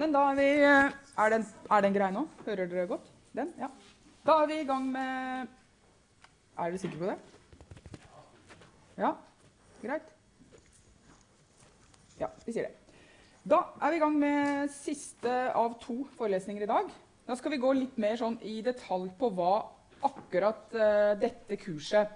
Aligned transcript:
men 0.00 0.14
da 0.14 0.26
er 0.30 0.38
vi 0.38 0.48
eh, 0.64 0.92
Er 1.20 1.32
den, 1.34 1.46
er 1.68 1.82
den 1.84 1.96
grei 1.96 2.10
nå? 2.14 2.24
Hører 2.46 2.70
dere 2.70 2.86
godt? 2.88 3.10
Den? 3.36 3.52
Ja. 3.60 3.68
Da 4.26 4.38
er 4.42 4.48
vi 4.48 4.60
i 4.62 4.68
gang 4.68 4.86
med 4.92 5.50
Er 6.56 6.70
dere 6.70 6.80
sikre 6.80 7.00
på 7.02 7.10
det? 7.10 7.18
Ja? 9.00 9.12
Greit? 9.82 10.08
Ja, 12.20 12.28
vi 12.44 12.52
sier 12.52 12.68
det. 12.68 12.96
Da 13.48 13.62
er 13.80 13.92
vi 13.92 13.96
i 13.96 14.02
gang 14.02 14.16
med 14.20 14.72
siste 14.74 15.30
av 15.56 15.78
to 15.80 16.02
forelesninger 16.18 16.66
i 16.66 16.68
dag. 16.68 16.90
Da 17.24 17.36
skal 17.38 17.54
vi 17.54 17.60
gå 17.62 17.70
litt 17.76 17.96
mer 18.00 18.18
sånn 18.20 18.36
i 18.44 18.58
detalj 18.64 19.08
på 19.16 19.30
hva 19.38 19.54
akkurat 20.04 20.76
uh, 20.76 21.14
dette 21.20 21.56
kurset 21.62 22.12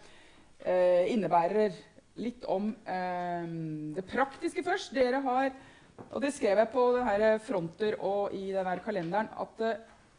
uh, 0.67 1.05
innebærer. 1.09 1.73
Litt 2.21 2.45
om 2.53 2.69
uh, 2.75 3.47
det 3.97 4.05
praktiske 4.11 4.65
først. 4.67 4.93
Dere 4.93 5.23
har 5.25 5.49
og 6.11 6.23
det 6.23 6.33
skrev 6.35 6.61
jeg 6.61 6.71
på 6.73 6.85
denne 6.97 7.33
fronter 7.43 7.97
og 8.03 8.35
i 8.35 8.49
denne 8.55 8.77
kalenderen 8.85 9.31
at 9.43 9.65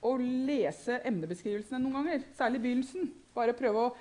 å 0.06 0.16
lese 0.20 1.00
emnebeskrivelsene 1.08 1.80
noen 1.82 2.02
ganger, 2.02 2.26
særlig 2.38 2.62
i 2.62 2.66
begynnelsen 2.68 3.14
Bare 3.36 3.56
prøve 3.58 3.82
å 3.82 3.94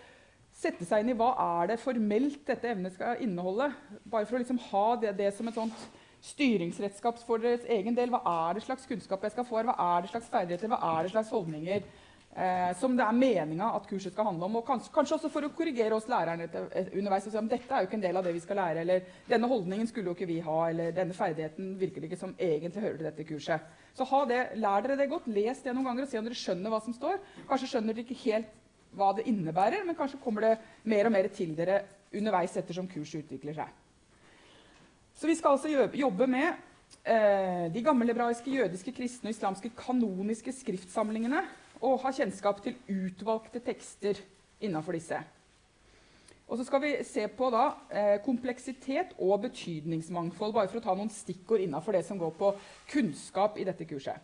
sette 0.54 0.86
seg 0.86 1.02
inn 1.02 1.10
i 1.10 1.18
hva 1.18 1.32
er 1.42 1.72
det 1.72 1.80
formelt 1.82 2.44
dette 2.46 2.70
emnet 2.70 2.94
skal 2.94 3.18
inneholde. 3.24 3.66
Bare 4.06 4.28
for 4.28 4.38
å 4.38 4.42
liksom 4.42 4.60
ha 4.68 4.84
det, 5.02 5.16
det, 5.18 5.32
som 5.34 5.48
et 5.50 5.56
sånt 5.58 5.86
styringsredskap 6.24 7.18
for 7.26 7.42
deres 7.42 7.66
egen 7.66 7.96
del. 7.96 8.12
Hva 8.14 8.20
er 8.30 8.54
det 8.54 8.62
slags 8.62 8.86
kunnskap 8.86 9.26
jeg 9.26 9.34
skal 9.34 9.48
få 9.48 9.58
her? 9.58 9.66
Hva 9.72 9.74
er 9.96 10.04
det 10.04 10.12
slags 10.12 10.30
ferdigheter? 10.30 10.70
Hva 10.70 10.78
er 10.92 11.02
det 11.02 11.14
slags 11.16 11.32
holdninger? 11.34 11.88
Eh, 12.34 12.72
som 12.80 12.96
det 12.98 13.04
er 13.06 13.14
meninga 13.14 13.68
at 13.76 13.84
kurset 13.86 14.10
skal 14.10 14.26
handle 14.26 14.48
om. 14.48 14.56
Og 14.58 14.64
kanskje, 14.66 14.90
kanskje 14.94 15.14
også 15.20 15.30
for 15.30 15.46
å 15.46 15.52
korrigere 15.54 15.94
oss 15.94 16.08
lærerne 16.10 16.48
underveis. 16.50 17.28
og 17.28 17.32
si 17.32 17.38
om 17.38 17.48
dette 17.48 17.70
er 17.70 17.84
jo 17.84 17.86
ikke 17.86 17.98
en 18.00 18.02
del 18.08 18.18
av 18.18 18.26
det 18.26 18.32
vi 18.34 18.42
skal 18.42 18.58
lære, 18.58 18.80
eller 18.82 19.04
denne 19.28 19.50
holdningen 19.50 19.86
skulle 19.86 20.10
jo 20.10 20.16
ikke 20.18 20.26
vi 20.26 20.40
ha, 20.42 20.56
eller 20.72 20.90
denne 20.96 21.14
ferdigheten 21.14 21.76
virker 21.78 22.02
ikke 22.08 22.18
som 22.18 22.34
egentlig 22.34 22.82
hører 22.82 22.98
til 22.98 23.06
dette 23.06 23.28
kurset. 23.28 23.70
Så 23.94 24.26
det, 24.26 24.40
lær 24.58 24.82
dere 24.82 24.98
det 24.98 25.08
godt, 25.12 25.30
les 25.30 25.62
det 25.62 25.74
noen 25.74 25.86
ganger 25.86 26.02
og 26.02 26.10
se 26.10 26.18
om 26.18 26.26
dere 26.26 26.42
skjønner 26.42 26.74
hva 26.74 26.82
som 26.82 26.98
står. 26.98 27.22
Kanskje 27.46 27.70
skjønner 27.70 27.94
dere 27.94 28.02
ikke 28.08 28.22
helt 28.26 28.52
hva 28.94 29.14
det 29.14 29.28
innebærer, 29.30 29.86
men 29.86 29.94
kanskje 29.94 30.22
kommer 30.22 30.42
det 30.42 30.54
mer 30.82 31.06
og 31.06 31.14
mer 31.14 31.30
til 31.30 31.54
dere 31.54 31.84
underveis 32.14 32.56
ettersom 32.58 32.90
kurset 32.90 33.22
utvikler 33.22 33.54
seg. 33.62 33.70
Så 35.14 35.30
vi 35.30 35.38
skal 35.38 35.54
altså 35.54 35.70
jobbe 35.70 36.26
med 36.26 36.48
eh, 37.06 37.70
de 37.70 37.82
gammelhebraiske, 37.82 38.50
jødiske, 38.50 38.90
kristne 38.96 39.30
og 39.30 39.36
islamske 39.36 39.70
kanoniske 39.78 40.50
skriftsamlingene 40.50 41.44
og 41.84 42.00
ha 42.02 42.12
kjennskap 42.16 42.62
til 42.64 42.76
utvalgte 42.88 43.60
tekster 43.64 44.20
innafor 44.64 44.96
disse. 44.96 45.20
Og 46.44 46.58
så 46.60 46.66
skal 46.68 46.82
vi 46.82 46.92
se 47.08 47.24
på 47.28 47.48
da, 47.52 47.64
eh, 47.90 48.18
kompleksitet 48.24 49.14
og 49.18 49.40
betydningsmangfold, 49.46 50.52
bare 50.52 50.68
for 50.68 50.80
å 50.80 50.84
ta 50.84 50.94
noen 50.94 51.10
stikkord 51.10 51.60
innafor 51.64 51.92
det 51.92 52.04
som 52.04 52.18
går 52.18 52.30
på 52.36 52.54
kunnskap 52.92 53.58
i 53.58 53.64
dette 53.64 53.84
kurset. 53.88 54.20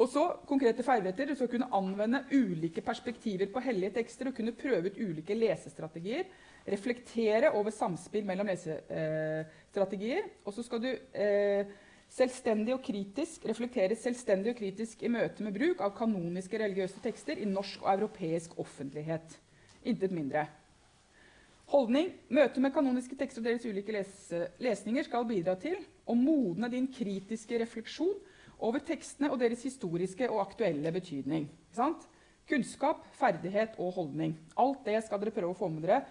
Og 0.00 0.08
så 0.08 0.22
konkrete 0.48 0.82
ferdigheter. 0.82 1.26
Du 1.26 1.34
skal 1.34 1.48
kunne 1.48 1.68
anvende 1.76 2.24
ulike 2.32 2.80
perspektiver 2.80 3.50
på 3.52 3.60
hellige 3.60 3.90
tekster 3.98 4.30
og 4.30 4.34
kunne 4.34 4.56
prøve 4.56 4.88
ut 4.88 4.96
ulike 4.96 5.36
lesestrategier. 5.36 6.24
Reflektere 6.68 7.52
over 7.52 7.70
samspill 7.70 8.24
mellom 8.24 8.48
lesestrategier. 8.48 10.22
Og 10.44 10.54
så 10.56 10.62
skal 10.62 10.80
du 10.80 10.88
eh, 10.88 11.66
Selvstendig 12.10 12.74
og 12.74 12.82
kritisk 12.82 13.44
reflekteres 13.46 14.00
selvstendig 14.02 14.50
og 14.50 14.58
kritisk 14.58 15.04
i 15.06 15.10
møte 15.12 15.44
med 15.46 15.54
bruk 15.54 15.82
av 15.84 15.92
kanoniske 15.94 16.58
religiøse 16.58 16.98
tekster 17.04 17.38
i 17.38 17.46
norsk 17.46 17.84
og 17.84 17.92
europeisk 17.92 18.56
offentlighet. 18.58 19.36
Intet 19.86 20.10
mindre. 20.10 20.48
Holdning. 21.70 22.10
møte 22.28 22.60
med 22.60 22.74
kanoniske 22.74 23.14
tekster 23.14 23.44
og 23.44 23.46
deres 23.46 23.64
ulike 23.64 23.94
lese 23.94 24.48
lesninger 24.58 25.06
skal 25.06 25.28
bidra 25.28 25.54
til 25.54 25.78
å 26.02 26.16
modne 26.18 26.66
din 26.72 26.88
kritiske 26.90 27.60
refleksjon 27.62 28.16
over 28.58 28.82
tekstene 28.82 29.30
og 29.30 29.38
deres 29.38 29.62
historiske 29.62 30.26
og 30.28 30.42
aktuelle 30.42 30.90
betydning. 30.92 31.46
Kunnskap, 32.50 33.04
ferdighet 33.14 33.78
og 33.78 33.94
holdning. 33.94 34.34
Alt 34.58 34.82
det 34.88 34.98
skal 35.06 35.22
dere 35.22 35.36
prøve 35.36 35.54
å 35.54 35.60
få 35.60 35.68
med 35.70 35.86
dere 35.86 36.02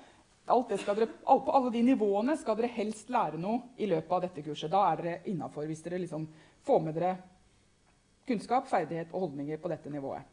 dere, 0.50 1.08
på 1.24 1.54
alle 1.56 1.72
de 1.74 1.84
nivåene 1.86 2.36
skal 2.38 2.58
dere 2.58 2.72
helst 2.74 3.12
lære 3.14 3.38
noe 3.38 3.76
i 3.78 3.88
løpet 3.90 4.16
av 4.16 4.24
dette 4.26 4.44
kurset. 4.46 4.72
Da 4.72 4.82
er 4.90 5.02
dere 5.02 5.20
innafor 5.32 5.68
hvis 5.70 5.84
dere 5.86 6.02
liksom 6.02 6.26
får 6.66 6.82
med 6.84 6.98
dere 6.98 7.14
kunnskap, 8.30 8.68
ferdighet 8.70 9.14
og 9.14 9.28
holdninger 9.28 9.62
på 9.62 9.72
dette 9.72 9.94
nivået. 9.94 10.26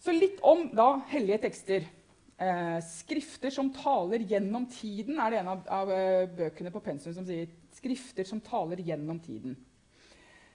Så 0.00 0.12
litt 0.14 0.42
om 0.46 0.68
da 0.76 1.00
hellige 1.10 1.44
tekster. 1.46 1.86
Eh, 2.36 2.78
skrifter 2.84 3.50
som 3.50 3.70
taler 3.72 4.20
gjennom 4.28 4.66
tiden, 4.68 5.16
er 5.18 5.32
det 5.32 5.38
en 5.40 5.48
av, 5.54 5.62
av 5.72 5.88
uh, 5.88 6.26
bøkene 6.36 6.68
på 6.68 6.82
pensum 6.84 7.14
som 7.16 7.24
sier. 7.24 7.48
Skrifter 7.72 8.28
som 8.28 8.42
taler 8.44 8.82
gjennom 8.84 9.16
tiden. 9.24 9.56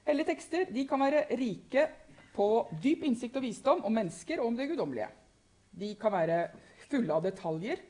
Hellige 0.06 0.30
tekster 0.30 0.70
kan 0.90 1.02
være 1.02 1.26
rike 1.38 1.88
på 2.36 2.48
dyp 2.84 3.04
innsikt 3.10 3.38
og 3.38 3.46
visdom 3.46 3.82
om 3.86 3.98
mennesker 3.98 4.40
og 4.40 4.52
om 4.52 4.60
det 4.60 4.70
guddommelige. 4.70 5.10
De 5.72 5.92
kan 6.00 6.14
være 6.14 6.38
fulle 6.92 7.16
av 7.16 7.26
detaljer. 7.26 7.82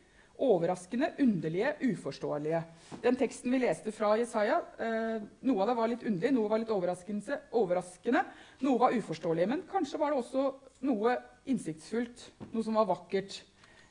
Overraskende, 0.41 1.11
underlige, 1.21 1.75
uforståelige. 1.85 2.63
Den 3.03 3.17
teksten 3.19 3.53
vi 3.53 3.59
leste 3.61 3.91
fra 3.93 4.15
Jesaja, 4.17 4.57
eh, 4.81 5.21
noe 5.45 5.61
av 5.61 5.69
det 5.69 5.75
var 5.77 5.91
litt 5.91 6.05
underlig, 6.07 6.31
noe 6.33 6.49
var 6.49 6.63
litt 6.63 6.71
overraskende, 6.73 8.23
noe 8.65 8.79
var 8.81 8.95
uforståelig. 8.97 9.47
Men 9.51 9.61
kanskje 9.69 9.99
var 10.01 10.11
det 10.11 10.23
også 10.23 10.47
noe 10.89 11.13
innsiktsfullt, 11.45 12.25
noe 12.55 12.65
som 12.65 12.79
var 12.79 12.89
vakkert 12.89 13.37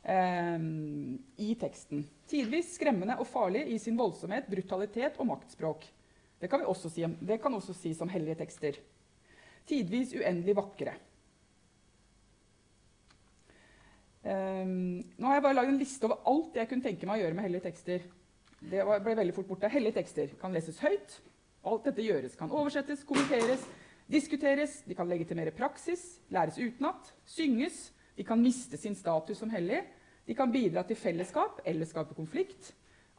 eh, 0.02 0.58
i 1.38 1.54
teksten. 1.60 2.02
Tidvis 2.30 2.74
skremmende 2.80 3.20
og 3.20 3.30
farlig 3.30 3.68
i 3.70 3.78
sin 3.78 3.98
voldsomhet, 3.98 4.50
brutalitet 4.50 5.22
og 5.22 5.30
maktspråk. 5.30 5.86
Det 6.40 6.48
kan, 6.48 6.62
vi 6.62 6.66
også 6.72 6.90
si, 6.90 7.04
det 7.04 7.38
kan 7.42 7.54
også 7.54 7.76
sies 7.76 8.00
om 8.00 8.10
hellige 8.10 8.40
tekster. 8.40 8.80
Tidvis 9.68 10.16
uendelig 10.16 10.56
vakre. 10.56 10.96
Um, 14.20 15.00
nå 15.16 15.28
har 15.28 15.38
jeg 15.38 15.44
bare 15.46 15.56
lagd 15.56 15.70
en 15.72 15.78
liste 15.80 16.04
over 16.04 16.18
alt 16.28 16.56
jeg 16.58 16.68
kunne 16.68 16.84
tenke 16.84 17.06
meg 17.08 17.20
å 17.20 17.24
gjøre 17.24 17.36
med 17.38 17.46
hellige 17.46 17.66
tekster. 17.70 18.02
Det 18.60 18.82
ble 18.84 19.14
veldig 19.16 19.36
fort 19.36 19.48
borte. 19.48 19.70
Hellige 19.72 19.96
tekster 19.96 20.34
kan 20.40 20.52
leses 20.52 20.80
høyt. 20.84 21.14
Alt 21.64 21.86
dette 21.88 22.04
gjøres. 22.04 22.36
Kan 22.36 22.52
oversettes, 22.52 23.04
kommenteres, 23.08 23.64
diskuteres. 24.10 24.80
De 24.88 24.96
kan 24.96 25.08
legitimere 25.08 25.54
praksis, 25.56 26.20
læres 26.32 26.60
utenat, 26.60 27.12
synges. 27.28 27.88
De 28.16 28.26
kan 28.28 28.40
miste 28.40 28.76
sin 28.80 28.96
status 28.96 29.40
som 29.40 29.52
hellig. 29.52 29.80
De 30.28 30.36
kan 30.36 30.52
bidra 30.52 30.84
til 30.84 30.98
fellesskap 31.00 31.62
eller 31.64 31.88
skape 31.88 32.16
konflikt. 32.16 32.74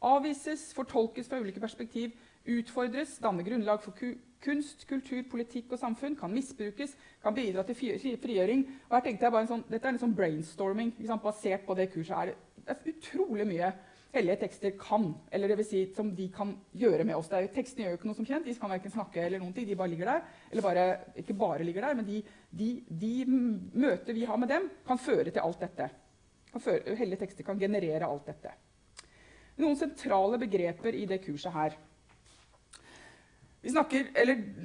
Avvises, 0.05 0.71
fortolkes 0.73 1.29
fra 1.29 1.41
ulike 1.41 1.61
perspektiv, 1.61 2.13
utfordres, 2.49 3.17
danne 3.21 3.45
grunnlag 3.45 3.81
for 3.83 3.93
kunst, 4.41 4.87
kultur, 4.89 5.21
politikk 5.29 5.75
og 5.75 5.81
samfunn 5.81 6.17
kan 6.19 6.33
misbrukes, 6.33 6.95
kan 7.23 7.35
bidra 7.37 7.63
til 7.67 7.77
frigjøring. 7.77 8.65
Og 8.89 8.97
her 8.97 9.05
tenkte 9.05 9.27
jeg 9.27 9.35
bare 9.35 9.47
en 9.47 9.53
sånn, 9.55 9.67
Dette 9.69 9.87
er 9.87 9.95
en 9.95 10.01
sånn 10.01 10.17
brainstorming 10.17 10.93
sant, 10.99 11.23
basert 11.23 11.65
på 11.67 11.77
det 11.77 11.91
kurset. 11.93 12.17
Er 12.17 12.33
det 12.61 12.75
er 12.75 12.93
utrolig 12.93 13.47
mye 13.49 13.71
hellige 14.11 14.41
tekster 14.41 14.73
kan, 14.79 15.13
eller 15.31 15.51
det 15.51 15.57
vil 15.61 15.67
si 15.67 15.81
som 15.95 16.11
de 16.15 16.27
kan 16.35 16.51
gjøre 16.77 17.05
med 17.07 17.15
oss. 17.15 17.29
Er, 17.31 17.47
tekstene 17.53 17.85
gjør 17.85 17.93
jo 17.93 17.99
ikke 17.99 18.09
noe 18.09 18.17
som 18.17 18.27
kjent. 18.27 18.47
De 18.47 18.55
kan 18.59 18.73
verken 18.73 18.93
snakke 18.93 19.23
eller 19.23 19.41
noen 19.41 19.53
ting. 19.55 19.67
De 19.69 19.77
bare 19.79 19.93
ligger 19.93 20.11
der. 20.11 20.25
Eller 20.51 20.65
bare, 20.65 20.87
ikke 21.23 21.37
bare 21.39 21.67
ligger 21.67 21.87
der, 21.87 21.95
men 21.99 22.07
de, 22.07 22.19
de, 22.49 22.71
de 23.03 23.13
møter 23.27 24.17
vi 24.17 24.27
har 24.27 24.41
med 24.41 24.51
dem, 24.51 24.67
kan 24.87 24.99
føre 24.99 25.29
til 25.31 25.43
alt 25.43 25.63
dette. 25.63 25.87
Føre, 26.51 26.97
hellige 26.99 27.21
tekster 27.23 27.47
kan 27.47 27.59
generere 27.59 28.09
alt 28.09 28.27
dette. 28.27 28.51
Noen 29.61 29.79
sentrale 29.79 30.39
begreper 30.41 30.95
i 30.97 31.05
det 31.07 31.21
kurset 31.23 31.55
her. 31.55 31.79
Snakker, 33.61 34.07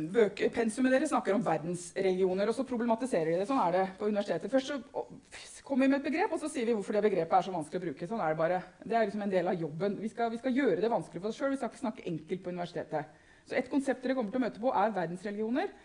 bøker, 0.09 0.49
Pensumet 0.55 0.95
deres 0.95 1.11
snakker 1.13 1.35
om 1.37 1.43
verdensreligioner, 1.45 2.49
og 2.49 2.57
så 2.57 2.65
problematiserer 2.65 3.35
de 3.35 3.43
det. 3.43 3.49
Sånn 3.51 3.61
er 3.61 3.75
det 3.75 3.83
på 3.99 4.09
universitetet. 4.09 4.49
Først 4.49 5.61
kommer 5.67 5.85
vi 5.85 5.91
med 5.93 5.99
et 5.99 6.07
begrep, 6.07 6.33
og 6.33 6.41
så 6.41 6.49
sier 6.49 6.65
vi 6.65 6.77
hvorfor 6.79 6.97
det 6.97 7.03
begrepet 7.05 7.37
er 7.37 7.45
så 7.45 7.53
vanskelig 7.53 7.83
å 7.83 7.85
bruke. 7.85 8.09
Sånn 8.09 8.23
er 8.25 8.33
Det 8.33 8.41
bare. 8.41 8.63
Det 8.81 8.97
er 8.97 9.05
liksom 9.05 9.27
en 9.27 9.35
del 9.35 9.53
av 9.53 9.61
jobben. 9.61 9.99
Vi 10.01 10.09
skal, 10.09 10.33
vi 10.33 10.41
skal 10.41 10.57
gjøre 10.57 10.81
det 10.81 10.93
vanskelig 10.95 11.21
for 11.21 11.29
oss 11.29 11.37
sjøl. 11.37 11.53
Vi 11.53 11.61
skal 11.61 11.69
ikke 11.75 11.83
snakke 11.83 12.09
enkelt 12.09 12.43
på 12.43 12.57
universitetet. 12.57 13.21
Så 13.45 13.61
Et 13.61 13.71
konsept 13.71 14.03
dere 14.03 14.17
kommer 14.17 14.33
til 14.33 14.41
å 14.41 14.47
møte 14.47 14.65
på, 14.65 14.73
er 14.73 14.97
verdensreligioner. 14.97 15.77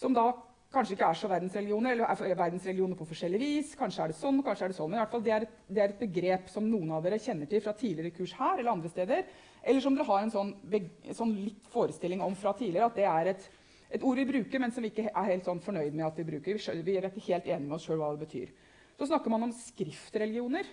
Som 0.00 0.16
da 0.16 0.30
kanskje 0.72 0.96
ikke 0.96 1.10
er 1.12 1.18
så 1.20 1.28
verdensreligioner, 1.30 1.92
eller 1.92 2.24
er 2.32 2.38
verdensreligioner 2.40 2.96
på 2.96 3.12
forskjellig 3.12 3.40
vis. 3.44 3.74
Kanskje 3.76 4.06
er 4.06 4.14
det 4.14 4.22
sånn, 4.24 4.40
kanskje 4.42 4.70
er 4.70 4.72
det 4.72 4.78
sånn. 4.80 4.88
Men 4.88 5.02
i 5.02 5.04
hvert 5.04 5.12
fall 5.12 5.26
det 5.28 5.36
er, 5.36 5.44
et, 5.44 5.58
det 5.68 5.84
er 5.84 5.92
et 5.92 6.00
begrep 6.00 6.48
som 6.50 6.64
noen 6.64 6.96
av 6.96 7.04
dere 7.04 7.20
kjenner 7.20 7.50
til 7.50 7.60
fra 7.60 7.76
tidligere 7.76 8.16
kurs 8.16 8.32
her 8.40 8.56
eller 8.56 8.72
andre 8.72 8.90
steder. 8.90 9.28
Eller 9.64 9.80
som 9.80 9.96
dere 9.96 10.06
har 10.08 10.22
en 10.22 10.32
sånn, 10.32 10.54
sånn 11.16 11.34
litt 11.40 11.68
forestilling 11.72 12.22
om 12.24 12.34
fra 12.36 12.52
tidligere, 12.56 12.90
at 12.90 12.98
det 12.98 13.06
er 13.08 13.30
et, 13.32 13.46
et, 13.88 14.02
ord 14.02 14.20
vi 14.20 14.26
bruker, 14.28 14.60
men 14.60 14.74
som 14.74 14.84
vi 14.84 14.92
ikke 14.92 15.08
er 15.08 15.30
helt 15.30 15.48
sånn 15.48 15.62
fornøyd 15.64 15.96
med 15.96 16.06
at 16.06 16.20
vi 16.20 16.26
bruker. 16.28 16.60
Vi 16.84 16.96
er 16.98 17.08
ikke 17.08 17.28
helt 17.30 17.48
enige 17.48 17.68
med 17.68 17.78
oss 17.78 17.86
sjøl 17.88 18.02
hva 18.02 18.12
det 18.12 18.26
betyr. 18.26 18.52
Så 18.98 19.08
snakker 19.08 19.32
man 19.32 19.48
om 19.48 19.54
skriftreligioner. 19.56 20.68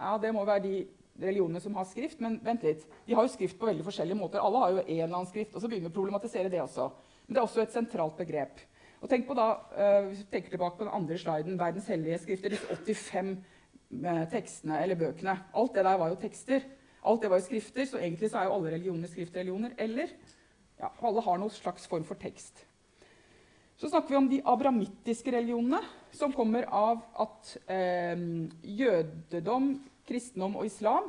Ja, 0.00 0.16
Det 0.18 0.32
må 0.32 0.46
være 0.48 0.64
de 0.64 0.74
religionene 1.20 1.60
som 1.60 1.76
har 1.76 1.86
skrift. 1.88 2.20
Men 2.24 2.40
vent 2.44 2.64
litt, 2.64 2.86
de 3.06 3.14
har 3.14 3.26
jo 3.26 3.34
skrift 3.34 3.58
på 3.60 3.68
veldig 3.68 3.84
forskjellige 3.86 4.18
måter. 4.18 4.42
Alle 4.42 4.64
har 4.64 4.74
jo 4.74 4.82
en 4.82 4.90
eller 4.96 5.20
annen 5.20 5.30
skrift, 5.30 5.54
og 5.54 5.62
så 5.62 5.68
begynner 5.68 5.90
vi 5.90 5.94
å 5.94 5.98
problematisere 6.00 6.52
det 6.52 6.62
også. 6.64 6.88
Men 7.26 7.36
det 7.36 7.42
er 7.42 7.46
også 7.46 7.64
et 7.64 7.76
sentralt 7.76 8.18
begrep. 8.18 8.64
Og 9.00 9.08
tenk 9.08 9.26
på 9.28 9.36
da, 9.36 9.52
uh, 9.76 10.08
Hvis 10.08 10.24
vi 10.24 10.30
tenker 10.32 10.56
tilbake 10.56 10.76
på 10.76 10.84
den 10.84 10.94
andre 10.96 11.18
sliden, 11.18 11.58
verdens 11.60 11.88
hellige 11.88 12.18
skrifter, 12.24 12.56
disse 12.56 12.76
85 13.12 13.30
uh, 14.04 14.24
tekstene 14.32 14.80
eller 14.82 15.00
bøkene. 15.00 15.36
Alt 15.54 15.76
det 15.76 15.86
der 15.86 16.00
var 16.00 16.12
jo 16.12 16.20
tekster. 16.20 16.66
Alt 17.02 17.22
det 17.22 17.30
var 17.32 17.40
jo 17.40 17.46
skrifter, 17.46 17.86
så 17.88 18.00
egentlig 18.00 18.28
så 18.30 18.40
er 18.40 18.48
jo 18.48 18.56
alle 18.58 18.74
religioner 18.74 19.08
skriftreligioner. 19.08 19.76
Eller 19.80 20.12
ja, 20.80 20.90
alle 21.00 21.24
har 21.24 21.40
noen 21.40 21.52
slags 21.52 21.86
form 21.88 22.04
for 22.08 22.20
tekst. 22.20 22.66
Så 23.80 23.88
snakker 23.88 24.12
vi 24.12 24.18
om 24.18 24.28
de 24.28 24.42
abramittiske 24.44 25.32
religionene, 25.32 25.80
som 26.12 26.34
kommer 26.36 26.66
av 26.68 27.00
at 27.24 27.54
eh, 27.72 28.26
jødedom, 28.76 29.72
kristendom 30.04 30.58
og 30.60 30.66
islam 30.68 31.06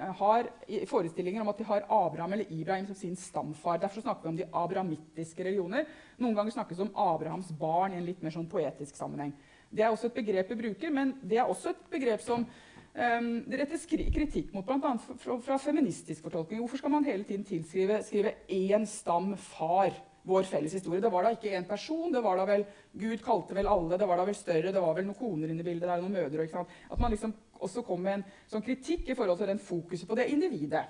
eh, 0.00 0.10
har 0.18 0.48
forestillinger 0.90 1.44
om 1.44 1.52
at 1.52 1.62
de 1.62 1.68
har 1.68 1.86
Abraham 1.86 2.34
eller 2.34 2.50
Ibrahim 2.50 2.88
som 2.88 2.98
sin 2.98 3.14
stamfar. 3.14 3.78
Derfor 3.84 4.02
snakker 4.02 4.26
vi 4.26 4.32
om 4.32 4.40
de 4.40 4.50
abramittiske 4.64 5.46
religioner. 5.46 5.86
Noen 6.18 6.34
ganger 6.34 6.56
snakkes 6.56 6.80
det 6.80 6.88
om 6.88 6.96
Abrahams 7.06 7.54
barn 7.60 7.94
i 7.94 8.00
en 8.00 8.08
litt 8.10 8.26
mer 8.26 8.34
sånn 8.34 8.50
poetisk 8.50 8.98
sammenheng. 8.98 9.30
Det 9.70 9.86
er 9.86 9.94
også 9.94 10.10
et 10.10 10.18
begrep 10.18 10.50
vi 10.50 10.58
bruker, 10.66 10.90
men 10.90 11.14
det 11.22 11.38
er 11.38 11.46
også 11.46 11.70
et 11.70 11.86
begrep 11.94 12.26
som 12.26 12.48
um, 12.94 13.28
det 13.48 13.60
rettes 13.62 13.88
kritikk 13.88 14.52
mot, 14.54 14.66
bl.a. 14.66 14.94
Fra, 15.22 15.36
fra 15.40 15.58
feministisk 15.58 16.24
fortolkning. 16.26 16.62
Hvorfor 16.62 16.82
skal 16.82 16.94
man 16.94 17.08
hele 17.08 17.24
tiden 17.28 17.44
tilskrive 17.48 18.02
skrive 18.06 18.36
én 18.48 18.88
stam 18.88 19.36
far? 19.36 19.94
vår 20.22 20.42
felles 20.42 20.72
historie. 20.72 21.00
Det 21.00 21.10
var 21.10 21.24
da 21.26 21.32
ikke 21.34 21.50
én 21.50 21.66
person. 21.68 22.12
det 22.12 22.22
var 22.22 22.36
da 22.36 22.46
vel, 22.46 22.64
Gud 22.92 23.22
kalte 23.24 23.54
vel 23.54 23.66
alle. 23.66 23.98
Det 23.98 24.06
var 24.06 24.20
da 24.20 24.24
vel 24.24 24.34
større. 24.38 24.72
Det 24.72 24.80
var 24.80 24.94
vel 24.94 25.06
noen 25.08 25.18
koner 25.18 25.50
inne 25.50 25.64
i 25.64 25.66
bildet. 25.66 25.88
der, 25.88 26.02
noen 26.02 26.12
mødre, 26.14 26.44
ikke 26.44 26.60
sant? 26.60 26.74
At 26.90 27.00
man 27.00 27.10
liksom 27.10 27.34
også 27.58 27.82
kom 27.86 28.02
med 28.02 28.20
en 28.20 28.26
sånn 28.50 28.62
kritikk 28.62 29.08
i 29.08 29.16
forhold 29.18 29.38
til 29.38 29.50
den 29.50 29.62
fokuset 29.62 30.08
på 30.08 30.18
det 30.18 30.28
individet. 30.30 30.84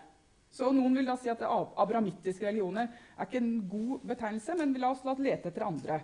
Så 0.53 0.69
Noen 0.73 0.99
vil 0.99 1.07
da 1.09 1.17
si 1.17 1.31
at 1.33 1.41
abramittiske 1.41 2.45
religioner 2.45 2.91
er 3.17 3.25
ikke 3.25 3.41
en 3.41 3.55
god 3.69 4.03
betegnelse, 4.11 4.57
men 4.59 4.75
la 4.77 4.91
oss 4.93 5.05
lete 5.17 5.49
etter 5.49 5.65
andre 5.65 5.97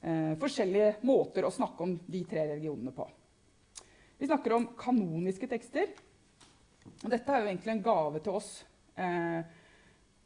eh, 0.00 0.32
forskjellige 0.40 1.04
måter 1.04 1.44
å 1.44 1.52
snakke 1.52 1.84
om 1.84 1.92
de 2.06 2.22
tre 2.24 2.46
religionene 2.54 2.94
på. 2.96 3.04
Vi 4.24 4.28
snakker 4.28 4.52
om 4.56 4.70
kanoniske 4.80 5.44
tekster. 5.44 5.90
Og 7.04 7.10
dette 7.12 7.28
er 7.28 7.42
jo 7.42 7.48
egentlig 7.50 7.72
en 7.74 7.82
gave 7.84 8.22
til 8.24 8.38
oss. 8.38 8.46
Eh, 8.96 9.42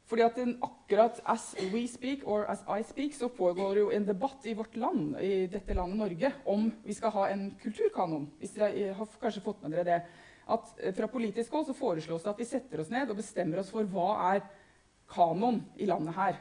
fordi 0.06 0.22
at 0.22 0.38
den, 0.38 0.52
akkurat 0.62 1.18
as 1.26 1.48
we 1.72 1.82
speak, 1.90 2.22
or 2.22 2.46
as 2.46 2.62
I 2.70 2.86
speak, 2.86 3.16
så 3.18 3.26
pågår 3.26 3.80
jo 3.80 3.88
en 3.90 4.06
debatt 4.06 4.46
i 4.46 4.54
vårt 4.54 4.78
land, 4.78 5.18
i 5.18 5.48
dette 5.50 5.74
landet 5.74 5.98
Norge, 5.98 6.32
om 6.46 6.70
vi 6.84 6.94
skal 6.94 7.10
ha 7.16 7.26
en 7.32 7.44
kulturkanon. 7.58 8.30
Hvis 8.38 8.54
dere 8.54 8.94
har 8.94 9.18
kanskje 9.18 9.42
fått 9.42 9.66
med 9.66 9.74
dere 9.74 9.88
det. 9.90 10.00
At 10.46 10.78
eh, 10.78 10.94
fra 10.94 11.10
politisk 11.10 11.58
hold 11.58 11.66
så 11.66 11.74
foreslås 11.74 12.22
det 12.22 12.36
at 12.36 12.46
vi 12.46 12.50
setter 12.54 12.86
oss 12.86 12.94
ned 12.94 13.10
og 13.10 13.18
bestemmer 13.18 13.66
oss 13.66 13.74
for 13.74 13.82
hva 13.82 14.12
er 14.30 14.44
kanon 15.10 15.64
i 15.74 15.90
landet 15.90 16.14
her. 16.14 16.38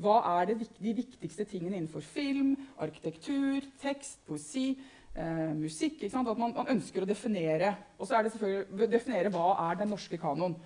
Hva 0.00 0.22
er 0.40 0.56
de 0.56 0.94
viktigste 0.98 1.46
tingene 1.46 1.76
innenfor 1.76 2.02
film, 2.02 2.56
arkitektur, 2.82 3.62
tekst, 3.78 4.24
poesi, 4.26 4.72
eh, 5.14 5.54
musikk? 5.56 6.02
At 6.06 6.18
man, 6.26 6.52
man, 6.54 6.74
ønsker 6.76 7.04
å 7.04 7.08
definere. 7.08 7.74
Og 7.98 8.08
så 8.08 8.18
er 8.18 8.26
det 8.26 8.34
selvfølgelig 8.34 8.90
definere 8.92 9.32
hva 9.34 9.54
er 9.68 9.80
den 9.80 9.92
norske 9.94 10.20
kanoen. 10.20 10.58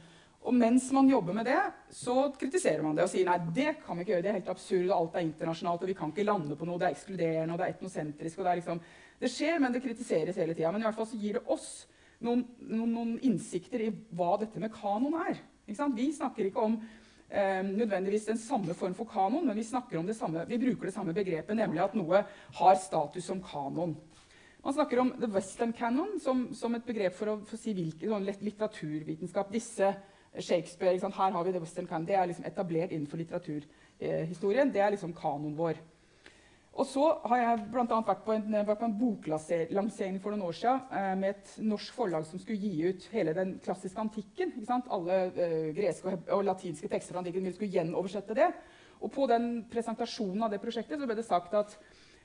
Og 0.44 0.52
mens 0.52 0.90
man 0.92 1.08
jobber 1.08 1.32
med 1.32 1.46
det, 1.48 1.60
så 1.94 2.26
kritiserer 2.36 2.82
man 2.84 2.96
det 2.96 3.06
og 3.06 3.12
sier 3.12 3.24
nei, 3.24 3.38
det 3.56 3.78
kan 3.80 3.96
vi 3.96 4.04
ikke 4.04 4.12
gjøre. 4.12 4.24
Det 4.26 4.30
er 4.30 4.38
helt 4.42 4.52
absurd, 4.52 4.90
og 4.90 4.96
alt 4.98 5.16
er 5.16 5.24
internasjonalt, 5.24 5.86
og 5.86 5.88
vi 5.88 5.96
kan 5.96 6.12
ikke 6.12 6.26
lande 6.28 6.58
på 6.60 6.68
noe. 6.68 6.76
Det 6.80 6.90
er 6.90 6.96
ekskluderende, 6.98 7.54
og 7.54 7.60
det 7.60 7.66
er 7.66 7.72
etnosentrisk. 7.72 8.38
og 8.38 8.44
Det, 8.44 8.52
er 8.52 8.60
liksom, 8.60 8.82
det 9.22 9.30
skjer, 9.32 9.56
men 9.64 9.72
det 9.72 9.82
kritiseres 9.86 10.40
hele 10.42 10.56
tida. 10.56 10.72
Men 10.74 10.84
i 10.84 10.88
hvert 10.88 10.98
fall 10.98 11.08
så 11.08 11.20
gir 11.22 11.38
det 11.38 11.46
oss 11.54 11.70
noen, 12.24 12.44
noen, 12.60 12.92
noen 12.92 13.16
innsikter 13.24 13.86
i 13.86 13.90
hva 14.12 14.34
dette 14.42 14.60
med 14.60 14.72
kanoen 14.74 15.16
er. 15.24 15.40
Vi 15.64 16.10
snakker 16.12 16.50
ikke 16.50 16.66
om 16.68 16.76
eh, 16.76 17.62
nødvendigvis 17.64 18.28
den 18.28 18.40
samme 18.40 18.76
form 18.76 18.94
for 18.96 19.08
kanon, 19.08 19.46
men 19.48 19.56
vi, 19.56 19.64
vi 19.64 20.60
bruker 20.66 20.90
det 20.90 20.94
samme 20.94 21.16
begrepet, 21.16 21.56
nemlig 21.56 21.80
at 21.84 21.96
noe 21.96 22.20
har 22.58 22.76
status 22.80 23.32
som 23.32 23.40
kanon. 23.44 23.96
Man 24.64 24.74
snakker 24.74 24.98
om 24.98 25.12
the 25.20 25.28
western 25.28 25.72
canon 25.76 26.18
som, 26.20 26.46
som 26.54 26.74
et 26.74 26.86
begrep 26.86 27.12
for 27.12 27.34
å 27.34 27.38
for 27.44 27.60
si 27.60 27.74
hvilken 27.76 28.14
sånn 28.14 28.24
litteraturvitenskap 28.24 29.50
disse 29.52 29.90
Shakespeare. 30.40 30.96
Her 30.96 31.34
har 31.34 31.44
vi 31.44 31.52
The 31.52 31.60
Western 31.60 31.86
Canon. 31.86 32.06
Det 32.08 32.16
er 32.16 32.30
liksom 32.30 32.46
etablert 32.48 32.92
innenfor 32.92 33.20
litteraturhistorien. 33.20 34.72
Det 34.72 34.80
er 34.80 34.94
liksom 34.94 35.12
kanonen 35.14 35.52
vår. 35.58 35.82
Og 36.74 36.88
så 36.90 37.04
har 37.30 37.38
jeg 37.38 37.66
bl.a. 37.70 37.84
vært 38.08 38.24
på 38.24 38.34
en, 38.34 38.56
vært 38.66 38.80
på 38.80 38.86
en 38.88 38.96
boklansering 38.98 40.16
for 40.22 40.34
noen 40.34 40.46
år 40.48 40.56
siden 40.58 40.96
eh, 40.98 41.10
med 41.20 41.36
et 41.36 41.52
norsk 41.62 41.94
forlag 41.94 42.24
som 42.26 42.40
skulle 42.42 42.58
gi 42.58 42.88
ut 42.88 43.04
hele 43.12 43.34
den 43.36 43.52
klassiske 43.62 44.00
antikken. 44.00 44.56
Alle 44.72 45.20
eh, 45.28 45.68
greske 45.76 46.08
og, 46.10 46.24
og, 46.34 46.42
latinske 46.48 46.90
tekster 46.90 47.14
fra 47.14 47.22
antikken. 47.22 47.46
Vi 47.46 47.54
skulle 47.54 47.76
gjenoversette 47.76 48.34
det. 48.40 48.48
Og 49.04 49.12
på 49.14 49.28
den 49.30 49.68
presentasjonen 49.70 50.48
av 50.48 50.50
det 50.50 50.62
prosjektet 50.64 51.04
ble 51.04 51.14
det 51.14 51.28
sagt 51.28 51.54
at 51.54 51.76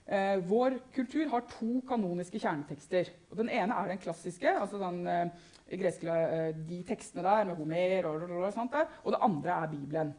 eh, 0.06 0.38
vår 0.48 0.80
kultur 0.96 1.28
har 1.32 1.46
to 1.52 1.82
kanoniske 1.88 2.40
kjernetekster. 2.40 3.12
Og 3.32 3.38
den 3.42 3.50
ene 3.50 3.76
er 3.76 3.92
den 3.92 4.02
klassiske, 4.02 4.56
altså 4.62 4.80
den 4.82 5.04
eh, 5.08 5.36
greske, 5.80 6.08
eh, 6.08 6.50
de 6.70 6.82
tekstene 6.88 7.26
der 7.26 7.50
med 7.50 7.60
Homer 7.60 8.10
og, 8.10 8.26
og, 8.30 8.72
der, 8.72 8.90
og 9.04 9.14
det 9.14 9.24
andre 9.30 9.62
er 9.64 9.72
Bibelen. 9.76 10.16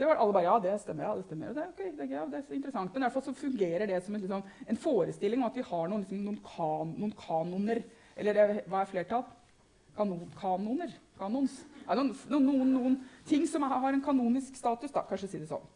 Det 0.00 0.06
var 0.06 0.16
alle 0.16 0.32
bare, 0.32 0.46
ja, 0.46 0.58
det 0.62 0.78
stemmer. 0.80 1.04
ja, 1.04 1.16
det 1.16 1.24
stemmer. 1.24 1.52
Det 1.52 1.64
okay, 1.74 1.90
det 1.98 2.06
ja, 2.10 2.22
det 2.24 2.38
er 2.38 2.54
interessant. 2.54 2.92
Men 2.94 3.02
i 3.02 3.04
hvert 3.04 3.12
fall 3.12 3.26
så 3.26 3.34
fungerer 3.36 3.86
det 3.86 3.98
som 4.04 4.14
en, 4.14 4.22
liksom, 4.22 4.42
en 4.68 4.76
forestilling 4.80 5.42
om 5.42 5.50
at 5.50 5.58
vi 5.58 5.66
har 5.66 5.90
noen, 5.90 6.04
liksom, 6.06 6.22
noen, 6.24 6.38
kan, 6.46 6.94
noen 6.96 7.12
kanoner. 7.18 7.82
Eller 8.16 8.62
hva 8.70 8.80
er 8.80 8.88
flertall? 8.88 9.26
Kanon, 9.96 10.22
kanoner? 10.40 10.94
Kanons? 11.18 11.58
Ja, 11.84 11.98
noen, 11.98 12.14
noen, 12.30 12.72
noen, 12.72 12.96
ting 13.28 13.44
som 13.50 13.66
har 13.68 13.92
en 13.92 14.04
kanonisk 14.04 14.56
status, 14.56 14.92
da, 14.94 15.04
kanskje 15.08 15.28
si 15.34 15.42
det 15.42 15.50
sånn. 15.50 15.66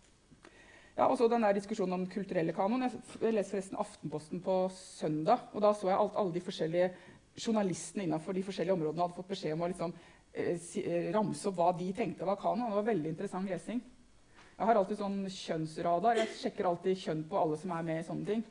Ja, 0.95 1.09
og 1.09 1.17
så 1.19 1.27
den 1.27 1.43
der 1.43 1.57
diskusjonen 1.57 1.97
om 1.97 2.03
den 2.05 2.13
kulturelle 2.13 2.53
kanoen. 2.55 2.87
Jeg 2.87 3.35
leste 3.35 3.57
forresten 3.57 3.79
Aftenposten 3.83 4.43
på 4.43 4.69
søndag. 4.71 5.49
og 5.53 5.63
Da 5.63 5.73
så 5.75 5.89
jeg 5.89 5.99
alt, 5.99 6.13
alle 6.17 6.33
de 6.33 6.41
forskjellige 6.41 6.91
journalistene 7.35 8.05
innenfor 8.05 8.33
de 8.33 8.45
forskjellige 8.47 8.77
områdene 8.77 9.03
hadde 9.03 9.17
fått 9.17 9.33
beskjed 9.33 9.57
om 9.57 9.65
å 9.67 9.71
liksom, 9.73 9.95
eh, 10.33 10.57
si, 10.59 10.85
ramse 11.11 11.49
opp 11.49 11.57
hva 11.59 11.73
de 11.77 11.93
tenkte 11.93 12.25
var 12.25 12.39
kanoen. 12.39 12.71
Det 12.71 12.79
var 12.79 12.95
veldig 12.95 13.11
interessant 13.11 13.51
lesing. 13.51 13.83
Jeg 14.57 14.67
har 14.67 14.77
alltid 14.77 14.99
sånn 14.99 15.19
kjønnsradar. 15.27 16.17
Jeg 16.17 16.29
sjekker 16.39 16.65
alltid 16.65 16.97
kjønn 16.97 17.29
på 17.29 17.43
alle 17.43 17.57
som 17.59 17.73
er 17.73 17.83
med 17.83 17.99
i 17.99 18.07
sånne 18.07 18.27
ting. 18.27 18.45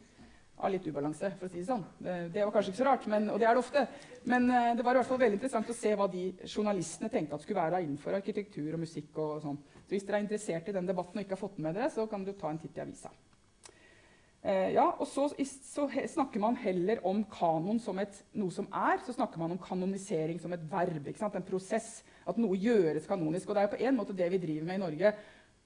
Av 0.54 0.70
litt 0.70 0.86
ubalanse, 0.88 1.32
for 1.40 1.50
å 1.50 1.52
si 1.52 1.60
det 1.60 1.68
sånn. 1.68 1.82
Det, 2.00 2.38
var 2.38 2.52
kanskje 2.54 2.72
ikke 2.72 2.80
så 2.80 2.86
rart, 2.88 3.08
men, 3.12 3.26
og 3.34 3.40
det 3.42 3.48
er 3.50 3.58
det 3.58 3.64
ofte. 3.64 3.82
Men 4.30 4.46
eh, 4.48 4.70
det 4.78 4.86
var 4.86 4.96
i 4.96 5.02
hvert 5.02 5.10
fall 5.10 5.20
veldig 5.24 5.40
interessant 5.40 5.72
å 5.74 5.76
se 5.76 5.92
hva 5.98 6.08
de 6.12 6.28
journalistene 6.46 7.10
tenkte 7.12 7.36
at 7.36 7.44
skulle 7.44 7.66
være 7.66 7.82
innenfor 7.84 8.16
arkitektur 8.16 8.70
og 8.78 8.84
musikk. 8.86 9.10
og 9.18 9.42
sånn. 9.44 9.60
Så 9.82 9.96
Hvis 9.96 10.06
dere 10.08 10.22
er 10.22 10.28
interessert 10.28 10.70
i 10.70 10.76
den 10.78 10.88
debatten 10.88 11.20
og 11.20 11.26
ikke 11.26 11.36
har 11.36 11.42
fått 11.42 11.60
med 11.60 11.76
dere, 11.76 11.90
så 11.92 12.06
kan 12.08 12.24
dere 12.24 12.40
ta 12.40 12.54
en 12.54 12.62
titt 12.62 12.78
i 12.78 12.86
avisa. 12.86 13.12
Eh, 14.44 14.74
ja, 14.76 14.90
og 15.00 15.08
så, 15.08 15.30
så, 15.64 15.86
snakker 16.12 16.42
man 16.44 16.58
heller 16.60 17.00
om 17.08 17.22
kanon 17.32 17.78
som 17.80 18.00
et, 18.04 18.18
noe 18.36 18.52
som 18.52 18.68
er. 18.76 19.00
Så 19.06 19.16
snakker 19.16 19.40
man 19.40 19.56
om 19.56 19.62
kanonisering 19.62 20.40
som 20.44 20.54
et 20.54 20.66
verb. 20.72 21.08
En 21.08 21.48
prosess. 21.48 22.04
At 22.28 22.40
noe 22.40 22.60
gjøres 22.60 23.08
kanonisk. 23.08 23.50
Og 23.50 23.56
det 23.56 23.64
er 23.64 23.72
på 23.72 23.80
en 23.84 23.98
måte 24.00 24.16
det 24.16 24.30
vi 24.36 24.42
driver 24.44 24.68
med 24.68 24.80
i 24.80 24.84
Norge. 24.84 25.16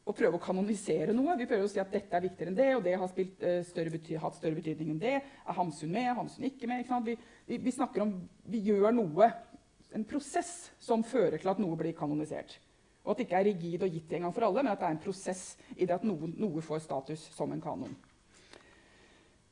Å 0.07 0.15
prøve 0.15 0.39
å 0.39 0.43
kanonisere 0.43 1.15
noe. 1.15 1.35
Vi 1.39 1.47
prøver 1.49 1.67
å 1.67 1.71
si 1.71 1.81
at 1.83 1.91
dette 1.91 2.15
er 2.15 2.23
viktigere 2.23 2.53
enn 2.53 2.59
det, 2.59 2.69
og 2.77 2.85
det 2.85 2.93
har 2.95 3.09
spilt, 3.11 3.41
uh, 3.43 3.59
større 3.67 3.99
hatt 4.23 4.37
større 4.37 4.55
betydning 4.55 4.93
enn 4.93 5.01
det. 5.01 5.17
Er 5.19 5.57
Hamsun 5.57 5.91
med? 5.91 6.07
Er 6.07 6.15
Hamsun 6.15 6.47
ikke 6.47 6.69
med? 6.71 6.85
Ikke 6.85 7.01
vi, 7.09 7.17
vi, 7.49 7.59
vi, 7.65 7.75
snakker 7.75 8.05
om 8.05 8.15
Vi 8.47 8.63
gjør 8.69 8.95
noe. 8.95 9.31
En 9.95 10.07
prosess 10.07 10.71
som 10.83 11.03
fører 11.03 11.41
til 11.41 11.51
at 11.51 11.59
noe 11.59 11.75
blir 11.79 11.95
kanonisert. 11.97 12.57
Og 13.03 13.13
at 13.13 13.19
det 13.19 13.27
ikke 13.27 13.39
er 13.39 13.47
rigid 13.47 13.83
og 13.83 13.93
gitt 13.95 14.13
en 14.15 14.27
gang 14.27 14.35
for 14.35 14.47
alle, 14.47 14.63
men 14.63 14.73
at 14.73 14.81
det 14.81 14.87
er 14.89 14.95
en 14.97 15.03
prosess 15.03 15.43
i 15.77 15.85
det 15.85 15.95
at 15.95 16.07
noe, 16.07 16.27
noe 16.35 16.63
får 16.63 16.81
status 16.83 17.23
som 17.35 17.53
en 17.55 17.63
kanon. 17.63 17.93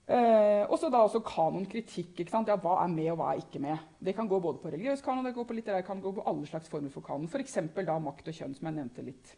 Eh, 0.06 0.64
og 0.68 0.76
så 0.78 0.90
da 0.92 1.00
også 1.02 1.24
kanonkritikk. 1.26 2.20
Ja, 2.28 2.58
hva 2.62 2.76
er 2.84 2.92
med, 2.92 3.08
og 3.14 3.22
hva 3.22 3.32
er 3.32 3.42
ikke 3.42 3.62
med? 3.64 3.88
Det 3.98 4.14
kan 4.18 4.28
gå 4.30 4.40
både 4.44 4.60
på 4.62 4.70
religiøs 4.76 5.02
kanon 5.06 5.26
det 5.26 5.34
går 5.38 5.48
på 5.48 5.56
litterær 5.58 5.88
kanon, 5.88 6.04
det 6.04 6.10
går 6.10 6.20
på 6.20 6.28
alle 6.30 6.52
slags 6.52 6.70
former 6.70 6.94
for 6.94 7.06
kanon. 7.06 7.32
F.eks. 7.32 7.58
makt 7.66 8.30
og 8.30 8.38
kjønn, 8.38 8.54
som 8.60 8.70
jeg 8.70 8.78
nevnte 8.78 9.08
litt. 9.08 9.34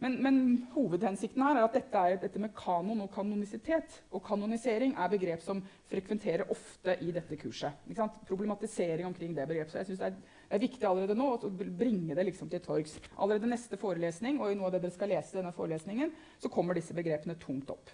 Men, 0.00 0.16
men, 0.24 0.36
hovedhensikten 0.72 1.42
her 1.44 1.58
er 1.58 1.66
at 1.66 1.74
dette, 1.76 2.02
er, 2.02 2.16
dette 2.22 2.40
med 2.40 2.54
kanon 2.56 3.02
og 3.04 3.10
kanonisitet 3.12 3.98
og 4.08 4.22
kanonisering 4.24 4.94
er 4.96 5.10
begrep 5.12 5.42
som 5.44 5.60
frekventerer 5.90 6.48
ofte 6.52 6.94
i 7.04 7.12
dette 7.12 7.36
kurset. 7.40 7.84
Problematisering 8.28 9.10
omkring 9.10 9.34
det 9.36 9.44
begrepet. 9.50 9.74
Så 9.74 9.82
jeg 9.82 9.90
synes 9.90 10.00
det 10.00 10.08
er, 10.08 10.36
er, 10.48 10.62
viktig 10.62 10.88
allerede 10.88 11.18
nå 11.18 11.28
å 11.36 11.52
bringe 11.52 12.16
det 12.16 12.24
liksom 12.30 12.48
til 12.48 12.64
torgs. 12.64 12.96
Allerede 13.18 13.52
neste 13.52 13.76
forelesning 13.80 14.40
og 14.40 14.48
i 14.48 14.56
noe 14.56 14.70
av 14.70 14.78
det 14.78 14.86
dere 14.86 14.96
skal 14.96 15.12
lese 15.12 15.36
denne 15.36 15.52
forelesningen, 15.56 16.14
så 16.40 16.52
kommer 16.52 16.78
disse 16.78 16.96
begrepene 16.96 17.36
tungt 17.42 17.68
opp. 17.76 17.92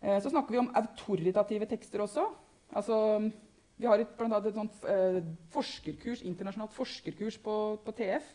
Eh, 0.00 0.16
så 0.16 0.32
snakker 0.32 0.56
vi 0.56 0.62
om 0.64 0.72
autoritative 0.80 1.68
tekster 1.70 2.06
også. 2.06 2.24
Altså, 2.72 2.96
vi 3.76 3.86
har 3.90 4.00
et, 4.00 4.16
et 4.16 4.54
sånt, 4.56 4.84
eh, 4.88 5.20
forskerkurs, 5.52 6.24
internasjonalt 6.24 6.72
forskerkurs 6.72 7.36
på, 7.42 7.58
på, 7.84 7.94
TF 8.00 8.32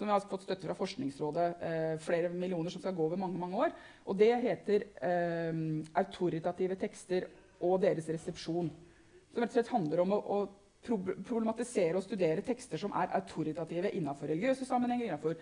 som 0.00 0.08
vi 0.08 0.14
har 0.14 0.24
fått 0.24 0.46
støtte 0.46 0.64
fra 0.64 0.76
Forskningsrådet. 0.78 1.48
Eh, 1.60 1.96
flere 2.00 2.30
millioner 2.32 2.72
som 2.72 2.80
skal 2.80 2.96
gå 2.96 3.04
over 3.04 3.20
mange 3.20 3.38
mange 3.38 3.58
år. 3.66 3.74
Og 4.06 4.16
det 4.18 4.32
heter 4.40 4.86
eh, 4.96 5.52
'Autoritative 5.94 6.78
tekster 6.80 7.28
og 7.60 7.82
deres 7.82 8.08
resepsjon'. 8.08 8.72
Som 9.30 9.42
rett 9.42 9.52
og 9.52 9.58
slett 9.58 9.74
handler 9.76 10.00
om 10.00 10.16
å, 10.16 10.18
å 10.18 10.38
problematisere 10.80 11.98
og 11.98 12.02
studere 12.02 12.40
tekster 12.40 12.80
som 12.80 12.94
er 12.96 13.12
autoritative 13.18 13.92
innenfor 13.92 14.30
religiøse 14.32 14.64
sammenhenger, 14.64 15.10
innenfor 15.10 15.36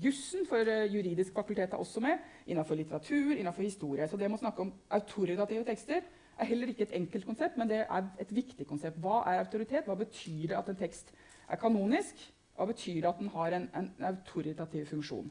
jussen, 0.00 0.46
for 0.46 0.62
uh, 0.62 0.86
juridisk 0.86 1.34
fakultet 1.34 1.74
er 1.74 1.82
også 1.82 2.00
med, 2.00 2.22
innenfor 2.46 2.78
litteratur, 2.78 3.34
innenfor 3.34 3.66
historie. 3.66 4.06
Så 4.08 4.16
det 4.16 4.30
med 4.30 4.38
å 4.38 4.44
snakke 4.44 4.62
om 4.62 4.72
autoritative 4.94 5.66
tekster 5.66 6.06
er 6.38 6.48
heller 6.48 6.70
ikke 6.70 6.86
et 6.86 6.94
enkelt 6.96 7.26
konsept, 7.26 7.58
men 7.58 7.68
det 7.68 7.82
er 7.82 8.10
et 8.22 8.34
viktig 8.34 8.66
konsept. 8.66 9.02
Hva 9.02 9.24
er 9.26 9.42
autoritet? 9.42 9.90
Hva 9.90 9.98
betyr 9.98 10.52
det 10.52 10.60
at 10.62 10.70
en 10.70 10.78
tekst 10.78 11.10
er 11.50 11.58
kanonisk? 11.60 12.30
Hva 12.60 12.66
betyr 12.68 13.06
at 13.08 13.16
den 13.16 13.30
har 13.32 13.54
en, 13.56 13.70
en 13.72 13.86
autoritativ 14.04 14.90
funksjon? 14.90 15.30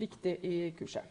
Viktig 0.00 0.32
i 0.40 0.54
kurset. 0.78 1.04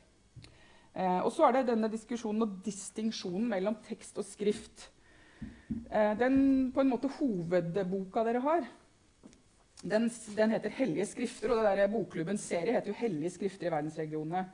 Eh, 0.98 1.20
og 1.20 1.30
så 1.34 1.46
er 1.46 1.60
det 1.60 1.68
denne 1.68 1.92
diskusjonen 1.94 2.42
og 2.42 2.56
distinksjonen 2.66 3.52
mellom 3.52 3.78
tekst 3.86 4.18
og 4.18 4.26
skrift. 4.26 4.88
Eh, 5.94 6.16
den 6.18 6.72
på 6.74 6.82
en 6.82 6.90
måte 6.90 7.12
hovedboka 7.20 8.26
dere 8.26 8.42
har, 8.42 8.66
den, 9.84 10.10
den, 10.10 10.52
heter 10.56 10.70
'Hellige 10.70 11.06
skrifter'. 11.06 11.52
og 11.52 11.58
det 11.58 11.78
der 11.78 11.94
Bokklubbens 11.94 12.42
serie 12.42 12.74
heter 12.74 12.88
jo 12.88 12.98
'Hellige 12.98 13.30
skrifter 13.30 13.68
i 13.68 13.76
verdensregionene'. 13.76 14.46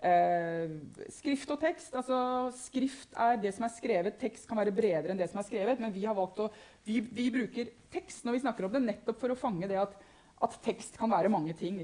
Eh, 0.00 0.70
skrift 1.12 1.50
og 1.52 1.60
tekst. 1.60 1.92
altså 1.94 2.48
Skrift 2.56 3.12
er 3.20 3.36
det 3.40 3.52
som 3.52 3.66
er 3.66 3.74
skrevet. 3.74 4.16
Tekst 4.20 4.48
kan 4.48 4.56
være 4.56 4.72
bredere 4.72 5.12
enn 5.12 5.20
det 5.20 5.28
som 5.28 5.42
er 5.42 5.48
skrevet. 5.48 5.82
Men 5.82 5.92
vi 5.92 6.06
å, 6.08 6.48
vi, 6.86 7.00
vi 7.04 7.28
bruker 7.34 7.68
tekst 7.92 8.24
når 8.24 8.38
vi 8.38 8.44
snakker 8.46 8.66
om 8.66 8.72
det, 8.72 8.84
nettopp 8.86 9.20
for 9.20 9.34
å 9.34 9.38
fange 9.38 9.68
det 9.68 9.76
at, 9.80 9.98
at 10.40 10.56
tekst 10.64 10.96
kan 11.00 11.12
være 11.12 11.32
mange 11.32 11.52
ting. 11.58 11.82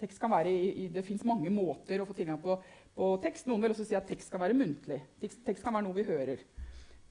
Tekst 0.00 0.18
kan 0.18 0.32
være 0.34 0.50
i, 0.50 0.72
i, 0.84 0.88
det 0.90 1.06
fins 1.06 1.22
mange 1.24 1.52
måter 1.54 2.02
å 2.02 2.08
få 2.08 2.16
tilgang 2.18 2.42
på, 2.42 2.58
på, 2.96 3.14
tekst. 3.22 3.46
Noen 3.46 3.62
vil 3.62 3.76
også 3.76 3.86
si 3.86 3.94
at 3.94 4.10
tekst 4.10 4.34
kan 4.34 4.42
være 4.42 4.58
muntlig. 4.58 4.98
Tekst, 5.22 5.44
tekst 5.46 5.62
kan 5.62 5.78
være 5.78 5.86
noe 5.86 6.00
vi 6.00 6.08
hører. 6.10 6.42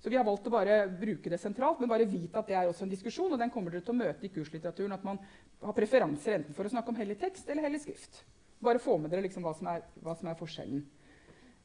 Så 0.04 0.12
vi 0.12 0.20
har 0.20 0.28
valgt 0.28 0.50
å 0.50 0.52
bare 0.52 0.82
bruke 1.00 1.32
det 1.32 1.40
sentralt, 1.40 1.80
men 1.80 1.88
bare 1.88 2.10
vite 2.12 2.36
at 2.36 2.50
det 2.50 2.58
er 2.60 2.68
også 2.68 2.84
en 2.84 2.92
diskusjon. 2.92 3.32
og 3.32 3.40
den 3.40 3.54
kommer 3.54 3.72
dere 3.72 3.88
til 3.88 3.96
å 3.96 4.02
møte 4.02 4.28
i 4.28 4.34
kurslitteraturen, 4.36 4.92
At 4.92 5.08
man 5.08 5.22
har 5.64 5.78
preferanser 5.78 6.42
enten 6.42 6.54
for 6.54 6.68
å 6.68 6.74
snakke 6.74 6.92
om 6.92 7.00
hellig 7.00 7.16
tekst 7.22 7.48
eller 7.48 7.64
hellig 7.64 7.86
skrift. 7.86 8.26
Bare 8.63 8.82
få 8.82 8.98
med 8.98 9.12
dere 9.12 9.25
liksom 9.25 9.46
hva, 9.46 9.53
som 9.58 9.70
er, 9.72 9.86
hva, 10.03 10.15
som 10.17 10.29
er, 10.29 10.38
forskjellen. 10.39 10.84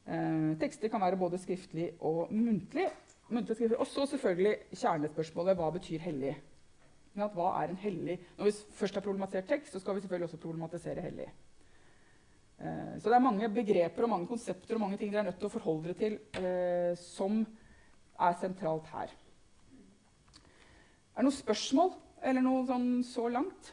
Eh, 0.05 0.49
tekster 0.61 0.91
kan 0.91 1.03
være 1.03 1.19
både 1.19 1.39
skriftlig 1.41 1.91
og 1.99 2.31
muntlig. 2.33 2.89
muntlig 3.29 3.71
og 3.77 3.87
så 3.87 4.05
selvfølgelig 4.09 4.55
kjernespørsmålet 4.73 5.59
hva 5.59 5.69
betyr 5.75 6.01
hellig. 6.03 6.35
Hva 7.19 7.51
er 7.61 7.71
en 7.71 7.81
hellig? 7.81 8.17
Når 8.37 8.49
vi 8.49 8.57
først 8.79 8.95
har 8.95 9.05
problematisert 9.05 9.47
tekst, 9.47 9.73
så 9.73 9.79
skal 9.79 9.95
vi 9.95 10.01
selvfølgelig 10.01 10.29
også 10.29 10.37
problematisere 10.37 11.01
hellig. 11.01 11.29
Eh, 12.59 12.99
så 12.99 13.09
det 13.09 13.15
er 13.15 13.23
mange 13.23 13.49
begreper 13.49 14.03
og 14.03 14.09
mange 14.09 14.27
konsepter 14.27 14.75
og 14.75 14.81
mange 14.81 14.97
ting 14.97 15.11
dere 15.13 15.23
er 15.23 15.31
nødt 15.31 15.39
til 15.39 15.47
å 15.47 15.53
forholde 15.53 15.93
dere 15.93 15.99
til 15.99 16.43
eh, 16.43 16.93
som 16.99 17.41
er 18.19 18.35
sentralt 18.41 18.87
her. 18.91 19.13
Er 21.15 21.23
det 21.23 21.27
noen 21.27 21.35
spørsmål 21.35 21.93
eller 22.23 22.43
noe 22.43 22.65
sånn 22.67 22.89
så 23.07 23.29
langt? 23.31 23.71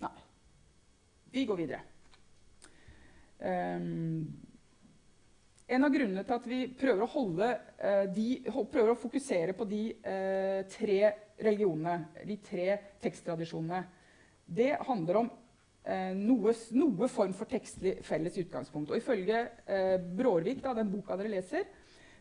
Nei. 0.00 0.14
Vi 1.30 1.44
går 1.44 1.56
videre. 1.60 1.80
Um, 3.38 4.24
en 5.68 5.84
av 5.84 5.92
grunnene 5.92 6.24
til 6.24 6.34
at 6.38 6.46
vi 6.48 6.60
prøver 6.80 7.04
å, 7.04 7.10
holde, 7.12 7.48
uh, 7.82 8.06
de, 8.10 8.28
prøver 8.72 8.94
å 8.94 8.98
fokusere 8.98 9.54
på 9.56 9.66
de 9.68 9.82
uh, 10.00 10.62
tre 10.72 11.00
religionene, 11.44 12.24
de 12.26 12.38
tre 12.42 12.70
teksttradisjonene, 13.04 13.82
det 14.48 14.72
handler 14.88 15.20
om 15.20 15.28
uh, 15.28 16.14
noe, 16.16 16.54
noe, 16.72 17.10
form 17.12 17.36
for 17.36 17.50
tekstlig 17.50 17.98
felles 18.06 18.40
utgangspunkt. 18.40 18.94
Og 18.94 19.02
ifølge 19.02 19.44
Brårvik, 20.16 20.64
da, 20.64 20.72
den 20.78 20.90
boka 20.94 21.20
dere 21.20 21.36
leser, 21.36 21.68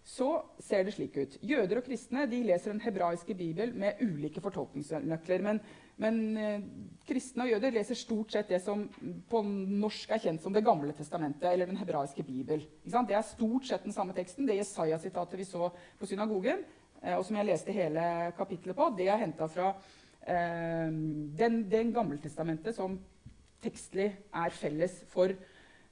så 0.08 0.28
ser 0.64 0.86
det 0.88 0.94
slik 0.96 1.18
ut. 1.20 1.34
Jøder 1.44 1.82
og 1.82 1.84
kristne 1.84 2.24
de 2.32 2.40
leser 2.48 2.72
den 2.72 2.80
hebraiske 2.80 3.34
bibel 3.36 3.74
med 3.76 4.00
ulike 4.00 4.40
fortolkningsnøkler. 4.40 5.42
Men, 5.44 5.60
men 6.00 6.22
eh, 6.40 6.64
kristne 7.10 7.44
og 7.44 7.52
jøder 7.52 7.76
leser 7.76 8.00
stort 8.00 8.32
sett 8.32 8.48
det 8.54 8.62
som 8.64 8.86
på 9.28 9.42
norsk 9.44 10.14
er 10.16 10.24
kjent 10.24 10.46
som 10.46 10.56
Det 10.56 10.64
gamle 10.64 10.96
testamentet, 10.96 11.50
eller 11.52 11.68
den 11.68 11.82
hebraiske 11.82 12.24
bibel. 12.24 12.64
Det 12.88 13.18
er 13.18 13.28
stort 13.28 13.68
sett 13.68 13.84
den 13.84 13.96
samme 13.96 14.16
teksten. 14.16 14.48
Det 14.48 14.56
Jesaja-sitatet 14.62 15.42
vi 15.42 15.50
så 15.50 15.68
på 16.00 16.08
synagogen, 16.08 16.64
eh, 17.02 17.18
og 17.18 17.26
som 17.28 17.36
jeg 17.36 17.52
leste 17.52 17.76
hele 17.76 18.32
kapittelet 18.40 18.80
på, 18.80 18.88
det 18.96 19.10
er 19.12 19.20
henta 19.26 19.52
fra 19.52 19.74
eh, 20.24 20.88
den, 21.44 21.66
den 21.68 21.92
Gammeltestamentet 21.92 22.80
som 22.80 22.96
tekstlig 23.60 24.14
er 24.16 24.56
felles 24.56 25.02
for 25.12 25.36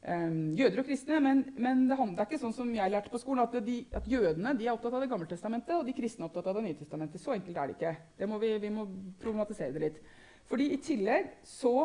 jøder 0.05 0.77
um, 0.77 0.81
og 0.83 0.87
kristne. 0.87 1.19
Men, 1.23 1.43
men 1.57 1.85
det, 1.89 1.97
er 1.97 2.25
ikke 2.27 2.39
sånn 2.41 2.53
som 2.53 2.71
jeg 2.75 2.93
lærte 2.93 3.11
på 3.11 3.21
skolen, 3.21 3.43
at, 3.45 3.57
de, 3.65 3.79
at 3.95 4.07
jødene 4.09 4.53
de 4.57 4.67
er 4.67 4.73
opptatt 4.75 4.93
av 4.93 5.03
Det 5.03 5.11
gamle 5.11 5.29
testamentet, 5.29 5.75
og 5.77 5.85
de 5.87 5.95
kristne 5.97 6.25
er 6.25 6.29
opptatt 6.29 6.49
av 6.51 6.59
Det 6.59 6.65
nye 6.67 6.79
testamentet. 6.79 7.21
Så 7.21 7.33
enkelt 7.33 7.57
er 7.57 7.71
det 7.71 7.77
ikke. 7.77 7.93
Det 8.19 8.29
må 8.29 8.39
vi, 8.41 8.51
vi, 8.61 8.73
må 8.73 8.87
problematisere 9.21 9.73
det 9.73 9.85
litt. 9.87 10.01
Fordi 10.45 10.69
I 10.75 10.81
tillegg 10.85 11.31
så 11.49 11.75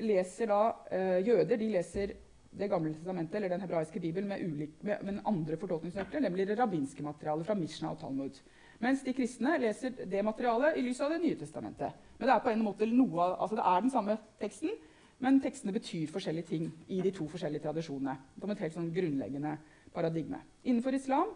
leser 0.00 0.52
da 0.52 0.62
uh, 0.72 1.18
jøder 1.24 1.60
de 1.60 1.72
leser 1.74 2.16
Det 2.56 2.70
gamle 2.72 2.94
testamentet, 2.94 3.36
eller 3.36 3.52
den 3.52 3.60
hebraiske 3.66 4.00
bibelen, 4.00 4.30
med, 4.30 4.40
ulik, 4.40 4.78
med, 4.80 5.02
med 5.04 5.20
andre 5.28 5.58
fortolkningsnøkler, 5.60 6.22
nemlig 6.24 6.46
det 6.48 6.56
rabbinske 6.56 7.04
materialet 7.04 7.44
fra 7.44 7.56
Mishna 7.58 7.90
og 7.92 7.98
Talmud. 8.00 8.38
Mens 8.80 9.02
de 9.04 9.12
kristne 9.16 9.58
leser 9.60 9.92
det 10.08 10.24
materialet 10.24 10.76
i 10.76 10.84
lys 10.84 11.00
av 11.04 11.12
Det 11.12 11.20
nye 11.20 11.36
testamentet. 11.36 11.92
Men 12.16 12.28
det 12.28 12.34
er 12.34 12.44
på 12.44 12.52
en 12.52 12.64
måte 12.64 12.88
noe, 12.88 13.34
altså 13.36 13.58
det 13.58 13.66
er 13.68 13.84
den 13.84 13.92
samme 13.92 14.16
teksten, 14.40 14.72
men 15.24 15.40
tekstene 15.40 15.72
betyr 15.72 16.10
forskjellige 16.12 16.50
ting 16.50 16.66
i 16.92 17.00
de 17.04 17.12
to 17.14 17.26
forskjellige 17.30 17.64
tradisjonene. 17.64 18.16
Som 18.40 18.52
et 18.52 18.62
helt 18.64 18.76
sånn 18.76 18.92
grunnleggende 18.92 19.56
paradigme. 19.94 20.42
Innenfor 20.64 20.96
islam 20.96 21.32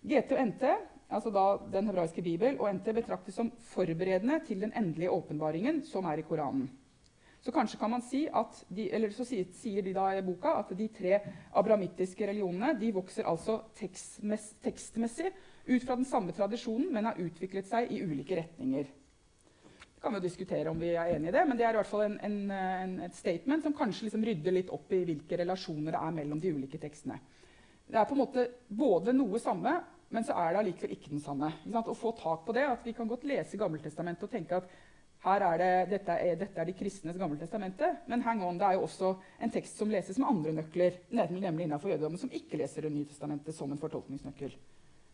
GT 0.00 0.32
og 0.36 0.42
NT, 0.46 0.64
altså 1.12 1.32
da 1.34 1.44
den 1.72 1.90
hebraiske 1.90 2.22
bibel, 2.24 2.56
og 2.60 2.70
NT 2.78 2.92
betraktes 3.00 3.36
som 3.36 3.50
forberedende 3.72 4.40
til 4.46 4.62
den 4.64 4.72
endelige 4.76 5.12
åpenbaringen 5.12 5.82
som 5.88 6.06
er 6.08 6.22
i 6.22 6.26
Koranen. 6.28 6.68
Så 7.44 7.52
kanskje 7.54 7.78
kan 7.78 7.92
man 7.92 8.02
si 8.02 8.24
at 8.26 8.56
de, 8.74 8.88
eller 8.90 9.12
så 9.14 9.24
sier 9.28 9.84
de 9.84 9.92
da 9.94 10.08
i 10.16 10.22
boka 10.26 10.56
at 10.58 10.72
de 10.76 10.88
tre 10.90 11.20
abramittiske 11.56 12.26
religionene 12.26 12.72
de 12.80 12.90
vokser 12.96 13.28
altså 13.30 13.60
tekstmessig 13.78 15.30
ut 15.68 15.84
fra 15.84 15.94
den 15.94 16.08
samme 16.08 16.34
tradisjonen, 16.34 16.90
men 16.92 17.06
har 17.06 17.20
utviklet 17.22 17.68
seg 17.68 17.92
i 17.94 18.02
ulike 18.02 18.40
retninger 18.40 18.90
kan 20.02 20.14
jo 20.14 20.22
diskutere 20.22 20.70
om 20.70 20.78
vi 20.80 20.92
er 20.94 21.14
enig 21.14 21.30
i 21.30 21.34
det, 21.34 21.44
men 21.48 21.58
det 21.58 21.66
er 21.66 21.76
i 21.76 21.80
hvert 21.80 21.90
fall 21.90 22.04
en, 22.06 22.16
en, 22.24 22.38
en, 22.54 22.96
et 23.06 23.16
statement 23.16 23.64
som 23.64 23.74
kanskje 23.76 24.06
liksom 24.06 24.24
rydder 24.26 24.54
litt 24.54 24.72
opp 24.74 24.92
i 24.94 25.04
hvilke 25.08 25.38
relasjoner 25.40 25.94
det 25.94 26.00
er 26.00 26.16
mellom 26.20 26.42
de 26.42 26.52
ulike 26.54 26.80
tekstene. 26.82 27.18
Det 27.88 27.96
er 27.96 28.08
på 28.08 28.16
en 28.16 28.20
måte 28.20 28.44
både 28.68 29.14
noe 29.16 29.40
samme, 29.40 29.72
men 30.12 30.24
så 30.24 30.36
er 30.40 30.52
det 30.52 30.60
allikevel 30.62 30.94
ikke 30.96 31.12
den 31.12 31.24
samme. 31.24 31.50
Å 31.68 31.96
få 31.96 32.12
tak 32.16 32.44
på 32.46 32.54
det, 32.56 32.64
at 32.68 32.84
Vi 32.84 32.94
kan 32.96 33.08
godt 33.08 33.26
lese 33.28 33.60
Gammeltestamentet 33.60 34.24
og 34.24 34.32
tenke 34.32 34.60
at 34.60 34.70
er 35.28 35.58
det, 35.58 35.70
dette, 35.90 36.14
er, 36.14 36.36
dette 36.38 36.60
er 36.60 36.68
de 36.68 36.76
kristnes 36.78 37.16
Gammeltestamente, 37.18 37.90
men 38.06 38.22
hang 38.22 38.42
on, 38.46 38.58
det 38.58 38.68
er 38.68 38.78
jo 38.78 38.86
også 38.86 39.16
en 39.42 39.50
tekst 39.50 39.80
som 39.80 39.90
leses 39.90 40.18
med 40.18 40.28
andre 40.30 40.52
nøkler, 40.60 41.00
nemlig 41.10 41.66
innenfor 41.66 41.90
jødedommen, 41.90 42.20
som 42.20 42.30
ikke 42.32 42.60
leser 42.60 42.86
Det 42.86 42.92
nye 42.94 43.08
testamentet 43.08 43.56
som 43.56 43.72
en 43.72 43.80
fortolkningsnøkkel. 43.80 44.54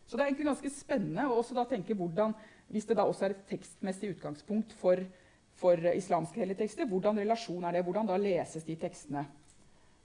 Så 0.05 0.17
det 0.17 0.23
er 0.23 0.29
egentlig 0.29 0.49
ganske 0.51 0.71
spennende 0.73 1.25
å 1.29 1.39
også 1.41 1.65
tenke 1.69 1.97
hvordan 1.97 2.35
hvis 2.73 2.87
det 2.89 2.97
da 2.97 3.05
også 3.05 3.27
er 3.27 3.35
et 3.35 3.47
tekstmessig 3.49 4.15
utgangspunkt 4.15 4.73
for, 4.79 5.01
for 5.57 5.89
islamske 5.93 6.41
helligtekster, 6.41 6.87
hvordan 6.89 7.19
relasjon 7.21 7.65
er 7.65 7.77
det? 7.77 7.83
Hvordan 7.85 8.09
da 8.09 8.17
leses 8.21 8.65
de 8.65 8.77
tekstene? 8.81 9.25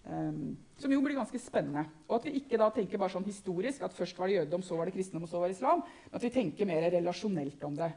Um, 0.04 0.56
som 0.80 0.92
jo 0.92 1.00
blir 1.04 1.18
ganske 1.18 1.40
spennende. 1.40 1.84
Og 2.08 2.18
at 2.18 2.28
vi 2.28 2.38
ikke 2.40 2.60
da 2.60 2.70
tenker 2.72 3.00
bare 3.00 3.12
sånn 3.12 3.26
historisk 3.28 3.84
at 3.84 3.96
først 3.96 4.20
var 4.20 4.30
det 4.30 4.38
jødedom, 4.38 4.64
så 4.64 4.78
var 4.78 4.88
det 4.88 4.94
kristendom, 4.96 5.26
og 5.28 5.32
så 5.32 5.40
var 5.40 5.50
det 5.50 5.58
islam. 5.58 5.84
Men 6.08 6.20
at 6.20 6.24
vi 6.24 6.32
tenker 6.36 6.68
mer 6.68 6.88
relasjonelt 6.92 7.68
om 7.68 7.76
det. 7.80 7.90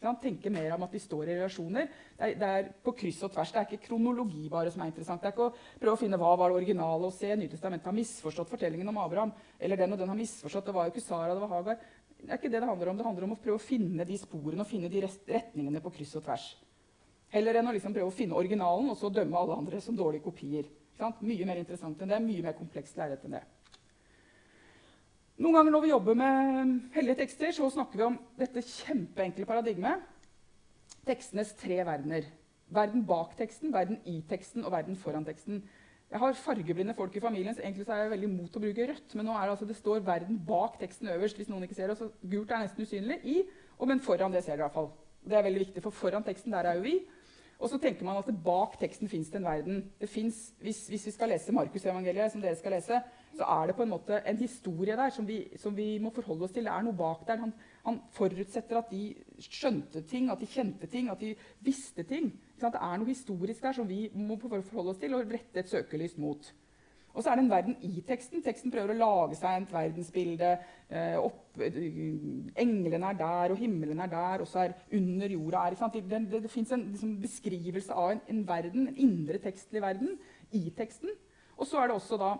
Tenker 0.00 0.48
mer 0.48 0.72
om 0.72 0.84
at 0.86 0.94
vi 0.96 1.00
står 1.02 1.28
i 1.28 1.34
relasjoner. 1.36 1.88
Det 2.16 2.24
er, 2.24 2.36
det 2.40 2.48
er, 2.48 2.68
på 2.84 2.94
kryss 2.96 3.18
og 3.26 3.34
tvers. 3.34 3.50
Det 3.52 3.60
er 3.60 3.66
ikke 3.68 3.88
kronologi 3.90 4.46
bare 4.48 4.72
som 4.72 4.80
er 4.80 4.88
interessant. 4.88 5.20
Det 5.20 5.28
er 5.28 5.34
ikke 5.34 5.50
å 5.50 5.80
prøve 5.82 5.96
å 5.98 6.00
finne 6.00 6.20
hva 6.20 6.30
var 6.40 6.48
det 6.48 6.62
originale 6.62 7.10
og 7.10 7.12
se 7.12 7.34
Nytestamentet 7.36 7.90
har 7.90 7.96
misforstått 7.98 8.48
fortellingen 8.48 8.88
om 8.88 9.00
Abraham. 9.02 9.34
Eller 9.60 9.76
den 9.76 9.92
og 9.92 10.00
den 10.00 10.08
har 10.08 10.16
misforstått. 10.16 10.70
Det 10.70 10.76
var 10.76 10.88
jo 10.88 10.94
ikke 10.94 11.04
Sara, 11.04 11.36
det 11.36 11.44
var 11.44 11.52
Hagar. 11.52 11.84
Det 12.16 12.32
er 12.32 12.40
ikke 12.40 12.52
det 12.52 12.62
det 12.64 12.70
handler 12.72 12.92
om. 12.92 12.96
Det 12.96 13.08
handler 13.10 13.28
om 13.28 13.36
å 13.36 13.40
prøve 13.44 13.60
å 13.60 13.66
finne 13.66 14.08
de 14.08 14.18
sporene 14.20 14.64
og 14.64 14.72
finne 14.72 14.88
de 14.92 15.04
retningene 15.04 15.84
på 15.84 15.92
kryss 15.98 16.16
og 16.16 16.24
tvers. 16.24 16.48
Heller 17.36 17.60
enn 17.60 17.68
å 17.68 17.76
liksom 17.76 17.92
prøve 17.94 18.08
å 18.08 18.16
finne 18.16 18.40
originalen 18.40 18.88
og 18.90 18.98
så 18.98 19.12
dømme 19.12 19.36
alle 19.36 19.60
andre 19.60 19.84
som 19.84 19.96
dårlige 19.96 20.24
kopier. 20.24 20.72
Mye 21.20 21.46
mer 21.48 21.60
interessant 21.60 22.00
enn 22.00 22.10
det. 22.12 22.24
Mye 22.24 22.48
mer 22.48 22.56
komplekst 22.56 22.96
lerret 22.96 23.28
enn 23.28 23.36
det. 23.36 23.44
Noen 25.40 25.56
ganger 25.56 25.72
når 25.72 25.84
vi 25.86 25.90
jobber 25.94 26.16
med 26.20 26.72
hellige 26.92 27.22
tekster, 27.22 27.52
så 27.56 27.70
snakker 27.72 27.96
vi 27.96 28.04
om 28.04 28.16
dette 28.36 28.60
kjempeenkle 28.60 29.46
paradigmet. 29.48 30.02
Tekstenes 31.08 31.54
tre 31.56 31.78
verdener. 31.88 32.26
Verden 32.68 33.06
bak 33.08 33.32
teksten, 33.38 33.72
verden 33.72 34.02
i 34.04 34.18
teksten 34.28 34.66
og 34.66 34.74
verden 34.74 34.98
foran 35.00 35.24
teksten. 35.24 35.62
Jeg 36.10 36.20
har 36.20 36.36
fargeblinde 36.36 36.92
folk 36.98 37.16
i 37.16 37.22
familien, 37.24 37.56
så 37.56 37.64
egentlig 37.64 37.86
så 37.88 37.94
er 37.94 38.02
jeg 38.02 38.12
veldig 38.12 38.28
imot 38.28 38.58
å 38.58 38.62
bruke 38.66 38.88
rødt. 38.90 39.14
Men 39.16 39.30
nå 39.30 39.36
er 39.38 39.46
det 39.46 39.54
altså, 39.54 39.70
det 39.70 39.78
står 39.78 40.02
'verden' 40.04 40.42
bak 40.46 40.76
teksten 40.78 41.08
øverst. 41.08 41.36
hvis 41.40 41.48
noen 41.48 41.64
ikke 41.64 41.78
ser 41.78 41.88
det, 41.88 41.96
så 41.96 42.10
Gult 42.20 42.50
er 42.50 42.60
nesten 42.60 42.82
usynlig. 42.82 43.18
I, 43.24 43.42
og 43.78 43.88
men 43.88 44.00
foran 44.00 44.32
det 44.32 44.44
ser 44.44 44.56
dere 44.56 44.66
i 44.66 44.68
hvert 44.68 44.76
fall. 44.76 44.90
Det 45.24 45.38
er 45.38 45.42
veldig 45.42 45.60
viktig, 45.60 45.82
for 45.82 45.90
foran 45.90 46.22
teksten 46.22 46.52
der 46.52 46.68
er 46.68 46.74
jo 46.74 46.82
vi. 46.82 47.00
Og 47.60 47.68
så 47.68 47.78
tenker 47.78 48.04
man 48.04 48.16
at 48.16 48.44
bak 48.44 48.78
teksten 48.80 49.08
fins 49.08 49.30
det 49.30 49.40
en 49.40 49.44
verden. 49.44 49.90
Det 50.00 50.08
finnes, 50.08 50.52
hvis, 50.60 50.86
hvis, 50.88 51.06
vi 51.06 51.10
skal 51.10 51.28
lese 51.28 51.52
Markusevangeliet, 51.52 52.32
som 52.32 52.40
dere 52.40 52.56
skal 52.56 52.72
lese, 52.72 53.00
så 53.36 53.46
er 53.46 53.66
det 53.70 53.76
på 53.78 53.84
en 53.84 53.92
måte 53.92 54.20
en 54.26 54.38
historie 54.40 54.96
der 54.98 55.12
som 55.14 55.26
vi, 55.28 55.38
som 55.56 55.76
vi 55.76 55.98
må 56.02 56.10
forholde 56.14 56.44
oss 56.44 56.54
til. 56.54 56.66
Det 56.66 56.72
er 56.72 56.86
noe 56.86 56.96
bak 56.98 57.22
der. 57.28 57.42
Han, 57.44 57.52
han, 57.84 58.00
forutsetter 58.16 58.80
at 58.80 58.90
de 58.90 59.14
skjønte 59.38 60.02
ting, 60.10 60.30
at 60.30 60.40
de 60.40 60.48
kjente 60.50 60.90
ting, 60.90 61.10
at 61.10 61.20
de 61.20 61.34
visste 61.64 62.02
ting. 62.08 62.32
Det 62.60 62.72
er 62.74 62.98
noe 62.98 63.08
historisk 63.08 63.62
der 63.62 63.78
som 63.78 63.88
vi 63.88 64.08
må 64.14 64.36
forholde 64.42 64.94
oss 64.94 65.00
til 65.00 65.14
og 65.16 65.30
rette 65.30 65.62
et 65.62 65.70
søkelys 65.70 66.18
mot. 66.20 66.50
Og 67.10 67.22
så 67.22 67.30
er 67.30 67.38
det 67.38 67.44
en 67.44 67.50
verden 67.50 67.76
i 67.82 68.02
teksten. 68.06 68.42
Teksten 68.42 68.70
prøver 68.70 68.92
å 68.94 68.98
lage 68.98 69.38
seg 69.38 69.64
et 69.64 69.72
verdensbilde. 69.74 70.50
Eh, 70.90 71.16
opp, 71.18 71.58
englene 71.58 73.10
er 73.10 73.18
der, 73.18 73.54
og 73.54 73.58
himmelen 73.58 73.98
er 74.02 74.12
der, 74.12 74.44
og 74.44 74.50
så 74.50 74.66
er 74.66 74.76
under 74.94 75.34
jorda 75.34 75.64
er, 75.66 75.78
Det, 75.80 76.04
det, 76.10 76.20
det, 76.30 76.42
det 76.44 76.50
fins 76.50 76.72
en 76.72 76.86
liksom, 76.92 77.16
beskrivelse 77.22 77.92
av 77.94 78.12
en, 78.12 78.22
en, 78.28 78.44
verden, 78.46 78.86
en 78.88 78.96
indre 78.96 79.38
tekstlig 79.42 79.82
verden 79.82 80.18
i 80.52 80.70
teksten. 80.76 81.10
Og 81.56 81.66
så 81.66 81.80
er 81.80 81.90
det 81.90 81.98
også 81.98 82.16
da 82.16 82.34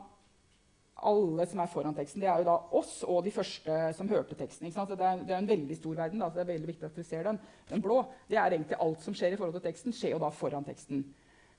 alle 1.06 1.46
som 1.48 1.62
er 1.62 1.70
foran 1.72 1.96
teksten. 1.96 2.22
Det 2.22 2.28
er 2.28 2.42
jo 2.42 2.48
da 2.48 2.56
oss 2.76 3.00
og 3.08 3.22
de 3.24 3.32
første 3.34 3.78
som 3.96 4.08
hørte 4.10 4.36
teksten. 4.38 4.68
Det 4.68 4.96
er, 4.96 5.22
det, 5.24 5.32
er, 5.32 5.38
en 5.38 5.48
veldig 5.48 5.76
stor 5.78 5.96
verden. 6.02 6.22
Da, 6.22 6.28
så 6.30 6.40
det 6.40 6.44
er 6.44 6.52
veldig 6.52 6.70
viktig 6.72 6.88
at 6.88 6.98
du 6.98 7.06
ser 7.06 7.26
den. 7.28 7.40
Den 7.70 7.84
blå. 7.84 8.02
Det 8.28 8.38
er 8.38 8.56
egentlig 8.56 8.78
alt 8.80 9.04
som 9.04 9.16
skjer 9.16 9.34
i 9.34 9.40
forhold 9.40 9.58
til 9.58 9.66
teksten, 9.68 9.96
skjer 9.96 10.14
jo 10.16 10.22
da 10.22 10.32
foran 10.34 10.66
teksten. 10.66 11.04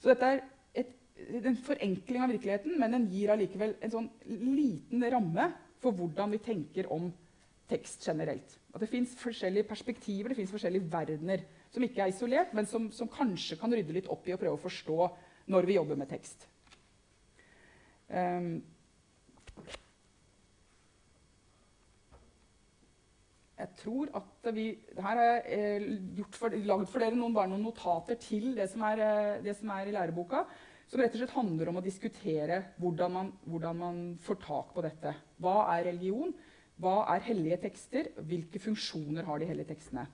Så 0.01 0.11
dette 0.11 0.29
er 0.29 0.43
et, 0.83 0.93
en 1.41 1.59
forenkling 1.65 2.25
av 2.25 2.33
virkeligheten, 2.35 2.77
men 2.81 2.97
den 2.97 3.09
gir 3.13 3.33
allikevel 3.33 3.75
en 3.81 3.95
sånn 3.95 4.09
liten 4.27 5.05
ramme 5.13 5.51
for 5.81 5.97
hvordan 5.97 6.35
vi 6.35 6.41
tenker 6.45 6.89
om 6.93 7.09
tekst 7.71 8.05
generelt. 8.07 8.57
At 8.71 8.83
det 8.83 8.91
fins 8.91 9.15
forskjellige 9.19 9.67
perspektiver, 9.69 10.31
det 10.31 10.39
fins 10.41 10.53
forskjellige 10.53 10.91
verdener 10.91 11.43
som 11.71 11.83
ikke 11.85 12.03
er 12.03 12.11
isolert, 12.11 12.53
men 12.55 12.67
som, 12.67 12.89
som 12.93 13.09
kanskje 13.11 13.57
kan 13.59 13.71
rydde 13.73 13.95
litt 13.95 14.09
opp 14.11 14.27
i 14.27 14.35
og 14.35 14.41
prøve 14.41 14.59
å 14.59 14.65
forstå 14.65 15.09
når 15.51 15.67
vi 15.67 15.77
jobber 15.77 15.99
med 15.99 16.11
tekst. 16.11 16.47
Um, 18.11 18.59
jeg 23.61 23.69
tror 23.81 24.09
at 24.17 24.53
vi 24.55 24.67
Her 24.97 25.03
har 25.07 25.21
jeg 25.21 25.41
eh, 25.55 26.25
for, 26.33 26.53
lagd 26.53 26.89
for 26.89 27.03
dere 27.03 27.17
noen, 27.17 27.33
bare 27.35 27.51
noen 27.51 27.65
notater 27.67 28.17
til 28.21 28.55
det 28.57 28.67
som, 28.71 28.83
er, 28.89 29.01
eh, 29.05 29.41
det 29.45 29.55
som, 29.57 29.69
er, 29.73 29.89
i 29.89 29.95
læreboka. 29.95 30.45
Som 30.89 31.01
rett 31.01 31.13
og 31.15 31.21
slett 31.21 31.35
handler 31.35 31.71
om 31.71 31.79
å 31.79 31.83
diskutere 31.85 32.61
hvordan 32.81 33.13
man, 33.15 33.29
hvordan 33.47 33.77
man, 33.79 33.99
får 34.25 34.41
tak 34.43 34.73
på 34.75 34.83
dette. 34.85 35.13
Hva 35.39 35.57
er 35.75 35.85
religion? 35.91 36.33
Hva 36.81 36.95
er 37.13 37.27
hellige 37.29 37.61
tekster? 37.67 38.09
Hvilke 38.27 38.59
funksjoner 38.59 39.27
har 39.27 39.39
de 39.39 39.47
hellige 39.51 39.71
tekstene? 39.71 40.07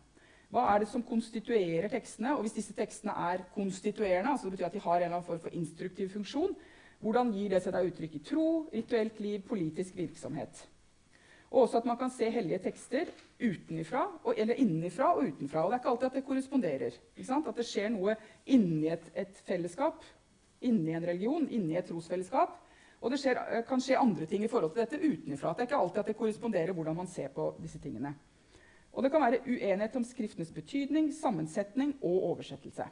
Hva 0.54 0.68
er 0.72 0.84
det 0.84 0.92
som 0.92 1.04
konstituerer 1.04 1.90
tekstene? 1.92 2.36
Og 2.36 2.46
hvis 2.46 2.56
disse 2.60 2.76
tekstene 2.76 3.16
er 3.32 3.48
konstituerende, 3.56 4.32
altså 4.32 4.48
det 4.48 4.58
betyr 4.58 4.70
at 4.70 4.78
de 4.78 4.84
har 4.84 5.00
en 5.00 5.08
eller 5.08 5.18
annen 5.18 5.28
form 5.28 5.42
for 5.44 5.56
instruktiv 5.56 6.12
funksjon, 6.14 6.54
hvordan 7.04 7.30
gir 7.36 7.54
det 7.54 7.62
seg 7.64 7.76
da 7.76 7.84
uttrykk 7.86 8.18
i 8.18 8.24
tro, 8.26 8.48
rituelt 8.74 9.20
liv, 9.22 9.44
politisk 9.46 9.96
virksomhet? 9.98 10.64
Og 11.52 11.62
også 11.62 11.80
at 11.80 11.86
man 11.88 11.98
kan 11.98 12.12
se 12.12 12.30
hellige 12.32 12.60
tekster 12.66 13.12
utenifra, 13.40 14.04
eller 14.36 14.58
innenfra 14.60 15.14
og 15.16 15.30
utenfra. 15.30 15.64
Og 15.64 15.72
det 15.72 15.78
er 15.78 15.80
ikke 15.80 15.90
alltid 15.90 16.08
at 16.08 16.16
det 16.18 16.26
korresponderer. 16.26 16.98
At 17.38 17.58
det 17.58 17.66
skjer 17.66 17.92
noe 17.94 18.16
inni 18.46 18.90
et, 18.92 19.06
et, 19.16 19.44
fellesskap, 19.48 20.04
inni 20.62 20.96
en 20.98 21.06
religion, 21.06 21.48
inni 21.50 21.78
et 21.78 21.88
trosfellesskap. 21.88 22.58
Og 23.02 23.14
det 23.14 23.22
skjer, 23.22 23.38
eh, 23.38 23.64
kan 23.68 23.82
skje 23.82 24.00
andre 24.02 24.26
ting 24.26 24.44
i 24.44 24.50
forhold 24.52 24.74
til 24.74 24.84
dette 24.84 25.00
utenifra. 25.00 25.54
Det 25.54 25.64
er 25.64 25.70
ikke 25.70 25.82
alltid 25.84 26.00
at 26.02 26.08
det 26.12 26.18
korresponderer 26.18 26.74
hvordan 26.74 26.98
man 26.98 27.08
ser 27.08 27.30
på 27.30 27.52
disse 27.62 27.80
tingene. 27.80 28.16
Og 28.92 29.04
det 29.04 29.12
kan 29.12 29.22
være 29.22 29.44
uenighet 29.46 29.96
om 29.96 30.04
skriftenes 30.04 30.52
betydning, 30.52 31.12
sammensetning 31.14 31.94
og 32.02 32.24
oversettelse. 32.32 32.88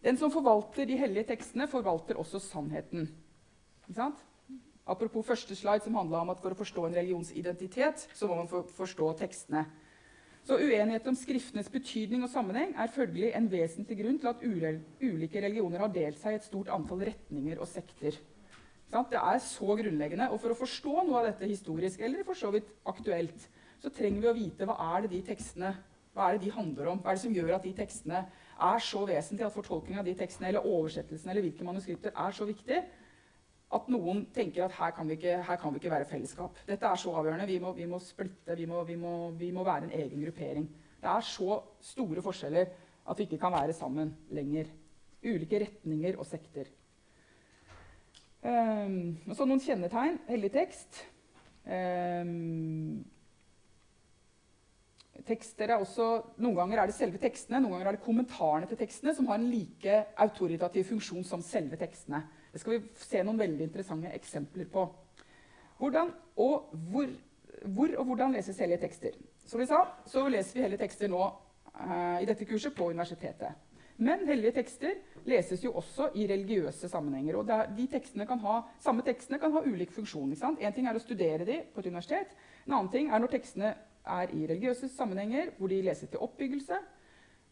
Den 0.00 0.16
som 0.16 0.32
forvalter 0.32 0.88
de 0.88 0.96
hellige 0.96 1.28
tekstene, 1.34 1.68
forvalter 1.68 2.16
også 2.20 2.40
sannheten. 2.40 3.10
Apropos 4.88 5.26
første 5.26 5.54
slide, 5.54 5.84
som 5.84 5.98
handla 5.98 6.22
om 6.24 6.32
at 6.32 6.40
for 6.40 6.54
å 6.54 6.58
forstå 6.58 6.86
en 6.86 6.96
religionsidentitet, 6.96 8.08
så 8.16 8.28
må 8.30 8.38
man 8.40 8.48
for, 8.48 8.64
forstå 8.78 9.12
tekstene. 9.20 9.66
Så 10.48 10.56
Uenighet 10.56 11.04
om 11.06 11.16
skriftenes 11.18 11.68
betydning 11.68 12.24
og 12.24 12.32
sammenheng 12.32 12.72
er 12.80 12.92
følgelig 12.94 13.34
en 13.36 13.50
vesentlig 13.52 13.98
grunn 14.00 14.16
til 14.22 14.30
at 14.30 14.40
ulike 15.04 15.42
religioner 15.44 15.84
har 15.84 15.92
delt 15.92 16.18
seg 16.22 16.32
i 16.32 16.40
et 16.40 16.48
stort 16.48 16.72
antall 16.72 17.04
retninger 17.10 17.60
og 17.60 17.68
sekter. 17.68 18.16
Det 18.90 19.20
er 19.20 19.38
så 19.44 19.76
grunnleggende. 19.78 20.30
Og 20.32 20.40
for 20.40 20.54
å 20.54 20.58
forstå 20.58 21.04
noe 21.04 21.20
av 21.20 21.28
dette 21.28 21.46
historisk, 21.46 22.00
eller 22.00 22.24
for 22.26 22.40
så 22.40 22.50
vidt 22.56 22.72
aktuelt, 22.88 23.46
så 23.84 23.92
trenger 23.92 24.24
vi 24.24 24.32
å 24.32 24.36
vite 24.40 24.66
hva 24.66 24.80
er 24.96 25.04
det 25.04 25.12
de 25.12 25.22
tekstene 25.28 25.76
hva 26.10 26.26
er 26.26 26.38
det 26.38 26.48
de 26.48 26.54
handler 26.54 26.90
om. 26.90 27.00
Hva 27.00 27.12
er 27.12 27.18
det 27.18 27.22
som 27.22 27.34
gjør 27.34 27.56
at 27.56 27.66
de 27.66 27.72
tekstene 27.76 28.24
er 28.60 28.82
så 28.84 29.04
vesentlig, 29.08 29.46
at 29.46 29.54
fortolkningen 29.54 30.02
av 30.02 30.08
de 30.08 30.14
tekstene, 30.18 30.48
eller 30.48 30.66
oversettelsen 30.66 31.30
eller 31.30 31.46
hvilke 31.46 31.64
manuskripter 31.64 32.12
er 32.14 32.36
så 32.36 32.48
viktig 32.48 32.80
at 33.70 33.86
noen 33.90 34.24
tenker 34.34 34.64
at 34.66 34.74
her 34.74 34.90
kan 34.94 35.06
vi 35.06 35.14
ikke, 35.14 35.36
kan 35.46 35.74
vi 35.74 35.78
ikke 35.78 35.92
være 35.92 36.08
fellesskap. 36.10 36.58
Dette 36.66 36.86
er 36.86 36.98
så 36.98 37.12
avgjørende. 37.20 37.46
Vi 37.46 37.58
må, 37.62 37.72
vi 37.76 37.86
må 37.86 38.00
splitte. 38.02 38.56
Vi 38.58 38.66
må, 38.66 38.82
vi, 38.84 38.96
må, 38.98 39.30
vi 39.38 39.50
må, 39.54 39.64
være 39.64 39.86
en 39.86 39.94
egen 39.94 40.24
gruppering. 40.24 40.66
Det 41.00 41.08
er 41.08 41.26
så 41.26 41.60
store 41.92 42.22
forskjeller 42.22 42.72
at 43.10 43.18
vi 43.18 43.28
ikke 43.28 43.38
kan 43.38 43.54
være 43.54 43.76
sammen 43.76 44.10
lenger. 44.34 44.72
Ulike 45.22 45.60
retninger 45.62 46.18
og 46.18 46.26
sekter. 46.26 46.66
Um, 48.42 49.20
så 49.36 49.46
noen 49.46 49.62
kjennetegn. 49.62 50.18
Hellig 50.28 50.50
tekst. 50.56 51.04
Um, 51.62 53.04
tekster 55.26 55.70
er 55.70 55.82
også, 55.82 56.08
Noen 56.40 56.56
ganger 56.58 56.82
er 56.82 56.90
det 56.90 56.96
selve 56.96 57.20
tekstene, 57.20 57.60
noen 57.60 57.76
ganger 57.76 57.90
er 57.90 57.98
det 57.98 58.04
kommentarene 58.04 58.68
til 58.70 58.78
tekstene 58.80 59.14
som 59.16 59.28
har 59.30 59.40
en 59.40 59.48
like 59.50 59.96
autoritativ 60.24 60.88
funksjon 60.90 61.26
som 61.26 61.42
selve 61.44 61.78
tekstene. 61.80 62.22
Det 62.52 62.60
skal 62.62 62.76
vi 62.76 62.82
se 62.98 63.22
noen 63.24 63.38
veldig 63.40 63.66
interessante 63.68 64.12
eksempler 64.16 64.68
på. 64.72 64.86
Hvordan 65.80 66.12
og 66.42 66.72
hvor, 66.90 67.08
hvor 67.64 67.96
og 67.98 68.10
hvordan 68.10 68.36
leses 68.36 68.58
hellige 68.60 68.82
tekster? 68.84 69.16
Som 69.46 69.62
vi 69.62 69.68
sa, 69.70 69.84
så 70.06 70.26
leser 70.28 70.58
vi 70.58 70.64
hellige 70.66 70.82
tekster 70.84 71.10
nå 71.10 71.22
eh, 71.24 72.22
i 72.22 72.28
dette 72.28 72.46
kurset 72.48 72.74
på 72.76 72.90
universitetet. 72.90 73.66
Men 74.00 74.24
hellige 74.28 74.54
tekster 74.56 74.94
leses 75.28 75.60
jo 75.64 75.74
også 75.76 76.10
i 76.16 76.24
religiøse 76.28 76.88
sammenhenger. 76.88 77.36
og 77.36 77.50
de 77.76 77.86
tekstene 77.86 78.26
kan 78.26 78.38
ha, 78.38 78.62
Samme 78.80 79.02
tekstene 79.02 79.38
kan 79.38 79.52
ha 79.52 79.60
ulik 79.60 79.92
funksjon. 79.92 80.32
En 80.60 80.72
ting 80.72 80.86
er 80.86 80.96
å 80.96 81.02
studere 81.02 81.44
dem 81.44 81.66
på 81.74 81.80
et 81.80 81.86
universitet. 81.86 82.32
En 82.66 82.72
annen 82.72 82.90
ting 82.90 83.10
er 83.10 83.20
når 83.20 83.34
tekstene 83.36 83.74
er 84.06 84.32
i 84.34 84.46
religiøse 84.46 84.88
sammenhenger, 84.88 85.52
hvor 85.58 85.68
de 85.68 85.82
leser 85.82 86.06
til 86.06 86.22
oppbyggelse. 86.24 86.78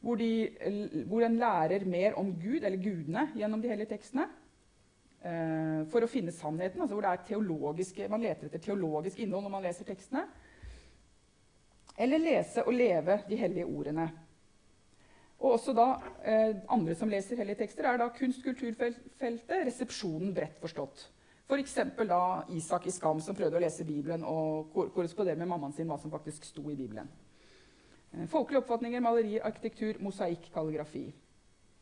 Hvor, 0.00 0.14
de, 0.14 1.04
hvor 1.06 1.24
en 1.26 1.36
lærer 1.36 1.84
mer 1.84 2.14
om 2.14 2.32
Gud, 2.38 2.62
eller 2.62 2.78
gudene, 2.82 3.28
gjennom 3.34 3.62
de 3.62 3.68
hellige 3.68 3.90
tekstene. 3.90 4.28
Uh, 5.18 5.82
for 5.90 6.06
å 6.06 6.10
finne 6.10 6.30
sannheten, 6.30 6.78
altså 6.78 6.94
hvor 6.94 8.10
man 8.12 8.22
leter 8.22 8.46
etter 8.46 8.62
teologisk 8.62 9.18
innhold 9.18 9.48
når 9.48 9.50
man 9.50 9.66
leser 9.66 9.88
tekstene. 9.88 10.22
Eller 11.98 12.22
lese 12.22 12.62
og 12.62 12.76
leve 12.78 13.18
de 13.26 13.36
hellige 13.36 13.66
ordene. 13.66 14.06
Og 15.40 15.56
også 15.56 15.74
da, 15.74 15.88
uh, 15.98 16.62
Andre 16.70 16.94
som 16.94 17.10
leser 17.10 17.42
hellige 17.42 17.64
tekster, 17.64 17.90
er 17.90 17.98
da 17.98 18.08
kunst-kulturfeltet, 18.14 19.50
resepsjonen 19.66 20.30
bredt 20.34 20.62
forstått. 20.62 21.08
F.eks. 21.48 21.78
da 22.08 22.22
Isak 22.52 22.86
i 22.86 22.92
Skam, 22.92 23.22
som 23.24 23.36
prøvde 23.36 23.56
å 23.56 23.62
lese 23.62 23.86
Bibelen 23.88 24.24
og 24.28 24.74
korrespondere 24.94 25.38
med 25.40 25.48
mammaen 25.48 25.72
sin 25.72 25.88
hva 25.88 25.96
som 26.00 26.12
faktisk 26.12 26.44
sto 26.44 26.66
i 26.68 26.76
Bibelen. 26.76 27.08
Uh, 28.12 28.26
folkelige 28.28 28.60
oppfatninger, 28.60 29.00
malerier, 29.04 29.46
arkitektur, 29.48 29.96
mosaikk, 30.04 30.50
kalligrafi 30.52 31.08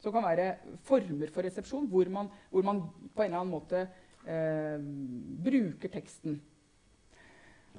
som 0.03 0.13
kan 0.13 0.27
være 0.27 0.51
former 0.87 1.31
for 1.33 1.47
resepsjon, 1.47 1.89
hvor 1.91 2.09
man, 2.13 2.29
hvor 2.51 2.63
man 2.63 2.83
på 3.15 3.23
en 3.23 3.31
eller 3.31 3.41
annen 3.41 3.55
måte 3.55 3.87
eh, 4.29 4.77
bruker 5.47 5.93
teksten. 5.93 6.41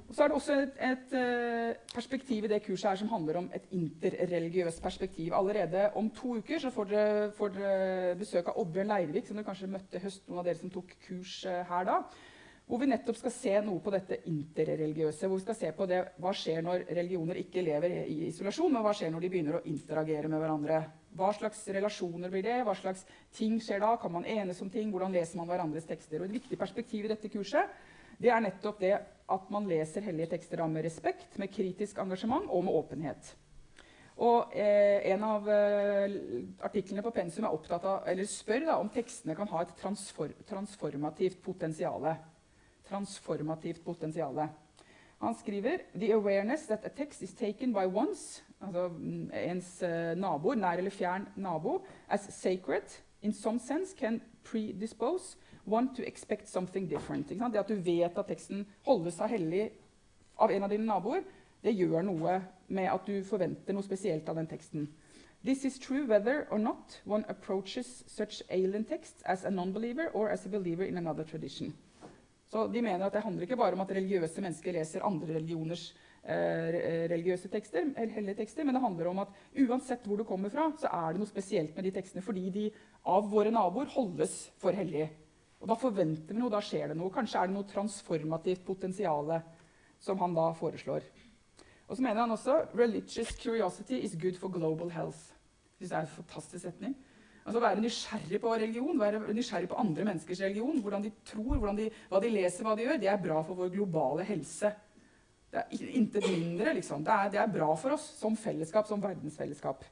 Og 0.08 0.14
så 0.14 0.24
er 0.24 0.30
det 0.30 0.36
også 0.38 0.54
et, 0.62 0.78
et, 0.88 1.12
eh, 1.18 1.74
perspektiv 1.94 2.44
i 2.44 2.50
det 2.52 2.62
kurset 2.64 2.90
her 2.90 2.96
som 3.00 3.08
handler 3.08 3.36
om 3.40 3.50
et 3.54 3.68
interreligiøst 3.72 4.82
perspektiv. 4.82 5.32
Allerede 5.34 5.90
om 5.94 6.10
to 6.10 6.36
uker 6.38 6.58
så 6.58 6.70
får 6.70 6.84
dere, 6.84 7.30
får 7.36 7.52
dere 7.56 8.14
besøk 8.18 8.48
av 8.48 8.58
Oddbjørn 8.62 8.92
Leirvik, 8.92 9.26
som 9.26 9.36
dere 9.36 9.48
kanskje 9.48 9.70
møtte 9.72 10.02
høst, 10.02 10.24
noen 10.28 10.40
av 10.40 10.48
dere 10.48 10.60
som 10.60 10.72
tok 10.72 10.94
kurs 11.08 11.44
eh, 11.44 11.64
her 11.68 11.88
da. 11.88 11.98
Hvor 12.68 12.82
vi 12.82 12.88
nettopp 12.90 13.16
skal 13.16 13.32
se 13.32 13.52
noe 13.64 13.80
på 13.80 13.92
dette 13.92 14.18
interreligiøse. 14.28 15.26
Hvor 15.26 15.40
vi 15.40 15.44
skal 15.46 15.56
se 15.56 15.72
på 15.76 15.86
det, 15.88 16.00
hva 16.20 16.32
skjer 16.36 16.64
når 16.64 16.86
religioner 17.00 17.40
ikke 17.40 17.64
lever 17.64 17.94
i 18.04 18.26
isolasjon, 18.28 18.72
men 18.72 18.84
hva 18.84 18.92
skjer 18.96 19.12
når 19.12 19.24
de 19.24 19.30
begynner 19.32 19.60
å 19.60 19.62
interagere 19.70 20.28
med 20.28 20.42
hverandre. 20.42 20.82
Hva 21.16 21.30
slags 21.32 21.62
relasjoner 21.72 22.32
blir 22.32 22.44
det? 22.44 22.58
Hva 22.68 22.74
slags 22.76 23.06
ting 23.32 23.56
skjer 23.64 23.80
da? 23.80 23.94
Kan 24.00 24.12
man 24.12 24.28
enes 24.28 24.60
om 24.60 24.68
ting? 24.70 24.92
Hvordan 24.92 25.16
leser 25.16 25.40
man 25.40 25.48
hverandres 25.48 25.88
tekster? 25.88 26.20
Og 26.20 26.28
Et 26.28 26.36
viktig 26.36 26.60
perspektiv 26.60 27.08
i 27.08 27.14
dette 27.14 27.32
kurset 27.32 27.72
det 28.18 28.32
er 28.34 28.42
nettopp 28.42 28.80
det 28.82 28.96
at 29.28 29.50
man 29.52 29.68
leser 29.68 30.04
hellige 30.04 30.32
tekster 30.32 30.64
med 30.66 30.84
respekt, 30.84 31.36
med 31.38 31.52
kritisk 31.52 31.98
engasjement 31.98 32.48
og 32.48 32.64
med 32.64 32.72
åpenhet. 32.72 33.34
Og 34.18 34.54
eh, 34.56 35.12
En 35.12 35.22
av 35.22 35.46
eh, 35.48 36.14
artiklene 36.66 37.04
på 37.06 37.12
pensum 37.14 37.44
er 37.46 37.54
opptatt 37.54 37.84
av, 37.86 38.00
eller 38.08 38.26
spør 38.26 38.64
da, 38.66 38.78
om 38.80 38.90
tekstene 38.90 39.36
kan 39.38 39.50
ha 39.52 39.62
et 39.62 39.76
transform 39.78 40.34
transformativt 40.48 41.42
potensial. 41.44 42.08
Transformativt 42.88 43.84
potensiale. 43.84 44.48
Han 45.20 45.34
skriver 45.34 45.84
«The 45.94 46.12
awareness 46.14 46.66
that 46.66 46.84
a 46.86 46.88
text 46.88 47.22
is 47.22 47.34
taken 47.34 47.72
by 47.74 47.86
ones, 47.86 48.42
altså 48.60 48.88
mm, 48.88 49.30
ens 49.34 49.70
eh, 49.82 50.14
naboer, 50.18 50.58
nær 50.58 50.78
eller 50.78 50.94
fjern 50.94 51.28
nabo, 51.36 51.82
as 52.08 52.26
sacred 52.30 52.98
in 53.22 53.32
some 53.32 53.58
sense 53.58 53.94
can 53.98 54.20
predispose 54.44 55.36
one 55.68 55.94
to 55.94 56.06
expect 56.06 56.48
something 56.48 56.88
different. 56.88 57.28
Det 57.28 57.58
at 57.60 57.68
du 57.68 57.74
vet 57.74 58.18
at 58.18 58.28
teksten 58.28 58.66
holder 58.86 59.14
seg 59.14 59.36
hellig 59.36 59.68
av 60.38 60.50
en 60.50 60.64
av 60.64 60.70
dine 60.70 60.86
naboer, 60.86 61.22
det 61.62 61.74
gjør 61.74 62.02
noe 62.06 62.40
med 62.68 62.90
at 62.90 63.06
du 63.06 63.22
forventer 63.26 63.74
noe 63.74 63.86
spesielt 63.86 64.28
av 64.28 64.38
den 64.38 64.46
teksten. 64.50 64.88
This 65.44 65.64
is 65.64 65.78
true 65.78 66.04
whether 66.06 66.46
or 66.50 66.58
not 66.58 67.00
one 67.04 67.24
approaches 67.28 68.04
such 68.06 68.42
alien 68.50 68.84
texts 68.84 69.22
as 69.24 69.44
a 69.44 69.50
non-believer 69.50 70.10
or 70.12 70.30
as 70.30 70.46
a 70.46 70.48
believer 70.48 70.84
in 70.84 70.98
another 70.98 71.24
tradition. 71.24 71.74
Så 72.48 72.66
de 72.66 72.82
mener 72.82 73.06
at 73.06 73.12
Det 73.12 73.22
handler 73.22 73.42
ikke 73.42 73.56
bare 73.56 73.72
om 73.72 73.80
at 73.80 73.90
religiøse 73.90 74.40
mennesker 74.40 74.72
leser 74.72 75.04
andre 75.04 75.34
religioners 75.34 75.94
eh, 76.24 77.08
religiøse 77.10 77.48
tekster, 77.48 77.92
hellige 78.14 78.34
tekster, 78.34 78.64
men 78.64 78.74
det 78.74 78.82
handler 78.82 79.06
om 79.06 79.18
at 79.18 79.28
uansett 79.68 80.06
hvor 80.06 80.16
du 80.16 80.24
kommer 80.24 80.48
fra, 80.48 80.72
så 80.80 80.88
er 80.88 81.12
det 81.12 81.20
noe 81.20 81.30
spesielt 81.30 81.76
med 81.76 81.84
de 81.84 81.90
tekstene 81.90 82.24
fordi 82.24 82.50
de 82.50 82.70
av 83.06 83.28
våre 83.30 83.52
naboer 83.52 83.90
holdes 83.94 84.50
for 84.58 84.72
hellige. 84.72 85.10
Og 85.58 85.68
Da 85.68 85.74
forventer 85.78 86.34
vi 86.34 86.40
noe, 86.40 86.52
da 86.52 86.60
skjer 86.62 86.92
det 86.92 86.98
noe. 86.98 87.12
Kanskje 87.12 87.40
er 87.40 87.50
det 87.50 87.56
noe 87.56 87.66
transformativt 87.66 88.64
potensial 88.66 89.32
som 89.98 90.20
han 90.22 90.36
da 90.36 90.52
foreslår. 90.54 91.06
Og 91.88 91.96
så 91.96 92.04
mener 92.04 92.20
han 92.22 92.34
også 92.34 92.60
«Religious 92.76 93.32
curiosity 93.40 93.98
is 94.04 94.14
good 94.20 94.38
for 94.38 94.52
global 94.52 94.90
health». 94.92 95.34
Det 95.78 95.90
er 95.92 96.04
en 96.04 96.10
fantastisk 96.10 96.64
setning. 96.64 96.94
Altså 97.46 97.60
Være 97.62 97.80
nysgjerrig 97.80 98.40
på 98.42 98.50
religion, 98.52 99.00
være 99.00 99.32
nysgjerrig 99.32 99.70
på 99.70 99.78
andre 99.80 100.04
menneskers 100.04 100.42
religion, 100.44 100.80
hvordan 100.84 101.04
de 101.06 101.12
tror, 101.24 101.56
hvordan 101.56 101.78
de, 101.78 101.86
hva 102.10 102.20
de 102.20 102.32
leser, 102.34 102.66
hva 102.66 102.74
de 102.76 102.84
gjør, 102.84 102.98
det 103.00 103.08
er 103.08 103.22
bra 103.22 103.38
for 103.46 103.56
vår 103.56 103.70
globale 103.72 104.26
helse. 104.28 104.72
Det 105.48 105.62
er 105.62 105.94
intet 105.96 106.26
mindre, 106.28 106.74
liksom. 106.76 107.04
Det 107.06 107.14
er, 107.14 107.30
det 107.32 107.40
er 107.40 107.54
bra 107.54 107.70
for 107.80 107.96
oss 107.96 108.04
som 108.18 108.36
fellesskap, 108.36 108.86
som 108.86 109.00
verdensfellesskap. 109.00 109.86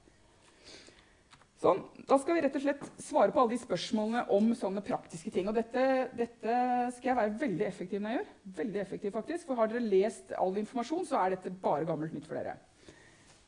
Sånn, 1.57 1.79
Da 2.07 2.19
skal 2.21 2.37
vi 2.37 2.43
rett 2.45 2.57
og 2.59 2.63
slett 2.63 2.83
svare 3.01 3.33
på 3.33 3.41
alle 3.41 3.55
de 3.55 3.59
spørsmålene 3.63 4.27
om 4.37 4.51
sånne 4.55 4.83
praktiske 4.85 5.33
ting. 5.33 5.49
Og 5.49 5.57
dette, 5.57 5.85
dette, 6.15 6.57
skal 6.99 7.11
jeg 7.11 7.17
være 7.17 7.39
veldig 7.41 7.65
effektiv 7.67 8.03
når 8.03 8.13
jeg 8.13 8.19
gjør. 8.19 8.35
Veldig 8.59 8.83
effektiv 8.83 9.15
faktisk. 9.17 9.47
For 9.49 9.59
har 9.59 9.71
dere 9.73 9.81
lest 9.83 10.35
all 10.37 10.61
informasjon, 10.61 11.07
så 11.09 11.19
er 11.23 11.35
dette 11.35 11.55
bare 11.63 11.89
gammelt 11.89 12.13
nytt 12.15 12.29
for 12.29 12.39
dere. 12.39 12.59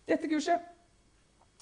Dette 0.09 0.31
kurset 0.31 0.75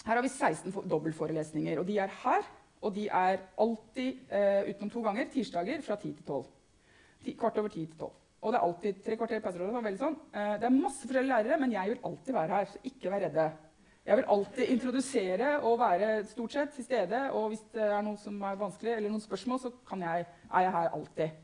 Her 0.06 0.20
har 0.20 0.22
vi 0.22 0.30
16 0.30 0.86
dobbeltforelesninger. 0.86 1.80
Og 1.80 1.86
de 1.88 1.98
er 1.98 2.12
her. 2.22 2.46
Og 2.84 2.94
de 2.94 3.08
er 3.08 3.40
alltid, 3.58 4.20
eh, 4.30 4.68
utenom 4.70 4.90
to 4.92 5.02
ganger, 5.02 5.26
tirsdager 5.32 5.82
fra 5.82 5.96
10 5.96 6.12
til 6.14 6.24
12. 6.24 6.44
Kvart 7.40 7.58
over 7.58 7.68
10 7.68 7.86
til 7.86 7.98
12. 7.98 8.12
Og 8.42 8.52
det 8.52 8.58
er 8.58 8.66
alltid 8.66 9.04
tre 9.04 9.16
kvarter 9.16 9.40
pauser. 9.40 9.96
Sånn. 9.98 10.16
Eh, 10.32 10.58
det 10.60 10.64
er 10.68 10.70
masse 10.70 11.08
forskjellige 11.08 11.32
lærere, 11.32 11.58
men 11.58 11.72
jeg 11.72 11.88
vil 11.88 12.04
alltid 12.04 12.34
være 12.34 12.54
her. 12.54 12.64
Så 12.64 12.78
ikke 12.84 13.10
vær 13.10 13.24
redde. 13.26 13.52
Jeg 14.06 14.20
vil 14.20 14.28
alltid 14.30 14.68
introdusere 14.70 15.48
og 15.66 15.80
være 15.80 16.10
stort 16.30 16.52
sett 16.54 16.76
til 16.76 16.84
stede. 16.86 17.24
Og 17.34 17.48
hvis 17.50 17.64
det 17.74 17.82
er 17.82 18.04
noe 18.06 18.18
som 18.22 18.36
er 18.46 18.58
vanskelig, 18.60 18.92
eller 18.94 19.10
noen 19.10 19.24
spørsmål, 19.24 19.58
så 19.58 19.72
jeg, 19.98 20.26
er 20.52 20.62
jeg 20.62 20.74
her 20.76 20.92
alltid. 20.94 21.40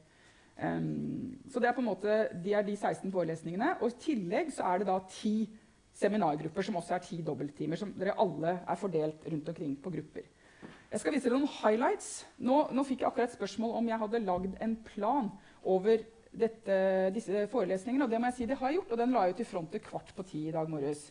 Um, 0.62 1.40
så 1.50 1.58
det 1.58 1.68
er 1.68 1.74
på 1.74 1.82
en 1.82 1.88
måte, 1.88 2.18
de 2.44 2.52
er 2.54 2.62
de 2.62 2.76
16 2.76 3.10
forelesningene. 3.10 3.72
Og 3.80 3.90
i 3.90 3.98
tillegg 4.04 4.52
så 4.54 4.68
er 4.70 4.78
det 4.78 4.86
da 4.92 5.00
ti 5.10 5.50
seminargrupper, 5.98 6.62
som 6.62 6.78
også 6.78 6.94
er 6.94 7.02
ti 7.02 7.18
dobbelttimer. 7.26 7.80
Som 7.80 7.96
dere 7.98 8.14
alle 8.22 8.60
er 8.60 8.78
fordelt 8.78 9.26
rundt 9.32 9.50
omkring 9.50 9.74
på 9.82 9.90
grupper. 9.96 10.28
Jeg 10.92 11.00
skal 11.00 11.16
vise 11.16 11.26
dere 11.26 11.40
noen 11.40 11.54
highlights. 11.58 12.12
Nå, 12.38 12.60
nå 12.70 12.84
fikk 12.86 13.02
jeg 13.02 13.08
akkurat 13.10 13.34
spørsmål 13.34 13.74
om 13.80 13.90
jeg 13.90 13.98
hadde 14.04 14.20
lagd 14.22 14.54
en 14.62 14.76
plan 14.86 15.32
over 15.64 16.04
dette, 16.30 16.78
disse 17.16 17.42
forelesningene. 17.50 18.06
Og 18.06 18.14
det 18.14 18.22
må 18.22 18.30
jeg 18.30 18.38
si 18.38 18.46
det 18.46 18.60
har 18.60 18.70
jeg 18.70 18.78
gjort, 18.78 18.94
og 18.94 19.02
den 19.02 19.16
la 19.16 19.26
jeg 19.26 19.34
ut 19.34 19.42
i 19.42 19.48
frontet 19.50 19.84
kvart 19.88 20.14
på 20.14 20.26
ti 20.30 20.44
i 20.46 20.54
dag 20.54 20.70
morges. 20.70 21.08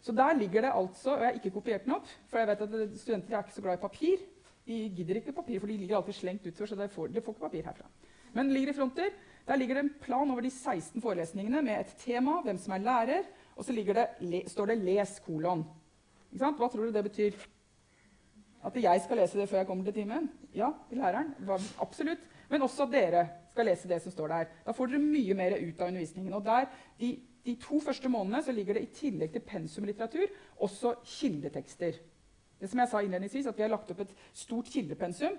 Så 0.00 0.12
der 0.12 0.34
ligger 0.38 0.60
det 0.60 0.72
altså 0.74 1.14
Og 1.14 1.20
jeg 1.20 1.26
har 1.26 1.38
ikke 1.40 1.50
kopiert 1.50 1.84
den 1.84 1.94
opp, 1.96 2.08
for 2.28 2.38
jeg 2.38 2.48
vet 2.48 2.60
at 2.66 2.98
studenter 3.00 3.36
er 3.36 3.42
ikke 3.42 3.54
så 3.54 3.62
glad 3.62 3.78
i 3.78 3.82
papir. 3.82 4.26
De 4.66 4.76
gidder 4.96 5.20
ikke 5.20 5.32
papir, 5.32 5.60
for 5.60 5.66
de 5.66 5.76
ligger 5.76 5.96
alltid 5.96 6.12
slengt 6.12 6.46
utover. 6.46 6.66
så 6.66 6.74
de 6.74 6.88
får, 6.88 7.06
de 7.06 7.20
får 7.20 7.32
ikke 7.32 7.40
papir 7.40 7.64
herfra. 7.64 7.88
Men 8.34 8.52
ligger 8.52 8.72
i 8.72 8.76
fronter. 8.76 9.10
Der 9.46 9.56
ligger 9.56 9.74
det 9.74 9.84
en 9.84 9.94
plan 10.00 10.30
over 10.30 10.40
de 10.40 10.50
16 10.50 11.02
forelesningene 11.02 11.62
med 11.62 11.80
et 11.80 11.94
tema, 11.98 12.40
hvem 12.42 12.58
som 12.58 12.72
er 12.72 12.78
lærer, 12.78 13.22
og 13.56 13.64
så 13.64 13.72
det, 13.72 14.42
står 14.50 14.66
det 14.66 14.82
'les', 14.82 15.24
kolon. 15.24 15.64
Hva 16.30 16.52
tror 16.52 16.84
du 16.84 16.92
det 16.92 17.04
betyr? 17.04 17.32
At 18.64 18.76
jeg 18.82 19.00
skal 19.04 19.16
lese 19.16 19.38
det 19.38 19.48
før 19.48 19.56
jeg 19.58 19.66
kommer 19.66 19.84
til 19.84 19.94
timen? 19.94 20.30
Ja, 20.54 20.70
til 20.88 20.98
læreren. 20.98 21.34
Absolutt. 21.80 22.18
Men 22.50 22.62
også 22.62 22.88
dere 22.92 23.28
skal 23.50 23.66
lese 23.66 23.88
det 23.88 24.02
som 24.02 24.12
står 24.12 24.26
der. 24.26 24.44
Da 24.66 24.72
får 24.72 24.86
dere 24.86 24.98
mye 24.98 25.34
mer 25.34 25.56
ut 25.56 25.80
av 25.80 25.88
undervisningen. 25.88 26.32
Og 26.34 26.44
der, 26.44 26.66
de 27.00 27.20
de 27.46 27.54
to 27.62 27.78
første 27.82 28.10
månedene 28.10 28.42
så 28.42 28.54
ligger 28.54 28.76
det 28.76 28.84
i 28.86 28.92
tillegg 29.00 29.32
til 29.32 29.46
pensumlitteratur 29.46 30.26
også 30.66 30.96
kildetekster. 31.06 31.98
Det 32.56 32.70
som 32.70 32.80
jeg 32.80 32.88
sa 32.88 33.00
innledningsvis, 33.04 33.46
at 33.50 33.56
Vi 33.58 33.62
har 33.62 33.68
lagt 33.68 33.90
opp 33.92 33.98
et 34.00 34.12
stort 34.32 34.70
kildepensum. 34.72 35.34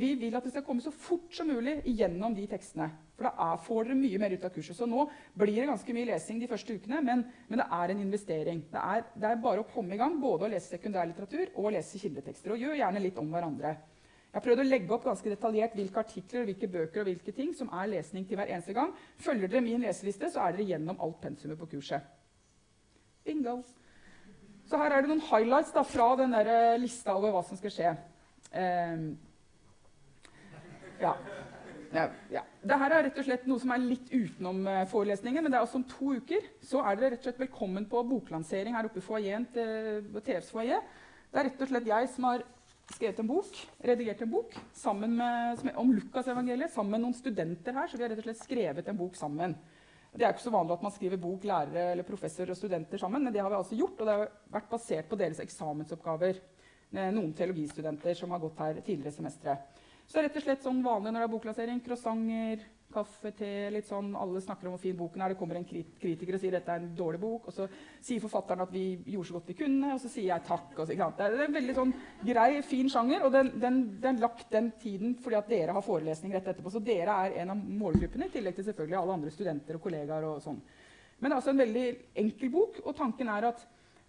Vi 0.00 0.14
vil 0.16 0.36
at 0.36 0.44
det 0.44 0.54
skal 0.54 0.64
komme 0.64 0.80
så 0.80 0.90
fort 0.90 1.34
som 1.36 1.46
mulig 1.46 1.82
gjennom 1.84 2.34
de 2.34 2.46
tekstene. 2.48 2.88
For 3.16 3.28
da 3.28 3.32
er, 3.52 3.60
får 3.60 3.84
dere 3.84 3.98
mye 3.98 4.20
mer 4.22 4.32
ut 4.32 4.46
av 4.48 4.54
kurset. 4.54 4.76
Så 4.78 4.88
nå 4.88 5.04
blir 5.36 5.60
det 5.60 5.68
ganske 5.68 5.92
mye 5.92 6.08
lesing 6.08 6.40
de 6.40 6.48
første 6.48 6.72
ukene, 6.72 7.02
men, 7.04 7.26
men 7.48 7.60
det 7.60 7.68
er 7.76 7.92
en 7.92 8.00
investering. 8.06 8.64
Det 8.72 8.80
er, 8.80 9.04
det 9.14 9.28
er, 9.28 9.42
bare 9.44 9.60
å 9.60 9.68
komme 9.68 9.94
i 9.94 10.00
gang, 10.00 10.16
både 10.20 10.48
å 10.48 10.52
lese 10.54 10.72
sekundærlitteratur 10.72 11.52
og 11.52 11.68
å 11.68 11.74
lese 11.76 12.00
kildetekster. 12.00 12.54
Og 12.54 12.64
gjør 12.64 12.80
gjerne 12.80 13.04
litt 13.04 13.20
om 13.20 13.28
hverandre. 13.36 13.76
Jeg 14.32 14.40
har 14.40 14.44
prøvd 14.46 14.60
å 14.62 14.64
legge 14.64 14.94
opp 14.96 15.02
ganske 15.04 15.28
detaljert 15.28 15.74
hvilke 15.76 16.00
artikler, 16.00 16.46
hvilke 16.48 16.68
bøker 16.72 17.02
og 17.02 17.08
hvilke 17.10 17.34
ting 17.36 17.50
som 17.52 17.68
er 17.76 17.90
lesning 17.92 18.24
til 18.24 18.38
hver 18.40 18.48
eneste 18.48 18.72
gang. 18.72 18.94
Følger 19.20 19.50
dere 19.52 19.60
min 19.60 19.84
leseliste, 19.84 20.30
så 20.32 20.46
er 20.46 20.54
dere 20.56 20.70
gjennom 20.70 21.02
alt 21.04 21.18
pensumet 21.20 21.60
på 21.60 21.68
kurset. 21.74 22.06
Bingo. 23.26 23.58
Så 24.64 24.80
her 24.80 24.94
er 24.94 25.04
det 25.04 25.10
noen 25.10 25.20
highlights 25.26 25.74
da, 25.76 25.82
fra 25.84 26.06
den 26.16 26.32
der 26.32 26.48
eh, 26.48 26.78
lista 26.80 27.12
over 27.18 27.34
hva 27.34 27.42
som 27.44 27.60
skal 27.60 27.74
skje. 27.74 27.92
Um, 28.56 29.04
ja. 31.02 31.12
Ja, 31.92 32.06
ja. 32.32 32.42
Dette 32.62 32.88
er 32.88 32.96
rett 33.10 33.20
og 33.20 33.28
slett 33.28 33.44
noe 33.50 33.60
som 33.60 33.76
er 33.76 33.84
litt 33.84 34.08
utenom 34.08 34.64
uh, 34.64 34.78
forelesningen. 34.88 35.44
Men 35.44 35.52
det 35.52 35.60
er 35.60 35.66
også 35.66 35.82
om 35.82 35.86
to 35.92 36.16
uker 36.22 36.48
så 36.64 36.80
er 36.80 36.96
dere 36.96 37.12
rett 37.12 37.20
og 37.20 37.28
slett 37.28 37.44
velkommen 37.44 37.84
på 37.90 38.00
boklansering 38.14 38.80
her 38.80 38.88
oppe 38.88 39.02
i 39.02 39.04
foajeen 39.04 39.44
til 39.52 40.08
TFs 40.24 40.54
foajé. 40.56 40.80
Det 41.28 41.42
er 41.42 41.50
rett 41.50 41.64
og 41.66 41.68
slett 41.74 41.92
jeg 41.92 42.08
som 42.16 42.30
har 42.30 42.48
skrevet 42.94 43.20
en 43.22 43.28
bok, 43.28 43.58
redigert 43.82 44.22
en 44.24 44.30
bok 44.32 44.56
med, 44.96 45.70
om 45.80 45.92
Lukasevangeliet 45.96 46.72
sammen 46.72 46.96
med 46.96 47.04
noen 47.04 47.16
studenter 47.16 47.76
her. 47.76 47.88
Så 47.88 47.98
vi 47.98 48.04
har 48.04 48.12
rett 48.12 48.22
og 48.22 48.28
slett 48.28 48.42
skrevet 48.42 48.88
en 48.88 48.98
bok 48.98 49.16
sammen. 49.18 49.56
Det 50.12 50.26
er 50.26 50.34
ikke 50.34 50.44
så 50.44 50.52
vanlig 50.52 50.76
at 50.76 50.82
man 50.84 50.92
skriver 50.92 51.20
bok 51.20 51.44
lærere 51.48 51.92
eller 51.94 52.04
professor 52.04 52.50
og 52.52 52.58
studenter 52.58 53.00
sammen, 53.00 53.24
men 53.24 53.32
det 53.32 53.40
har 53.40 53.48
vi 53.48 53.56
altså 53.56 53.78
gjort, 53.78 54.00
og 54.00 54.08
det 54.08 54.16
har 54.18 54.34
vært 54.52 54.68
basert 54.68 55.08
på 55.08 55.16
deres 55.20 55.40
eksamensoppgaver. 55.40 56.42
Noen 56.92 57.32
teologistudenter 57.32 58.18
som 58.18 58.34
har 58.34 58.42
gått 58.42 58.58
her 58.60 58.82
tidligere 58.84 59.14
semestre. 59.16 59.56
Så 60.04 60.18
det 60.18 60.20
er 60.20 60.26
rett 60.28 60.36
og 60.42 60.44
slett 60.44 60.66
sånn 60.66 60.82
vanlig 60.84 61.14
når 61.14 61.22
det 61.22 61.28
er 61.28 61.32
boklansering. 61.32 61.78
Croissanter, 61.86 62.66
kaffe, 62.94 63.32
te, 63.36 63.48
litt 63.72 63.88
sånn. 63.88 64.12
Alle 64.18 64.42
snakker 64.44 64.68
om 64.68 64.76
hvor 64.76 64.82
fin 64.82 64.96
boken 64.98 65.24
er. 65.24 65.32
Det 65.32 65.38
kommer 65.40 65.58
en 65.58 65.66
kritiker 65.66 66.36
og 66.36 66.42
sier 66.42 66.56
dette 66.56 66.74
er 66.74 66.82
en 66.82 66.92
dårlig 66.98 67.20
bok. 67.22 67.48
Og 67.50 67.56
så 67.56 67.66
sier 68.04 68.22
forfatteren 68.22 68.64
at 68.64 68.72
vi 68.74 68.84
gjorde 69.14 69.30
så 69.30 69.36
godt 69.38 69.50
vi 69.52 69.58
kunne, 69.62 69.94
og 69.94 70.02
så 70.02 70.10
sier 70.12 70.28
jeg 70.30 70.46
takk. 70.48 70.76
Så, 70.76 70.86
det 70.92 71.26
er 71.26 71.36
en 71.46 71.58
veldig 71.58 71.76
sånn 71.78 71.94
grei, 72.28 72.48
fin 72.66 72.92
sjanger, 72.92 73.26
og 73.26 73.34
den, 73.34 73.52
den, 74.02 74.22
lagt 74.22 74.48
den 74.52 74.72
tiden 74.82 75.16
fordi 75.22 75.40
at 75.40 75.50
dere 75.50 75.76
har 75.76 75.86
forelesning 75.86 76.36
rett 76.36 76.52
etterpå. 76.52 76.72
Så 76.74 76.84
dere 76.84 77.18
er 77.26 77.40
en 77.42 77.56
av 77.56 77.66
målgruppene, 77.82 78.30
i 78.30 78.36
tillegg 78.36 78.58
til 78.58 78.68
selvfølgelig 78.70 79.00
alle 79.00 79.18
andre 79.18 79.34
studenter 79.34 79.78
og 79.80 79.86
kollegaer. 79.88 80.28
og 80.30 80.42
sånn. 80.44 80.60
Men 81.18 81.30
det 81.30 81.34
er 81.34 81.40
altså 81.40 81.52
en 81.54 81.62
veldig 81.62 81.86
enkel 82.24 82.54
bok, 82.54 82.80
og 82.84 82.96
tanken 82.98 83.30
er 83.30 83.50
at 83.52 83.66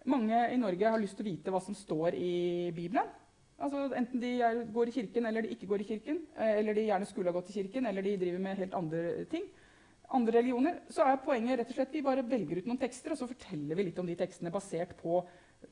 mange 0.10 0.40
i 0.52 0.60
Norge 0.60 0.90
har 0.96 1.00
lyst 1.00 1.16
til 1.20 1.28
å 1.28 1.32
vite 1.32 1.52
hva 1.54 1.62
som 1.64 1.76
står 1.78 2.18
i 2.18 2.34
Bibelen. 2.76 3.08
Altså, 3.64 3.86
enten 3.96 4.20
de 4.20 4.32
er, 4.44 4.64
går 4.76 4.90
i 4.92 4.96
kirken 4.98 5.28
eller 5.30 5.46
de 5.46 5.54
ikke 5.56 5.70
går 5.70 5.84
i 5.84 5.88
kirken, 5.88 6.18
eh, 6.36 6.58
eller 6.60 6.76
de 6.76 6.88
gjerne 6.90 7.08
skulle 7.08 7.32
ha 7.32 7.38
gått 7.38 7.52
i 7.54 7.60
kirken, 7.62 7.88
eller 7.88 8.04
de 8.04 8.18
driver 8.20 8.42
med 8.44 8.60
helt 8.60 8.76
andre 8.76 9.04
ting, 9.32 9.46
andre 10.14 10.36
religioner, 10.36 10.82
så 10.94 11.08
er 11.08 11.22
poenget 11.24 11.60
rett 11.60 11.72
og 11.72 11.78
slett 11.78 11.96
vi 11.96 12.04
bare 12.06 12.26
velger 12.28 12.60
ut 12.60 12.68
noen 12.70 12.82
tekster, 12.82 13.14
og 13.14 13.22
så 13.22 13.30
forteller 13.30 13.80
vi 13.80 13.88
litt 13.88 14.02
om 14.02 14.10
de 14.10 14.18
tekstene 14.20 14.52
basert 14.54 14.94
på 15.00 15.22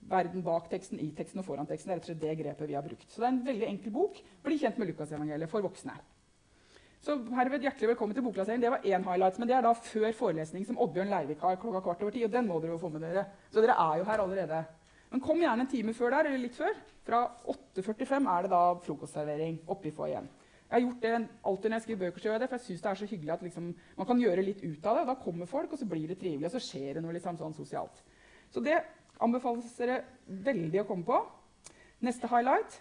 verden 0.09 0.43
bak 0.45 0.69
teksten, 0.71 1.01
i 1.03 1.11
teksten 1.17 1.43
og 1.43 1.45
foran 1.49 1.67
teksten. 1.69 1.91
Det 1.91 1.93
er 1.93 1.99
rett 1.99 2.07
og 2.07 2.13
slett 2.13 2.23
det 2.23 2.37
grepet 2.39 2.71
vi 2.71 2.79
har 2.79 2.87
brukt. 2.87 3.05
Så 3.11 3.21
det 3.21 3.27
er 3.27 3.35
en 3.35 3.45
veldig 3.45 3.67
enkel 3.67 3.93
bok. 3.93 4.17
Bli 4.45 4.57
kjent 4.61 4.79
med 4.79 4.89
Lukasevangeliet 4.89 5.51
for 5.51 5.67
voksne. 5.67 5.97
Så 7.01 7.15
herved 7.33 7.63
hjertelig 7.65 7.91
velkommen 7.91 8.15
til 8.15 8.23
boklasseringen. 8.23 8.61
Det 8.61 8.71
var 8.71 8.83
én 8.85 9.05
highlight, 9.05 9.39
men 9.41 9.49
det 9.49 9.55
er 9.57 9.63
da 9.65 9.73
før 9.73 10.11
forelesning 10.13 10.67
som 10.67 10.77
Oddbjørn 10.79 11.09
Leirvik 11.09 11.41
har 11.41 11.57
klokka 11.61 11.81
kvart 11.87 12.03
over 12.05 12.13
ti. 12.13 12.21
Og 12.25 12.33
den 12.33 12.47
må 12.47 12.59
dere 12.61 12.75
jo 12.75 12.81
få 12.81 12.91
med 12.93 13.01
dere. 13.01 13.25
Så 13.49 13.63
dere 13.63 13.73
er 13.73 13.99
jo 13.99 14.05
her 14.05 14.21
allerede. 14.21 14.59
Men 15.11 15.23
kom 15.23 15.41
gjerne 15.43 15.65
en 15.65 15.71
time 15.71 15.93
før 15.95 16.15
der, 16.15 16.29
eller 16.29 16.45
litt 16.45 16.55
før. 16.55 16.77
Fra 17.07 17.25
8.45 17.51 18.29
er 18.31 18.45
det 18.45 18.51
da 18.53 18.61
frokostservering 18.85 19.57
oppe 19.73 19.89
i 19.89 19.95
foajeen. 19.95 20.29
Jeg 20.71 20.77
har 20.77 20.85
gjort 20.85 21.01
det 21.03 21.15
alltid 21.49 21.67
når 21.67 21.75
jeg 21.75 21.83
skriver 21.85 22.03
bøker, 22.05 22.21
så 22.21 22.27
gjør 22.27 22.35
jeg 22.37 22.41
det, 22.41 22.47
for 22.47 22.55
jeg 22.61 22.65
syns 22.67 22.83
det 22.83 22.89
er 22.91 22.99
så 22.99 23.07
hyggelig 23.09 23.31
at 23.33 23.41
liksom, 23.43 23.65
man 23.97 24.07
kan 24.07 24.21
gjøre 24.23 24.45
litt 24.45 24.61
ut 24.63 24.85
av 24.87 24.99
det. 24.99 25.07
Da 25.09 25.15
kommer 25.19 25.49
folk, 25.49 25.73
og 25.73 25.81
så 25.81 25.87
blir 25.89 26.07
det 26.07 26.19
trivelig, 26.21 26.47
og 26.47 26.53
så 26.55 26.61
skjer 26.63 26.95
det 26.95 27.03
noe 27.03 27.15
liksom, 27.17 27.39
sånn 27.41 27.57
sosialt. 27.57 27.99
Så 28.53 28.63
det 28.63 28.77
anbefales 29.21 29.73
dere 29.75 29.99
veldig 30.47 30.85
å 30.85 30.87
komme 30.87 31.07
på. 31.09 31.19
Neste 32.07 32.31
highlight 32.31 32.79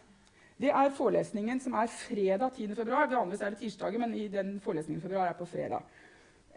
det 0.61 0.71
er 0.77 0.93
forelesningen 0.93 1.61
som 1.64 1.75
er 1.81 1.88
fredag 1.88 2.53
10. 2.53 2.75
februar. 2.77 3.09
Vanligvis 3.09 3.43
er 3.43 3.55
det 3.55 3.62
tirsdager, 3.62 4.01
men 4.03 4.14
i 4.14 4.27
den 4.29 4.59
forelesningen 4.61 5.01
i 5.01 5.03
februar 5.03 5.31
er 5.31 5.38
på 5.38 5.49
fredag 5.49 5.87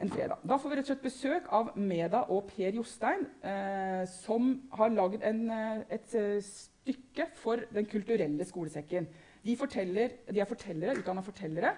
en 0.03 0.11
fredag. 0.11 0.43
Da 0.43 0.57
får 0.59 0.69
vi 0.69 0.77
rett 0.77 0.87
og 0.87 0.91
slett 0.91 1.05
besøk 1.05 1.49
av 1.55 1.71
Meda 1.79 2.25
og 2.33 2.47
Per 2.51 2.75
Jostein, 2.75 3.25
eh, 3.45 4.03
som 4.11 4.53
har 4.75 4.93
lagd 4.93 5.23
eh, 5.23 5.83
et 5.97 6.15
eh, 6.19 6.39
stykke 6.43 7.29
for 7.39 7.63
Den 7.73 7.87
kulturelle 7.87 8.45
skolesekken. 8.45 9.07
De, 9.43 9.55
de 9.55 10.41
er 10.41 10.49
fortellere, 10.49 10.97
utdanna 10.99 11.23
fortellere. 11.23 11.75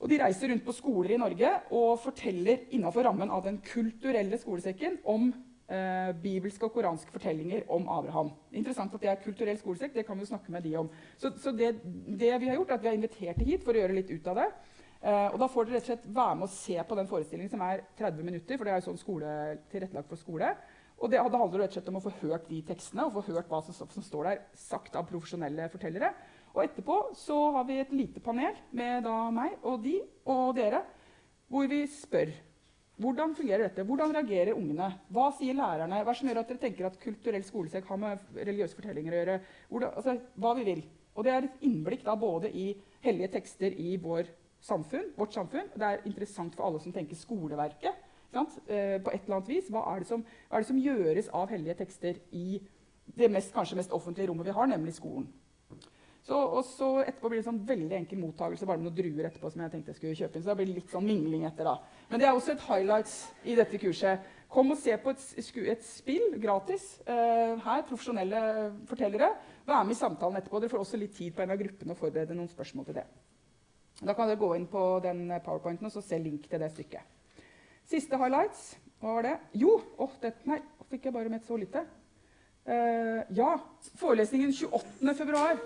Og 0.00 0.10
de 0.12 0.20
reiser 0.20 0.50
rundt 0.52 0.64
på 0.64 0.74
skoler 0.76 1.14
i 1.14 1.20
Norge 1.20 1.50
og 1.72 1.98
forteller 2.02 2.66
innenfor 2.76 3.06
rammen 3.08 3.32
av 3.32 3.44
Den 3.46 3.60
kulturelle 3.64 4.38
skolesekken 4.40 4.98
om 5.08 5.30
eh, 5.72 6.12
bibelske 6.22 6.68
og 6.68 6.74
koranske 6.76 7.12
fortellinger 7.12 7.64
om 7.72 7.88
Abraham. 7.92 8.32
Interessant 8.52 8.94
at 8.94 9.04
det 9.04 9.12
er 9.12 9.22
kulturell 9.24 9.60
skolesekk. 9.60 9.94
Det 9.96 10.06
kan 10.08 10.20
vi 10.20 10.28
snakke 10.28 10.52
med 10.52 10.64
de 10.68 10.76
om. 10.80 10.90
Så, 11.16 11.32
så 11.40 11.52
det, 11.52 11.78
det, 11.84 12.32
vi 12.40 12.48
har 12.48 12.60
gjort, 12.60 12.72
er 12.72 12.80
at 12.80 12.84
vi 12.84 12.92
har 12.92 12.98
invitert 12.98 13.40
dem 13.40 13.52
hit 13.52 13.64
for 13.64 13.76
å 13.76 13.84
gjøre 13.84 14.00
litt 14.00 14.12
ut 14.12 14.32
av 14.32 14.42
det. 14.42 14.50
Eh, 15.06 15.28
og 15.30 15.38
Da 15.38 15.46
får 15.46 15.68
dere 15.68 15.78
rett 15.78 15.84
og 15.84 15.92
slett 15.92 16.08
være 16.16 16.38
med 16.38 16.48
og 16.48 16.54
se 16.56 16.76
på 16.88 16.96
den 16.98 17.10
forestillingen 17.10 17.52
som 17.52 17.62
er 17.62 17.84
30 17.98 18.26
minutter. 18.26 18.56
for 18.56 18.64
det 18.64 18.72
er 18.72 18.80
jo 18.80 18.88
sånn 18.88 18.98
skole, 18.98 19.28
tilrettelagt 19.70 20.08
for 20.08 20.18
skole. 20.18 20.56
Og 20.98 21.10
det, 21.10 21.20
det 21.20 21.38
handler 21.38 21.60
rett 21.60 21.70
og 21.70 21.76
slett 21.76 21.88
om 21.92 22.00
å 22.00 22.06
få 22.06 22.12
hørt 22.22 22.48
de 22.48 22.62
tekstene 22.62 23.04
og 23.04 23.12
få 23.12 23.26
hørt 23.28 23.48
hva 23.48 23.60
som, 23.62 23.74
som 23.76 24.02
står 24.02 24.24
der, 24.24 24.42
sagt 24.56 24.96
av 24.96 25.06
profesjonelle 25.06 25.68
fortellere. 25.70 26.10
Og 26.56 26.64
etterpå 26.64 26.96
så 27.14 27.36
har 27.58 27.66
vi 27.68 27.78
et 27.82 27.92
lite 27.92 28.20
panel 28.24 28.56
med 28.72 29.04
da 29.04 29.30
meg 29.30 29.58
og 29.62 29.82
de 29.84 30.00
og 30.24 30.56
dere, 30.56 30.82
hvor 31.52 31.68
vi 31.70 31.84
spør 31.86 32.32
hvordan 32.96 33.34
fungerer 33.36 33.66
dette? 33.66 33.84
Hvordan 33.84 34.14
reagerer 34.16 34.56
ungene? 34.56 34.88
Hva 35.12 35.26
sier 35.36 35.54
lærerne? 35.54 35.98
Hva 36.00 36.14
som 36.16 36.30
gjør 36.30 36.38
at 36.40 36.48
dere 36.48 36.62
tenker 36.62 36.86
at 36.88 36.96
kulturell 37.02 37.44
skolesekk 37.44 37.90
har 37.92 37.98
med 38.00 38.22
religiøse 38.38 38.78
fortellinger 38.78 39.12
å 39.12 39.18
gjøre? 39.18 39.34
Hvordan, 39.68 39.90
altså, 40.00 40.14
hva 40.40 40.52
vi 40.56 40.64
vil. 40.64 40.80
Og 41.12 41.26
det 41.26 41.34
er 41.34 41.44
et 41.44 41.66
innblikk 41.68 42.06
da 42.06 42.14
både 42.16 42.48
i 42.48 42.70
hellige 43.04 43.34
tekster 43.36 43.76
i 43.76 43.98
vår 44.00 44.32
samfunn, 44.66 45.12
vårt 45.16 45.36
samfunn. 45.36 45.70
Det 45.74 45.86
er 45.86 46.04
interessant 46.08 46.54
for 46.58 46.66
alle 46.66 46.82
som 46.82 46.94
tenker 46.94 47.18
skoleverket. 47.18 48.02
Eh, 48.36 49.00
på 49.02 49.10
et 49.12 49.24
eller 49.24 49.38
annet 49.38 49.48
vis. 49.48 49.70
Hva 49.72 49.84
er, 49.94 50.04
som, 50.08 50.22
hva 50.48 50.58
er, 50.58 50.64
det 50.64 50.70
som, 50.70 50.80
gjøres 50.82 51.32
av 51.34 51.50
hellige 51.54 51.78
tekster 51.80 52.20
i 52.36 52.60
det 53.16 53.30
mest, 53.32 53.54
kanskje 53.54 53.78
mest 53.78 53.94
offentlige 53.94 54.28
rommet 54.30 54.48
vi 54.48 54.56
har, 54.56 54.68
nemlig 54.70 54.96
skolen? 54.98 55.28
Så, 56.26 56.34
og 56.34 56.64
så 56.66 56.88
etterpå 57.04 57.30
blir 57.30 57.38
det 57.38 57.46
sånn 57.46 57.60
veldig 57.68 57.94
enkel 58.00 58.18
mottakelse 58.18 58.66
bare 58.66 58.80
med 58.80 58.88
noen 58.88 58.96
druer 58.96 59.28
etterpå. 59.28 59.50
som 59.52 59.62
jeg 59.62 59.72
tenkte 59.72 59.92
jeg 59.92 59.98
skulle 60.00 60.18
kjøpe 60.18 60.36
inn, 60.36 60.42
Så 60.42 60.50
det 60.50 60.56
blir 60.58 60.74
litt 60.74 60.90
sånn 60.90 61.06
mingling 61.06 61.44
etter 61.46 61.68
da. 61.70 61.76
Men 62.10 62.20
det 62.20 62.26
er 62.26 62.34
også 62.34 62.56
et 62.56 62.64
highlights 62.66 63.14
i 63.44 63.54
dette 63.54 63.78
kurset. 63.78 64.26
Kom 64.50 64.74
og 64.74 64.78
se 64.78 64.96
på 64.98 65.14
et, 65.14 65.22
et 65.38 65.86
spill 65.86 66.34
gratis 66.42 66.98
eh, 67.06 67.54
her. 67.62 67.86
Profesjonelle 67.86 68.42
fortellere. 68.90 69.30
Vær 69.66 69.86
med 69.86 69.94
i 69.94 70.00
samtalen 70.02 70.42
etterpå. 70.42 70.60
Dere 70.60 70.74
får 70.74 70.82
også 70.82 70.98
litt 70.98 71.14
tid 71.14 71.34
på 71.34 71.46
en 71.46 71.54
av 71.54 71.62
gruppene 71.62 71.94
å 71.94 71.98
forberede 71.98 72.34
noen 72.34 72.50
spørsmål 72.50 72.90
til 72.90 72.98
det. 72.98 73.06
Da 74.02 74.12
kan 74.14 74.28
dere 74.28 74.40
gå 74.40 74.50
inn 74.56 74.66
på 74.68 74.82
den 75.04 75.28
powerpointen 75.44 75.88
og 75.88 76.04
se 76.04 76.18
link 76.20 76.50
til 76.50 76.60
det 76.60 76.68
stykket. 76.74 77.14
Siste 77.86 78.18
highlights. 78.20 78.74
Hva 79.00 79.14
var 79.18 79.26
det? 79.26 79.36
Jo, 79.56 79.76
oh, 80.02 80.12
det, 80.20 80.34
nei, 80.48 80.58
fikk 80.90 81.08
jeg 81.08 81.14
bare 81.14 81.32
med 81.32 81.44
så 81.46 81.56
lite. 81.60 81.84
Uh, 82.66 83.22
ja, 83.36 83.52
forelesningen 84.00 84.52
28. 84.52 85.14
februar. 85.14 85.60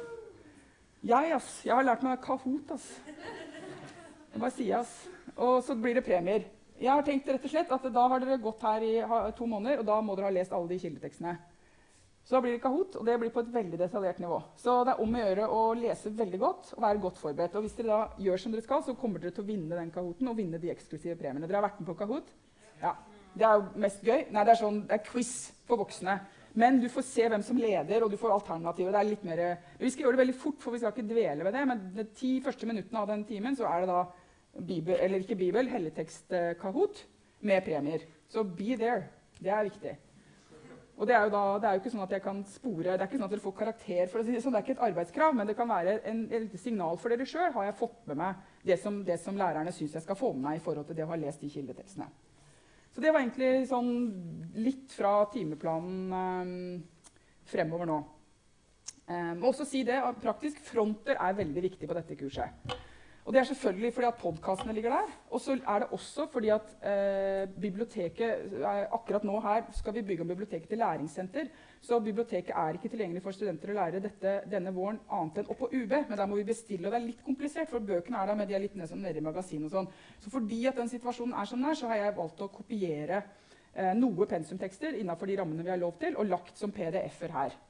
Jeg, 1.01 1.33
ass. 1.33 1.53
Jeg 1.65 1.75
har 1.75 1.87
lært 1.87 2.03
meg 2.05 2.21
Kahoot, 2.23 2.75
ass. 2.75 2.89
Jeg 3.07 4.43
bare 4.43 4.53
sier, 4.53 4.83
ass. 4.83 4.93
Og 5.37 5.63
så 5.65 5.75
blir 5.79 5.97
det 5.97 6.05
premier. 6.05 6.45
Jeg 6.81 6.93
har 6.93 7.05
tenkt 7.05 7.29
rett 7.29 7.45
og 7.45 7.53
slett 7.53 7.73
at 7.73 7.87
Da 7.93 8.05
har 8.09 8.23
dere 8.23 8.41
gått 8.41 8.63
her 8.65 8.85
i 8.85 8.93
to 9.37 9.49
måneder, 9.49 9.81
og 9.81 9.89
da 9.89 9.99
må 10.05 10.17
dere 10.17 10.29
ha 10.29 10.35
lest 10.35 10.53
alle 10.57 10.71
de 10.71 10.79
kildetekstene. 10.81 11.35
Så 12.31 12.37
da 12.37 12.45
blir 12.45 12.53
det 12.55 12.63
Kahoot, 12.63 12.95
og 12.95 13.07
det 13.09 13.17
blir 13.19 13.33
på 13.35 13.43
et 13.43 13.49
veldig 13.51 13.79
detaljert 13.81 14.21
nivå. 14.23 14.37
Så 14.55 14.71
det 14.87 14.93
er 14.93 15.01
om 15.03 15.15
å 15.19 15.23
gjøre 15.25 15.47
å 15.51 15.63
lese 15.75 16.13
veldig 16.15 16.39
godt 16.39 16.69
og 16.77 16.83
være 16.85 17.01
godt 17.03 17.17
forberedt. 17.19 17.57
Og 17.59 17.65
hvis 17.65 17.73
dere 17.75 17.89
da 17.91 18.21
gjør 18.23 18.39
som 18.39 18.53
dere 18.53 18.63
skal, 18.63 18.85
så 18.87 18.93
kommer 19.01 19.19
dere 19.19 19.35
til 19.35 19.43
å 19.43 19.49
vinne 19.49 19.75
den 19.75 19.89
Kahooten 19.91 20.29
og 20.31 20.37
vinne 20.39 20.61
de 20.63 20.69
eksklusive 20.71 21.17
premiene. 21.19 21.49
Dere 21.51 21.59
har 21.59 21.65
vært 21.65 21.81
med 21.81 21.89
på 21.89 21.97
Kahoot? 21.99 22.29
Ja. 22.85 22.93
Det 23.35 23.49
er 23.49 23.57
jo 23.57 23.81
mest 23.83 24.07
gøy. 24.07 24.21
Nei, 24.31 24.45
det 24.47 24.53
er, 24.53 24.61
sånn, 24.61 24.79
det 24.87 24.95
er 24.95 25.03
quiz 25.09 25.33
for 25.67 25.83
voksne. 25.83 26.15
Men 26.63 26.79
du 26.79 26.87
får 26.95 27.05
se 27.09 27.27
hvem 27.33 27.43
som 27.49 27.59
leder, 27.59 28.05
og 28.07 28.15
du 28.15 28.15
får 28.21 28.35
alternativer. 28.37 28.95
Det 28.95 29.01
er 29.01 29.09
litt 29.09 29.25
mer, 29.27 29.43
vi 29.81 29.91
skal 29.91 30.07
gjøre 30.07 30.15
det 30.15 30.23
veldig 30.23 30.37
fort, 30.45 30.61
for 30.63 30.77
vi 30.77 30.81
skal 30.85 30.95
ikke 30.95 31.11
dvele 31.11 31.49
ved 31.49 31.59
det. 31.59 31.65
Men 31.73 31.83
de 31.97 32.05
ti 32.21 32.31
første 32.45 32.69
minuttene 32.71 33.03
av 33.03 33.09
den 33.11 33.25
timen 33.27 33.59
så 33.59 33.67
er 33.73 33.83
det 33.83 33.91
da 33.91 34.05
Bibel, 34.71 34.95
eller 34.95 35.27
ikke 35.27 35.39
Bibel, 35.43 35.73
helligtekst-Kahoot 35.75 37.03
med 37.51 37.67
premier. 37.67 38.07
Så 38.31 38.47
be 38.47 38.79
there. 38.79 39.09
Det 39.43 39.51
er 39.51 39.67
viktig. 39.67 39.97
Og 41.01 41.09
det 41.09 41.15
er, 41.17 41.23
jo 41.25 41.33
da, 41.33 41.43
det 41.57 41.69
er 41.69 41.77
jo 41.77 41.81
ikke 41.81 41.91
sånn 41.95 42.05
at 42.05 42.11
jeg 42.13 42.23
kan 42.27 42.41
spore, 42.45 42.85
det 42.85 42.93
er 42.99 43.07
ikke 43.07 43.17
sånn 43.17 43.25
at 43.25 43.33
dere 43.33 43.41
får 43.47 43.55
karakter. 43.57 44.09
for 44.13 44.21
Det 44.21 44.43
sånn, 44.45 44.53
det 44.53 44.59
er 44.59 44.67
ikke 44.67 44.75
et 44.75 44.83
arbeidskrav, 44.91 45.37
men 45.39 45.49
det 45.49 45.55
kan 45.57 45.71
være 45.71 45.95
en, 46.11 46.19
et 46.37 46.57
signal 46.61 47.01
for 47.01 47.09
dere 47.09 47.25
sjøl. 47.25 47.55
Har 47.55 47.71
jeg 47.71 47.79
fått 47.79 48.03
med 48.11 48.21
meg 48.21 48.43
det 48.69 48.77
som, 48.83 48.99
det 49.07 49.17
som 49.23 49.39
lærerne 49.41 49.73
syns 49.73 49.97
jeg 49.97 50.05
skal 50.05 50.19
få 50.21 50.35
med 50.35 50.45
meg 50.45 50.59
i 50.59 50.63
forhold 50.67 50.91
til 50.91 50.99
det 50.99 51.07
å 51.07 51.09
ha 51.09 51.19
lest 51.23 51.41
de 51.41 51.49
kildetekstene? 51.55 52.11
Så 52.93 53.01
det 53.01 53.15
var 53.15 53.23
egentlig 53.23 53.65
sånn 53.71 53.91
litt 54.61 54.93
fra 54.93 55.15
timeplanen 55.33 56.13
eh, 56.21 57.09
fremover 57.49 57.89
nå. 57.89 58.01
Um, 59.11 59.41
også 59.49 59.65
si 59.67 59.81
det, 59.89 59.97
at 60.05 60.21
Praktisk 60.23 60.61
fronter 60.63 61.17
er 61.17 61.39
veldig 61.41 61.65
viktig 61.65 61.89
på 61.89 61.97
dette 61.97 62.19
kurset. 62.21 62.77
Og 63.25 63.33
Det 63.33 63.41
er 63.41 63.45
selvfølgelig 63.45 63.93
fordi 63.95 64.07
at 64.07 64.15
podkastene 64.15 64.73
ligger 64.73 64.91
der. 64.91 65.11
Og 65.31 65.41
så 65.41 65.53
er 65.53 65.79
det 65.79 65.89
også 65.93 66.27
fordi 66.33 66.49
at 66.49 66.71
eh, 66.83 67.49
biblioteket 67.61 68.31
eh, 68.31 68.87
Akkurat 68.93 69.25
nå 69.25 69.41
her 69.41 69.63
skal 69.77 69.95
vi 69.95 70.03
bygge 70.03 70.23
om 70.23 70.29
biblioteket 70.29 70.69
til 70.69 70.79
læringssenter. 70.79 71.45
Så 71.81 72.01
biblioteket 72.01 72.51
er 72.57 72.73
ikke 72.73 72.89
tilgjengelig 72.89 73.23
for 73.23 73.37
studenter 73.37 73.71
å 73.71 73.77
lære 73.77 74.01
dette 74.01 74.35
denne 74.51 74.73
våren 74.75 74.99
annet 75.13 75.43
enn 75.43 75.53
oppå 75.53 75.69
UB. 75.69 75.95
Men 76.09 76.17
der 76.17 76.27
må 76.27 76.41
vi 76.41 76.49
bestille, 76.49 76.87
og 76.89 76.93
det 76.93 77.01
er 77.01 77.07
litt 77.07 77.25
komplisert, 77.25 77.69
for 77.69 77.85
bøkene 77.85 78.23
er 78.23 78.33
der, 78.33 78.41
men 78.41 78.49
de 78.49 78.57
er 78.57 78.65
litt 78.65 78.77
nede, 78.81 78.97
nede 78.97 79.21
i 79.21 79.29
magasinet 79.29 79.69
og 79.69 79.77
sånn. 79.77 79.93
Så 80.25 80.33
fordi 80.33 80.65
at 80.67 80.81
den 80.81 80.89
situasjonen 80.89 81.37
er 81.37 81.51
som 81.51 81.61
den 81.61 81.71
er, 81.71 81.79
så 81.79 81.93
har 81.93 82.01
jeg 82.01 82.17
valgt 82.17 82.41
å 82.41 82.53
kopiere 82.53 83.23
eh, 83.75 83.93
noe 84.01 84.27
pensumtekster 84.27 84.97
innenfor 84.97 85.29
de 85.29 85.43
rammene 85.43 85.67
vi 85.67 85.77
har 85.77 85.83
lov 85.83 86.01
til, 86.01 86.17
og 86.17 86.33
lagt 86.33 86.57
som 86.59 86.73
PDF-er 86.73 87.37
her. 87.37 87.61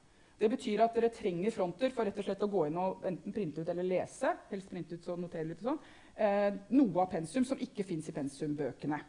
Det 0.41 0.49
betyr 0.49 0.81
at 0.81 0.95
dere 0.97 1.11
trenger 1.13 1.53
fronter 1.53 1.91
for 1.93 2.07
rett 2.07 2.17
og 2.17 2.25
slett 2.25 2.43
å 2.43 2.49
gå 2.49 2.63
inn 2.65 2.77
og 2.81 3.03
enten 3.05 3.33
printe 3.35 3.61
ut 3.61 3.67
eller 3.69 3.85
lese. 3.85 4.31
helst 4.49 4.71
printe 4.71 4.97
ut 4.97 5.09
og 5.13 5.19
notere 5.21 5.45
litt 5.51 5.61
og 5.61 5.67
sånn, 5.69 5.81
eh, 6.15 6.53
noe 6.73 7.03
av 7.03 7.11
pensum 7.11 7.45
som 7.45 7.61
ikke 7.61 7.85
fins 7.85 8.09
i 8.09 8.15
pensumbøkene. 8.15 8.99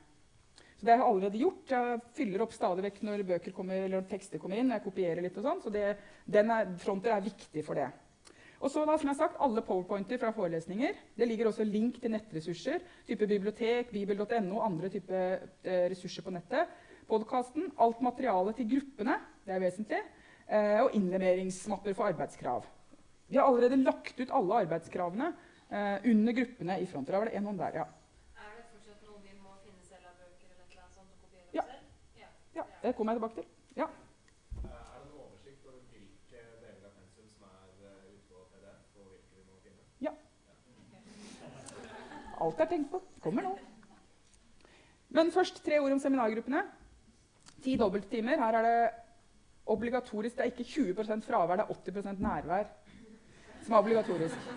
Så 0.77 0.85
det 0.85 0.93
har 0.93 0.99
jeg 0.99 1.09
allerede 1.09 1.39
gjort. 1.41 1.65
Jeg 1.71 2.01
fyller 2.13 2.43
opp 2.43 2.53
stadig 2.53 2.85
vekk 2.85 3.03
når 3.03 3.25
bøker 3.25 3.53
kommer, 3.53 3.85
eller 3.87 4.03
tekster 4.03 4.39
kommer 4.39 4.59
inn. 4.59 4.75
Jeg 4.75 4.85
kopierer 4.85 5.23
litt 5.23 5.37
og 5.39 5.45
sånn, 5.47 5.63
så 5.63 5.73
det, 5.73 5.97
er, 6.29 6.77
Fronter 6.83 7.15
er 7.15 7.25
viktig 7.25 7.65
for 7.65 7.81
det. 7.81 7.89
Og 8.61 8.71
så 8.71 8.85
da, 8.85 8.99
som 8.99 9.09
jeg 9.09 9.17
har 9.17 9.29
sagt, 9.29 9.41
alle 9.41 9.63
powerpointer 9.63 10.19
fra 10.19 10.33
forelesninger. 10.37 10.99
Det 11.17 11.27
ligger 11.27 11.49
også 11.49 11.65
link 11.65 12.01
til 12.03 12.13
nettressurser. 12.13 12.83
type 13.07 13.27
Bibliotek, 13.27 13.91
bibel.no 13.91 14.61
andre 14.61 14.91
type 14.93 15.15
eh, 15.17 15.87
ressurser 15.91 16.23
på 16.23 16.35
nettet. 16.35 16.69
Podkasten, 17.09 17.73
alt 17.79 18.03
materialet 18.05 18.61
til 18.61 18.69
gruppene. 18.77 19.17
Det 19.47 19.57
er 19.57 19.65
vesentlig. 19.65 20.03
Eh, 20.53 20.83
og 20.85 20.93
innleveringsmapper 20.93 21.95
for 21.97 22.11
arbeidskrav. 22.11 22.67
Vi 23.29 23.39
har 23.39 23.47
allerede 23.49 23.79
lagt 23.81 24.19
ut 24.21 24.33
alle 24.37 24.59
arbeidskravene 24.67 25.31
eh, 25.73 26.11
under 26.11 26.35
gruppene 26.37 26.77
i 26.83 26.87
front. 26.87 27.09
Da 27.09 27.17
var 27.23 27.31
det 27.31 27.39
en 27.39 27.49
hånd 27.49 27.63
der, 27.63 27.79
ja. 27.81 27.87
Er 28.37 28.51
det 28.59 28.67
fortsatt 28.75 29.07
noe 29.07 29.17
vi 29.25 29.33
må 29.41 29.55
finne 29.63 29.81
selv 29.87 30.11
av 30.11 30.19
bøker 30.21 30.51
eller 30.51 30.67
et 30.67 30.75
eller 30.75 30.85
annet 30.85 30.99
sånt 30.99 31.09
og 31.09 31.25
kopiere 31.25 31.57
ja. 31.57 31.65
selv? 31.71 32.21
Ja. 32.21 32.29
ja. 32.59 32.67
Det 32.85 32.93
kommer 32.99 33.17
jeg 33.17 33.23
tilbake 33.23 33.41
til. 33.41 33.49
Ja. 33.81 33.89
Eh, 33.89 34.69
er 34.69 35.01
det 35.01 35.07
en 35.07 35.17
oversikt 35.25 35.65
over 35.73 35.81
hvilke 35.95 36.45
deler 36.67 36.85
av 36.91 36.95
pensum 37.01 37.33
som 37.33 37.49
er 37.49 37.97
ute 38.13 38.21
på 38.29 38.45
PDF, 38.53 38.85
og 39.01 39.09
hvilke 39.09 39.41
vi 39.41 39.49
må 39.49 39.61
finne? 39.65 39.89
Ja. 40.05 40.17
Alt 42.45 42.61
er 42.61 42.75
tenkt 42.75 42.93
på. 42.93 43.01
Kommer 43.25 43.49
nå. 43.49 43.57
Men 45.17 45.33
først 45.33 45.65
tre 45.65 45.81
ord 45.81 45.97
om 45.97 46.05
seminargruppene. 46.05 46.67
Ti 47.65 47.81
dobbelttimer. 47.81 48.37
Her 48.45 48.61
er 48.61 48.69
det 48.69 49.02
obligatorisk. 49.67 50.37
Det 50.37 50.45
er 50.45 50.53
ikke 50.53 50.65
20 50.65 51.23
fravær, 51.27 51.57
det 51.57 51.67
er 51.69 51.75
80% 51.75 52.23
nærvær 52.23 52.71
som 53.63 53.75
er 53.75 53.79
obligatorisk. 53.79 54.49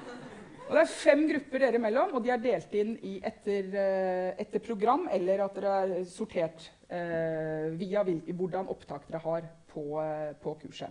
Og 0.65 0.73
Det 0.73 0.81
er 0.81 0.89
fem 0.89 1.27
grupper 1.29 1.61
dere 1.61 1.77
imellom, 1.77 2.15
og 2.17 2.23
de 2.25 2.31
er 2.33 2.41
delt 2.41 2.71
inn 2.73 2.95
etter, 3.21 3.67
eh, 3.77 4.29
etter, 4.41 4.59
program, 4.65 5.07
eller 5.13 5.43
at 5.45 5.59
dere 5.59 5.73
er 5.83 6.07
sortert 6.09 6.71
eh, 6.89 7.69
via 7.77 8.01
hvordan 8.03 8.71
opptak 8.73 9.05
dere 9.07 9.21
har 9.21 9.45
på, 9.69 9.83
eh, 10.01 10.33
på, 10.41 10.55
kurset. 10.63 10.89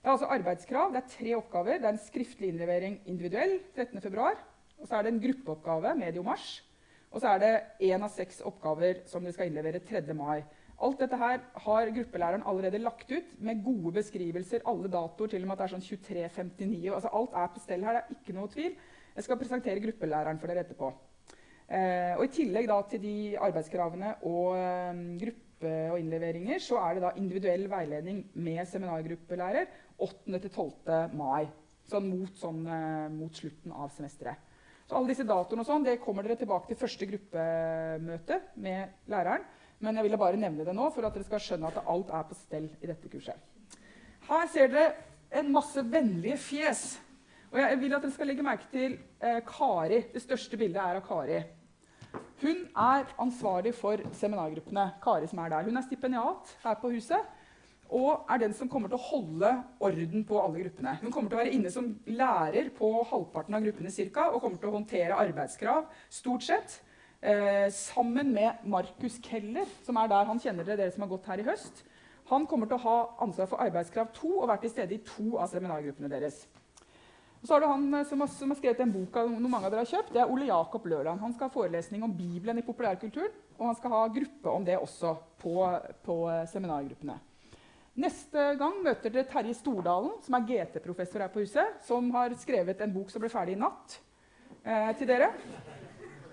Det 0.00 0.06
er 0.06 0.12
altså 0.14 0.30
arbeidskrav. 0.30 0.92
Det 0.92 1.02
er 1.02 1.10
tre 1.16 1.34
oppgaver. 1.34 1.80
Det 1.80 1.88
er 1.88 1.96
en 1.96 2.06
skriftlig 2.06 2.52
innlevering 2.52 3.00
individuell 3.06 3.58
13.2. 3.76 4.30
Og 4.78 4.86
så 4.86 4.96
er 4.96 5.02
det 5.02 5.12
en 5.12 5.20
gruppeoppgave 5.20 5.94
medio 5.98 6.22
mars. 6.22 6.62
Og 7.10 7.20
så 7.20 7.34
er 7.34 7.38
det 7.42 7.90
én 7.90 8.02
av 8.02 8.14
seks 8.14 8.40
oppgaver 8.46 9.02
som 9.10 9.26
dere 9.26 9.34
skal 9.34 9.50
innlevere 9.50 9.82
3. 9.82 10.14
mai. 10.14 10.44
Alt 10.80 11.02
dette 11.02 11.18
her 11.20 11.42
har 11.66 11.90
gruppelæreren 11.92 12.46
allerede 12.48 12.80
lagt 12.80 13.10
ut 13.12 13.34
med 13.44 13.60
gode 13.64 13.92
beskrivelser. 13.98 14.62
Alle 14.68 14.88
datoer, 14.88 15.28
til 15.28 15.44
og 15.44 15.50
med 15.50 15.58
at 15.58 15.60
det 15.60 15.66
er 15.66 15.74
sånn 15.74 15.84
23.59. 15.84 16.94
Altså 16.96 17.12
alt 17.20 17.36
er 17.36 17.52
på 17.52 17.60
stell 17.60 17.84
her. 17.84 17.98
det 17.98 18.02
er 18.02 18.16
ikke 18.16 18.36
noe 18.38 18.48
tvil. 18.48 18.74
Jeg 19.16 19.26
skal 19.26 19.40
presentere 19.40 19.82
gruppelæreren 19.84 20.40
for 20.40 20.48
dere 20.48 20.64
etterpå. 20.64 20.90
Eh, 21.70 22.16
og 22.16 22.24
I 22.24 22.32
tillegg 22.34 22.72
til 22.90 23.02
de 23.04 23.14
arbeidskravene 23.38 24.16
og 24.26 24.56
eh, 24.56 25.04
gruppe 25.20 25.74
og 25.92 26.00
innleveringer, 26.00 26.58
så 26.64 26.80
er 26.80 26.96
det 26.96 27.04
da 27.04 27.12
individuell 27.20 27.68
veiledning 27.70 28.24
med 28.34 28.64
seminargruppelærer 28.66 29.68
8.-12. 30.00 31.12
mai. 31.12 31.44
Sånn 31.90 32.08
mot, 32.08 32.32
sånn, 32.40 32.64
eh, 32.64 33.06
mot 33.12 33.36
slutten 33.36 33.76
av 33.76 33.92
semesteret. 33.92 34.48
Så 34.88 34.96
alle 34.98 35.12
disse 35.12 35.28
datoene 35.28 35.62
sånn, 35.62 35.84
kommer 36.02 36.26
dere 36.26 36.40
tilbake 36.40 36.72
til 36.72 36.80
første 36.80 37.06
gruppemøte 37.06 38.40
med 38.58 39.10
læreren. 39.12 39.44
Men 39.80 39.96
jeg 39.96 40.06
ville 40.06 40.20
bare 40.20 40.40
nevne 40.40 40.66
det 40.66 40.74
nå 40.76 40.88
for 40.94 41.06
at 41.08 41.14
dere 41.16 41.28
skal 41.28 41.42
skjønne 41.44 41.70
at 41.70 41.84
alt 41.88 42.10
er 42.16 42.26
på 42.28 42.36
stell 42.36 42.66
i 42.80 42.90
dette 42.90 43.08
kurset. 43.12 43.36
Her 44.28 44.50
ser 44.52 44.68
dere 44.72 44.90
en 45.40 45.48
masse 45.54 45.84
vennlige 45.92 46.36
fjes. 46.40 46.84
Og 47.50 47.58
jeg 47.58 47.80
vil 47.80 47.96
at 47.96 48.04
dere 48.04 48.14
skal 48.14 48.30
legge 48.30 48.46
merke 48.46 48.68
til 48.70 48.98
eh, 49.24 49.40
Kari. 49.46 50.04
Det 50.12 50.22
største 50.22 50.58
bildet 50.60 50.82
er 50.82 51.00
av 51.00 51.06
Kari. 51.06 51.40
Hun 52.40 52.64
er 52.78 53.10
ansvarlig 53.20 53.72
for 53.76 54.00
seminargruppene. 54.16 54.86
Kari 55.02 55.28
som 55.30 55.42
er 55.42 55.54
der. 55.54 55.68
Hun 55.68 55.80
er 55.80 55.86
stipendiat 55.86 56.56
her 56.64 56.80
på 56.80 56.92
huset 56.94 57.36
og 57.90 58.28
er 58.30 58.38
den 58.38 58.52
som 58.54 58.68
kommer 58.70 58.90
til 58.90 59.00
å 59.00 59.06
holde 59.08 59.50
orden 59.82 60.22
på 60.26 60.38
alle 60.38 60.62
gruppene. 60.62 60.92
Hun 61.00 61.10
kommer 61.10 61.30
til 61.30 61.38
å 61.38 61.40
være 61.40 61.54
inne 61.56 61.72
som 61.74 61.88
lærer 62.06 62.70
på 62.76 62.90
halvparten 63.10 63.56
av 63.58 63.64
gruppene 63.66 63.90
cirka, 63.90 64.28
og 64.30 64.44
kommer 64.44 64.60
til 64.62 64.70
å 64.70 64.76
håndtere 64.76 65.18
arbeidskrav 65.18 65.88
stort 66.20 66.46
sett. 66.46 66.76
Eh, 67.20 67.70
sammen 67.70 68.32
med 68.32 68.62
Markus 68.64 69.18
Keller, 69.20 69.68
som 69.84 69.98
er 70.00 70.08
der 70.08 70.24
han 70.24 70.38
kjenner 70.40 70.64
dere, 70.64 70.86
dere 70.86 70.94
som 70.94 71.04
har 71.04 71.10
gått 71.10 71.26
her 71.28 71.42
i 71.42 71.44
høst. 71.44 71.82
Han 72.30 72.46
kommer 72.48 72.70
til 72.70 72.78
å 72.78 72.84
ha 72.84 72.96
ansvar 73.26 73.48
for 73.50 73.60
arbeidskrav 73.60 74.08
2 74.16 74.30
og 74.38 74.48
vært 74.48 74.64
til 74.64 74.72
stede 74.72 74.96
i 74.96 75.02
to 75.04 75.34
av 75.36 75.50
seminargruppene 75.52 76.08
deres. 76.08 76.46
Så 77.44 77.52
har 77.52 77.60
du 77.60 77.66
han 77.68 77.84
eh, 77.94 78.06
som 78.08 78.24
har, 78.24 78.30
som 78.32 78.52
har 78.52 78.60
skrevet 78.60 78.80
en 78.80 78.94
bok 78.94 79.18
av 79.20 79.28
noe 79.32 79.52
mange 79.52 79.68
av 79.68 79.74
dere 79.74 79.84
har 79.84 79.90
kjøpt. 79.92 80.14
Det 80.14 80.22
er 80.22 80.32
Ole 80.32 80.48
Jakob 80.48 80.86
Lørland. 80.88 81.20
Han 81.20 81.34
skal 81.36 81.50
ha 81.50 81.54
forelesning 81.58 82.06
om 82.06 82.14
Bibelen 82.16 82.60
i 82.60 82.64
populærkulturen. 82.64 83.36
Og 83.58 83.66
han 83.68 83.76
skal 83.76 83.92
ha 83.92 84.04
gruppe 84.14 84.54
om 84.54 84.64
det 84.64 84.78
også 84.80 85.12
på, 85.42 85.56
på 86.06 86.16
eh, 86.32 86.46
seminargruppene. 86.48 87.18
Neste 88.00 88.46
gang 88.56 88.78
møter 88.80 89.12
dere 89.12 89.28
Terje 89.28 89.58
Stordalen, 89.58 90.14
som 90.24 90.38
er 90.38 90.48
GT-professor 90.48 91.20
her 91.20 91.32
på 91.32 91.44
huset, 91.44 91.80
som 91.84 92.08
har 92.14 92.32
skrevet 92.40 92.80
en 92.80 92.96
bok 92.96 93.12
som 93.12 93.20
ble 93.20 93.28
ferdig 93.32 93.58
i 93.58 93.60
natt 93.60 93.98
eh, 94.64 94.92
til 94.96 95.10
dere. 95.10 95.34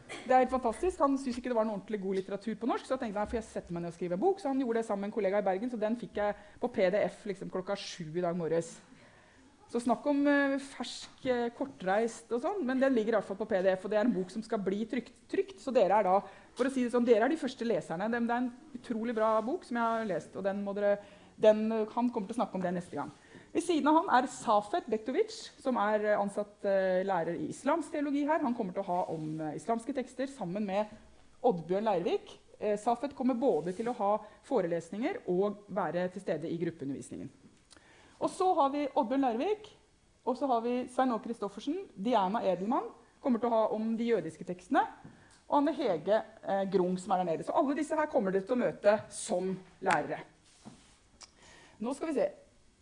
Det 0.07 0.31
er 0.31 0.43
helt 0.43 0.53
fantastisk. 0.53 0.99
Han 1.03 1.17
syntes 1.19 1.39
ikke 1.39 1.51
det 1.51 1.57
var 1.57 1.67
noe 1.67 1.77
ordentlig 1.77 1.99
god 2.03 2.17
litteratur 2.19 2.55
på 2.59 2.69
norsk, 2.69 2.87
så 2.87 2.95
jeg 2.95 3.03
tenkte 3.03 3.23
jeg 3.23 3.31
får 3.31 3.39
jeg 3.39 3.47
sette 3.49 3.75
meg 3.75 3.83
ned 3.83 3.91
og 3.91 3.97
skrive 3.97 4.19
bok. 4.21 4.41
Så 4.41 4.51
han 4.51 4.61
gjorde 4.63 4.79
det 4.79 4.87
sammen 4.87 5.05
med 5.05 5.11
en 5.11 5.15
kollega 5.17 5.41
i 5.41 5.47
Bergen, 5.47 5.71
så 5.71 5.79
den 5.81 5.97
fikk 5.99 6.19
jeg 6.21 6.37
på 6.61 6.69
PDF 6.77 7.25
liksom, 7.31 7.51
klokka 7.53 7.75
sju 7.79 8.05
i 8.07 8.23
dag 8.23 8.37
morges. 8.39 8.71
Så 9.67 9.81
snakk 9.83 10.05
om 10.07 10.21
uh, 10.23 10.55
fersk, 10.63 11.25
uh, 11.27 11.49
kortreist 11.57 12.31
og 12.31 12.39
sånn, 12.43 12.61
men 12.67 12.79
den 12.79 12.95
ligger 12.95 13.15
i 13.15 13.17
hvert 13.17 13.27
fall 13.27 13.39
på 13.41 13.49
PDF. 13.49 13.83
Og 13.83 13.91
det 13.91 13.99
er 13.99 14.07
en 14.07 14.15
bok 14.15 14.31
som 14.31 14.45
skal 14.45 14.63
bli 14.63 14.85
trykt. 14.87 15.11
trykt 15.27 15.59
så 15.59 15.75
dere 15.75 15.99
er 15.99 16.07
da, 16.07 16.17
for 16.55 16.69
å 16.69 16.71
si 16.71 16.85
det 16.85 16.93
sånn, 16.95 17.07
dere 17.07 17.27
er 17.27 17.35
de 17.35 17.41
første 17.41 17.67
leserne. 17.67 18.07
Det, 18.13 18.23
det 18.29 18.37
er 18.37 18.45
en 18.45 18.79
utrolig 18.79 19.15
bra 19.17 19.35
bok 19.43 19.67
som 19.67 19.79
jeg 19.79 19.97
har 19.97 20.07
lest, 20.07 20.35
og 20.39 20.47
den 20.47 20.63
må 20.63 20.75
dere 20.77 20.95
den, 21.37 21.67
han 21.69 22.07
kommer 22.09 22.31
til 22.31 22.33
å 22.33 22.39
snakke 22.39 22.57
om 22.57 22.63
det 22.63 22.71
neste 22.73 22.97
gang. 22.97 23.11
Ved 23.57 23.63
siden 23.65 23.87
av 23.89 23.95
han 24.03 24.09
er 24.13 24.27
Safet 24.29 24.85
Bektovic, 24.85 25.33
som 25.57 25.79
er 25.81 26.03
ansatt 26.13 26.65
uh, 26.69 26.99
lærer 27.01 27.39
i 27.39 27.47
islamsk 27.49 27.89
teologi 27.89 28.21
her. 28.27 28.43
Han 28.43 28.53
kommer 28.53 28.75
til 28.75 28.83
å 28.83 28.91
ha 28.91 28.97
om 29.09 29.39
uh, 29.41 29.55
islamske 29.57 29.95
tekster 29.97 30.29
sammen 30.29 30.67
med 30.67 30.91
Oddbjørn 31.41 31.89
Leirvik. 31.89 32.35
Safet 32.77 33.15
kommer 33.17 33.33
både 33.37 33.73
til 33.73 33.89
å 33.89 33.95
ha 33.97 34.11
forelesninger 34.45 35.23
og 35.33 35.65
være 35.73 36.05
til 36.13 36.21
stede 36.21 36.53
i 36.53 36.61
gruppeundervisningen. 36.61 37.33
Og 38.21 38.29
så 38.37 38.53
har 38.61 38.71
vi 38.77 38.85
Oddbjørn 38.91 39.25
Leirvik, 39.25 39.73
og 40.21 40.37
så 40.37 40.53
har 40.53 40.61
vi 40.61 40.77
Svein 40.93 41.17
Åke 41.17 41.31
Christoffersen. 41.31 41.81
Diana 41.97 42.45
Edelmann 42.45 42.89
kommer 43.25 43.41
til 43.41 43.49
å 43.49 43.57
ha 43.57 43.67
om 43.73 43.93
de 43.97 44.13
jødiske 44.13 44.45
tekstene. 44.53 44.85
Og 45.49 45.63
Anne 45.63 45.73
Hege 45.77 46.21
Grung, 46.73 46.97
som 47.01 47.13
er 47.13 47.23
der 47.23 47.33
nede. 47.33 47.45
Så 47.45 47.57
alle 47.57 47.77
disse 47.77 47.97
her 47.97 48.09
kommer 48.13 48.33
dere 48.33 48.45
til 48.45 48.57
å 48.57 48.65
møte 48.67 48.99
som 49.13 49.55
lærere. 49.81 50.21
Nå 51.81 51.97
skal 51.97 52.13
vi 52.13 52.21
se. 52.21 52.33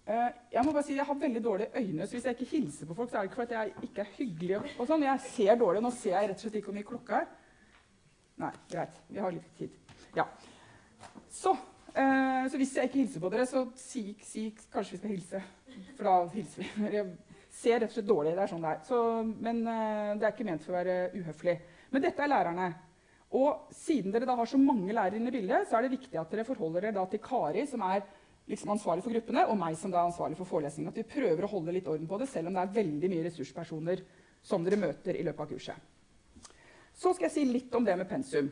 Uh, 0.05 0.29
jeg 0.53 0.61
må 0.61 0.69
bare 0.69 0.85
si 0.85 0.93
jeg 0.93 1.05
har 1.07 1.17
veldig 1.17 1.41
dårlige 1.41 1.81
øyne, 1.81 2.05
så 2.05 2.13
hvis 2.13 2.25
jeg 2.29 2.35
ikke 2.37 2.51
hilser 2.51 2.85
på 2.85 2.93
folk, 2.93 3.09
så 3.09 3.17
er 3.17 3.23
det 3.23 3.31
ikke 3.31 3.39
fordi 3.39 3.55
jeg 3.57 3.87
ikke 3.87 4.03
er 4.03 4.11
hyggelig. 4.19 4.59
og, 4.77 4.83
sånn. 4.85 5.05
Jeg 5.07 5.23
ser 5.31 5.57
dårlig. 5.61 5.81
Nå 5.81 5.91
ser 5.95 6.13
jeg 6.13 6.29
rett 6.29 6.37
og 6.37 6.45
slett 6.45 6.57
ikke 6.59 6.69
hvor 6.69 6.77
mye 6.77 6.89
klokka 6.89 7.21
er. 7.23 7.31
Nei, 8.43 8.51
greit. 8.69 8.99
Vi 9.09 9.23
har 9.23 9.33
litt 9.33 9.47
tid. 9.57 9.77
Ja. 10.15 10.27
Så, 11.31 11.55
eh, 11.95 12.45
så 12.51 12.59
hvis 12.59 12.75
jeg 12.77 12.89
ikke 12.89 13.01
hilser 13.01 13.23
på 13.23 13.31
dere, 13.33 13.45
så 13.49 13.65
si, 13.79 14.03
si, 14.21 14.49
kanskje 14.73 14.97
vi 14.97 14.99
skal 14.99 15.13
hilse. 15.15 15.41
For 15.95 16.09
da 16.09 16.15
hilser 16.35 16.63
vi. 16.65 16.89
Jeg 16.99 17.05
ser 17.55 17.79
rett 17.79 17.89
og 17.89 17.95
slett 17.95 18.09
dårlig. 18.09 18.35
Det 18.35 18.43
er 18.43 18.51
sånn 18.51 18.65
det 18.67 18.73
er. 18.75 18.83
Så, 18.85 18.99
men 19.47 19.63
eh, 19.63 20.11
det 20.19 20.27
er 20.27 20.35
ikke 20.35 20.47
ment 20.51 20.65
for 20.67 20.75
å 20.75 20.81
være 20.81 20.99
uhøflig. 21.15 21.55
Men 21.95 22.05
dette 22.05 22.21
er 22.21 22.31
lærerne. 22.31 22.69
Og 23.35 23.73
siden 23.73 24.13
dere 24.13 24.27
da 24.27 24.35
har 24.37 24.47
så 24.47 24.59
mange 24.61 24.93
lærere 24.93 25.17
inne 25.17 25.31
i 25.31 25.35
bildet, 25.39 25.65
så 25.67 25.79
er 25.79 25.85
det 25.85 25.95
viktig 25.95 26.19
at 26.21 26.31
dere 26.31 26.45
forholder 26.47 26.87
dere 26.87 27.07
til 27.11 27.23
Kari, 27.23 27.65
som 27.67 27.83
er 27.87 28.05
liksom 28.49 28.75
ansvarlig 28.75 29.03
for 29.05 29.15
gruppene, 29.15 29.47
og 29.49 29.57
meg 29.57 29.77
som 29.79 29.93
da 29.93 30.01
er 30.01 30.11
ansvarlig 30.11 30.37
for 30.37 30.49
forelesningen. 30.49 30.91
At 30.91 30.99
vi 30.99 31.07
prøver 31.15 31.45
å 31.45 31.51
holde 31.55 31.73
litt 31.73 31.89
orden 31.89 32.07
på 32.09 32.19
det, 32.21 32.29
selv 32.29 32.51
om 32.51 32.57
det 32.57 32.63
er 32.63 32.77
veldig 32.77 33.11
mye 33.11 33.25
ressurspersoner 33.25 34.03
som 34.45 34.65
dere 34.65 34.79
møter 34.81 35.17
i 35.17 35.25
løpet 35.25 35.45
av 35.45 35.51
kurset. 35.51 35.91
Så 36.95 37.11
skal 37.15 37.27
jeg 37.27 37.35
si 37.35 37.45
litt 37.49 37.73
om 37.75 37.85
det 37.85 37.97
med 37.99 38.09
pensum. 38.09 38.51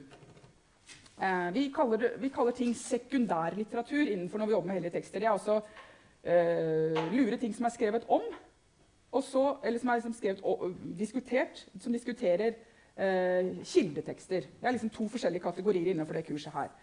Eh, 1.21 1.51
vi, 1.53 1.67
kaller, 1.71 2.17
vi, 2.19 2.31
kaller, 2.33 2.55
ting 2.57 2.73
sekundærlitteratur 2.75 4.09
innenfor 4.09 4.41
når 4.41 4.49
vi 4.49 4.55
jobber 4.55 4.71
med 4.71 4.79
hellige 4.79 4.95
tekster. 4.97 5.21
Det 5.21 5.29
er 5.29 5.35
altså 5.35 5.59
eh, 6.23 6.97
lure 7.13 7.37
ting 7.39 7.53
som 7.55 7.69
er 7.69 7.75
skrevet 7.75 8.09
om, 8.11 8.25
så, 9.21 9.43
eller 9.61 9.79
som 9.79 9.91
er 9.93 9.99
liksom 9.99 10.15
skrevet 10.17 10.41
og, 10.41 10.71
diskutert, 10.97 11.61
som 11.79 11.93
diskuterer 11.93 12.57
eh, 12.97 13.53
kildetekster. 13.61 14.49
Det 14.57 14.67
er 14.67 14.73
liksom 14.73 14.91
to 14.95 15.05
forskjellige 15.13 15.45
kategorier 15.45 15.93
innenfor 15.93 16.17
det 16.17 16.25
kurset 16.27 16.55
her. 16.55 16.73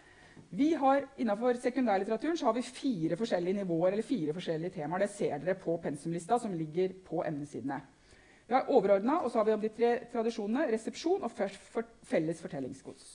Vi 0.51 0.73
har, 0.75 1.05
Innenfor 1.23 1.55
sekundærlitteraturen 1.63 2.37
så 2.37 2.49
har 2.49 2.57
vi 2.57 2.67
fire 2.67 3.17
forskjellige 3.17 3.61
nivåer 3.61 3.93
eller 3.93 4.03
fire 4.03 4.35
forskjellige 4.35 4.75
temaer. 4.81 5.05
Det 5.05 5.13
ser 5.15 5.39
dere 5.39 5.55
på 5.55 5.77
pensumlista 5.83 6.39
som 6.43 6.55
ligger 6.59 6.97
på 7.07 7.23
emnesidene. 7.27 7.79
Vi 8.49 8.55
har 8.57 8.71
overordna, 8.75 9.21
og 9.23 9.31
så 9.31 9.39
har 9.39 9.45
vi 9.47 9.53
om 9.55 9.61
de 9.63 9.71
tre 9.71 9.91
tradisjonene 10.11 10.67
resepsjon 10.73 11.23
og 11.23 11.31
felles 12.03 12.41
fortellingsgods. 12.43 13.13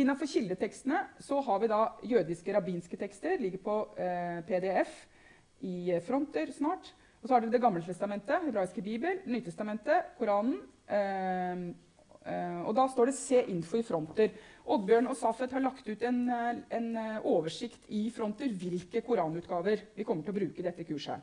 Innenfor 0.00 0.30
kildetekstene 0.32 1.02
så 1.20 1.42
har 1.44 1.60
vi 1.60 1.68
da 1.68 1.82
jødiske 2.08 2.54
rabbinske 2.56 2.96
tekster. 2.96 3.36
ligger 3.40 3.58
på 3.58 3.76
eh, 3.98 4.40
PDF 4.48 4.94
i 5.60 6.00
fronter 6.06 6.52
snart. 6.52 6.94
Og 7.20 7.28
så 7.28 7.34
har 7.34 7.40
dere 7.40 7.52
Det 7.52 7.60
gamle 7.60 7.82
testamentet, 7.82 8.44
hebraiske 8.46 8.82
bibel, 8.82 9.20
Nytestamentet, 9.26 10.16
Koranen. 10.18 10.60
Eh, 10.88 10.96
eh, 10.96 11.74
og 12.28 12.74
da 12.76 12.84
står 12.88 13.06
det 13.08 13.14
'Se 13.16 13.42
info' 13.48 13.78
i 13.78 13.82
fronter. 13.82 14.30
Oddbjørn 14.68 15.08
og 15.08 15.16
Safet 15.16 15.54
har 15.56 15.64
lagt 15.64 15.88
ut 15.88 16.02
en, 16.02 16.28
eh, 16.28 16.60
en, 16.76 16.96
eh, 16.96 17.20
oversikt 17.24 17.88
i 17.88 18.10
fronter 18.10 18.48
hvilke 18.48 19.02
koranutgaver 19.02 19.80
vi 19.96 20.04
kommer 20.04 20.22
til 20.22 20.34
å 20.34 20.38
bruke 20.40 20.58
i 20.58 20.62
dette 20.62 20.84
kurset. 20.84 21.20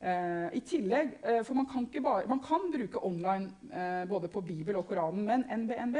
I 0.00 0.60
tillegg, 0.60 1.16
for 1.44 1.54
man 1.54 1.66
kan, 1.66 1.84
bare, 2.00 2.28
man 2.28 2.38
kan, 2.38 2.70
bruke 2.70 3.02
online 3.02 3.50
både 4.06 4.28
på 4.28 4.46
Bibel 4.46 4.76
og 4.76 4.86
Koranen, 4.86 5.24
men 5.24 5.42
NBNB 5.42 5.98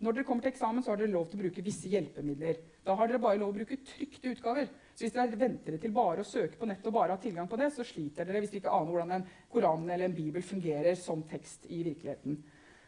Når 0.00 0.12
dere 0.12 0.24
kommer 0.24 0.42
til 0.42 0.50
eksamen, 0.50 0.82
så 0.82 0.90
har 0.90 0.96
dere 0.96 1.12
lov 1.12 1.30
til 1.30 1.38
å 1.38 1.42
bruke 1.44 1.62
visse 1.62 1.88
hjelpemidler. 1.88 2.56
Da 2.84 2.94
har 2.96 3.06
dere 3.06 3.18
bare 3.18 3.38
lov 3.38 3.54
til 3.54 3.62
å 3.62 3.66
bruke 3.66 3.84
trykte 3.86 4.34
utgaver. 4.34 4.68
Så 4.94 5.04
hvis 5.06 5.12
dere 5.12 5.38
venter 5.38 5.78
til 5.78 5.92
bare 5.92 6.20
å 6.20 6.26
søke 6.26 6.58
på 6.58 6.66
nettet 6.66 6.86
og 6.86 6.92
bare 6.92 7.12
ha 7.12 7.16
tilgang 7.16 7.48
på 7.48 7.56
det, 7.56 7.72
så 7.72 7.86
sliter 7.86 8.26
dere 8.26 8.40
hvis 8.40 8.50
dere 8.50 8.60
ikke 8.64 8.74
aner 8.74 8.90
hvordan 8.92 9.12
en 9.12 9.26
Koran 9.48 9.88
eller 9.88 10.04
en 10.04 10.12
Bibel 10.12 10.42
fungerer 10.42 10.94
som 10.96 11.22
tekst 11.22 11.70
i 11.70 11.82
virkeligheten. 11.82 12.42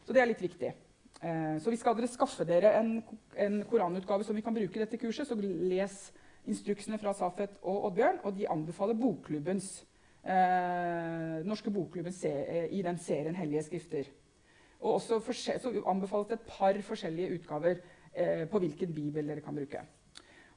Så 0.05 0.13
det 0.13 0.21
er 0.21 0.27
litt 0.27 0.43
viktig. 0.43 0.75
Eh, 1.19 1.59
hvis 1.59 1.81
skal 1.83 1.97
dere 1.99 2.11
skaffe 2.11 2.45
dere 2.47 2.77
en, 2.79 3.03
en, 3.35 3.63
koranutgave 3.67 4.25
som 4.25 4.37
vi 4.37 4.43
kan 4.47 4.55
bruke 4.55 4.79
i 4.79 4.85
dette 4.85 5.01
kurset, 5.01 5.27
så 5.27 5.35
les 5.35 5.97
instruksene 6.47 6.99
fra 6.99 7.13
Safet 7.17 7.59
og 7.63 7.89
Oddbjørn. 7.89 8.23
Og 8.23 8.37
de 8.37 8.47
anbefaler 8.51 8.99
bokklubbens, 8.99 9.85
eh, 10.23 11.43
norske 11.49 11.73
bokklubben 11.75 12.15
eh, 12.25 12.71
i 12.71 12.83
den 12.87 12.99
serien 12.99 13.35
Hellige 13.35 13.67
skrifter. 13.67 14.11
Og 14.81 14.95
også 14.95 15.19
så 15.59 15.73
anbefales 15.91 16.29
det 16.29 16.39
et 16.39 16.47
par 16.47 16.83
forskjellige 16.87 17.35
utgaver 17.41 17.81
eh, 18.15 18.47
på 18.49 18.59
hvilken 18.59 18.95
bibel 18.95 19.29
dere 19.29 19.43
kan 19.43 19.55
bruke. 19.55 19.83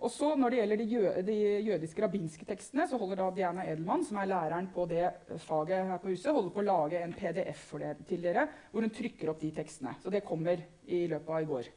Og 0.01 0.09
så 0.09 0.31
Når 0.35 0.49
det 0.49 0.57
gjelder 0.57 0.79
de, 0.79 0.85
jø 0.89 1.09
de 1.25 1.35
jødiske 1.61 2.01
rabbinske 2.01 2.45
tekstene, 2.45 2.87
så 2.89 2.97
holder 2.97 3.19
da 3.19 3.27
Diana 3.35 3.65
Edelmann, 3.69 4.03
som 4.05 4.17
er 4.17 4.31
læreren 4.31 4.69
på 4.73 4.87
det 4.89 5.11
faget 5.37 5.85
her 5.85 5.99
på 6.01 6.09
huset, 6.09 6.33
holder 6.33 6.49
på 6.49 6.63
å 6.63 6.65
lage 6.65 7.03
en 7.03 7.13
PDF 7.13 7.67
for 7.69 7.83
det 7.83 8.07
til 8.09 8.23
dere, 8.23 8.47
hvor 8.71 8.81
hun 8.81 8.89
trykker 8.89 9.29
opp 9.29 9.41
de 9.43 9.51
tekstene. 9.53 9.93
Så 10.01 10.09
det 10.09 10.23
kommer 10.25 10.63
i 10.87 11.05
løpet 11.11 11.29
av 11.29 11.43
i 11.43 11.49
går. 11.51 11.69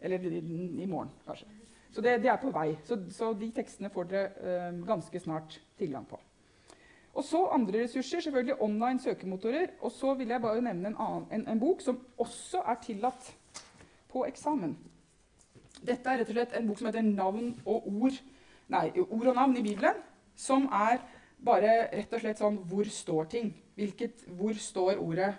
Eller 0.00 0.26
i, 0.28 0.86
morgen, 0.86 1.14
kanskje. 1.24 1.48
Så 1.90 2.04
det, 2.04 2.18
det 2.22 2.28
er 2.28 2.42
på 2.42 2.52
vei. 2.52 2.74
Så, 2.84 3.00
så, 3.10 3.32
de 3.32 3.48
tekstene 3.56 3.90
får 3.90 4.12
dere 4.12 4.68
uh, 4.68 4.84
ganske 4.86 5.20
snart 5.20 5.56
tilgang 5.80 6.04
på. 6.08 6.20
Og 7.16 7.24
så 7.24 7.40
andre 7.56 7.86
ressurser, 7.86 8.20
selvfølgelig 8.20 8.60
online 8.62 9.00
søkemotorer. 9.00 9.78
Og 9.80 9.92
så 9.96 10.12
vil 10.14 10.28
jeg 10.28 10.44
bare 10.44 10.60
nevne 10.60 10.92
en, 10.92 11.00
annen, 11.00 11.26
en, 11.32 11.48
en 11.48 11.60
bok 11.60 11.80
som 11.80 12.04
også 12.20 12.62
er 12.68 12.84
tillatt 12.84 13.32
på 14.12 14.28
eksamen. 14.28 14.76
Dette 15.86 16.12
er 16.12 16.20
rett 16.20 16.30
og 16.30 16.36
slett 16.36 16.56
en 16.56 16.68
bok 16.68 16.78
som 16.78 16.88
heter 16.90 17.02
'Navn 17.02 17.54
og 17.64 17.86
ord', 17.88 18.20
nei, 18.68 18.90
ord 19.00 19.26
og 19.26 19.34
navn 19.34 19.56
i 19.56 19.62
Bibelen. 19.62 19.94
Som 20.36 20.68
er 20.72 21.00
bare 21.44 21.88
rett 21.92 22.12
og 22.12 22.20
slett 22.20 22.40
sånn 22.40 22.58
Hvor 22.68 22.84
står 22.84 23.30
ting? 23.32 23.54
Hvilket, 23.76 24.24
hvor 24.36 24.54
står 24.54 25.00
ordet 25.00 25.34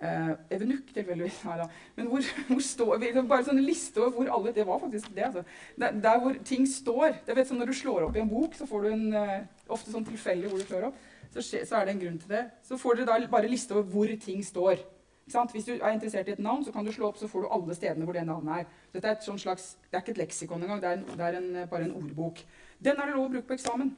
eh, 0.00 0.32
Evenukk, 0.50 0.92
tilfeldigvis. 0.94 1.42
Nei 1.46 1.58
da. 1.60 1.68
Men 1.96 2.10
hvor, 2.10 2.22
hvor 2.50 2.62
står 2.62 3.04
Bare 3.22 3.46
sånn 3.46 3.62
liste 3.62 4.02
over 4.02 4.16
hvor 4.16 4.32
alle 4.38 4.54
Det 4.56 4.66
var 4.66 4.80
faktisk 4.82 5.14
det, 5.14 5.28
altså. 5.30 5.44
Der, 5.78 5.92
der 5.92 6.18
hvor 6.22 6.38
ting 6.44 6.66
står. 6.66 7.20
Det 7.26 7.36
vet, 7.36 7.48
sånn 7.48 7.62
Når 7.62 7.72
du 7.72 7.78
slår 7.82 8.08
opp 8.08 8.16
i 8.16 8.24
en 8.24 8.32
bok, 8.32 8.54
så 8.54 8.66
får 8.66 8.82
du 8.82 8.90
en 8.92 9.06
eh, 9.14 9.46
ofte 9.68 9.94
sånn 9.94 10.06
tilfeldig 10.06 10.50
hvor 10.50 10.62
du 10.62 10.66
slår 10.66 10.90
opp. 10.90 10.98
Så, 11.30 11.42
så, 11.42 11.76
er 11.76 11.86
det 11.86 11.96
en 11.96 12.04
grunn 12.04 12.20
til 12.20 12.32
det. 12.32 12.44
Så 12.64 12.78
får 12.80 13.00
dere 13.00 13.10
da 13.10 13.30
bare 13.30 13.50
liste 13.50 13.74
over 13.76 13.88
hvor 13.92 14.12
ting 14.22 14.44
står. 14.44 14.80
Hvis 15.26 15.64
du 15.66 15.72
er 15.74 15.90
interessert 15.90 16.28
i 16.28 16.36
et 16.36 16.38
navn, 16.38 16.64
så 16.64 16.72
kan 16.72 16.86
du 16.86 16.92
slå 16.94 17.08
opp, 17.08 17.16
så 17.18 17.26
får 17.28 17.42
du 17.42 17.48
alle 17.50 17.74
stedene 17.74 18.06
hvor 18.06 18.14
det 18.14 18.22
navnet 18.28 18.60
er. 18.60 18.66
Dette 18.94 19.08
er 19.10 19.16
et 19.16 19.26
sånn 19.26 19.40
slags, 19.42 19.72
det 19.90 19.98
er 19.98 20.04
ikke 20.04 20.14
et 20.14 20.20
leksikon 20.22 20.62
engang, 20.62 20.82
det 20.82 20.90
er, 20.90 21.00
en, 21.00 21.06
det 21.18 21.24
er 21.26 21.38
en, 21.40 21.48
bare 21.70 21.88
en 21.88 21.96
ordbok. 21.98 22.42
Den 22.78 23.00
er 23.00 23.10
det 23.10 23.16
lov 23.16 23.26
å 23.26 23.32
bruke 23.32 23.48
på 23.48 23.56
eksamen. 23.56 23.90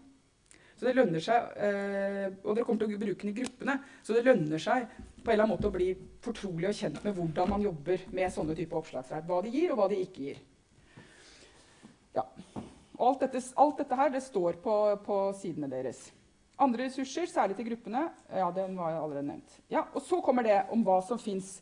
Så 0.79 0.87
det 0.87 0.95
lønner 0.95 1.21
seg, 1.21 1.53
eh, 1.59 2.27
Og 2.45 2.55
dere 2.55 2.65
kommer 2.65 2.81
til 2.81 2.95
å 2.95 3.01
bruke 3.03 3.27
den 3.27 3.33
i 3.35 3.37
gruppene, 3.43 3.77
så 4.07 4.15
det 4.15 4.25
lønner 4.25 4.63
seg 4.63 4.87
på 4.89 5.29
en 5.29 5.35
eller 5.35 5.45
annen 5.45 5.57
måte 5.57 5.69
å 5.69 5.75
bli 5.75 5.89
fortrolig 6.25 6.71
og 6.71 6.79
kjent 6.79 7.05
med 7.05 7.17
hvordan 7.19 7.51
man 7.51 7.65
jobber 7.67 8.05
med 8.15 8.33
sånne 8.33 8.57
type 8.57 8.79
oppslagsverk. 8.79 9.27
Hva 9.29 9.43
de 9.45 9.53
gir, 9.53 9.73
og 9.75 9.83
hva 9.83 9.89
de 9.91 9.99
ikke 10.01 10.29
gir. 10.31 10.39
Ja. 12.15 12.25
Alt 12.99 13.21
dette, 13.27 13.43
alt 13.59 13.83
dette 13.83 13.99
her 13.99 14.15
det 14.15 14.23
står 14.25 14.63
på, 14.63 14.79
på 15.05 15.19
sidene 15.39 15.69
deres. 15.71 16.07
Andre 16.59 16.89
ressurser, 16.89 17.29
særlig 17.31 17.55
til 17.57 17.69
gruppene, 17.71 18.09
ja, 18.35 18.49
den 18.55 18.75
var 18.79 18.91
jeg 18.91 19.03
allerede 19.03 19.27
nevnt. 19.29 19.59
Ja, 19.71 19.85
og 19.95 20.03
så 20.03 20.19
kommer 20.25 20.43
det 20.43 20.57
om 20.75 20.83
hva 20.87 20.99
som 21.07 21.21
fins 21.23 21.61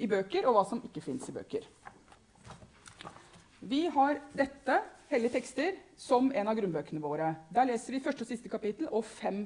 i 0.00 0.08
bøker, 0.08 0.46
og 0.48 0.56
hva 0.56 0.62
som 0.68 0.80
ikke 0.86 1.02
fins 1.04 1.28
i 1.28 1.34
bøker. 1.36 1.66
Vi 3.60 3.82
har 3.92 4.22
dette, 4.32 4.78
hellige 5.10 5.34
tekster, 5.34 5.76
som 5.98 6.30
en 6.32 6.48
av 6.48 6.56
grunnbøkene 6.56 7.02
våre. 7.02 7.34
Der 7.52 7.68
leser 7.68 7.92
vi 7.92 8.00
første 8.00 8.24
og 8.24 8.30
siste 8.30 8.48
kapittel 8.48 8.88
og 8.88 9.04
fem, 9.04 9.42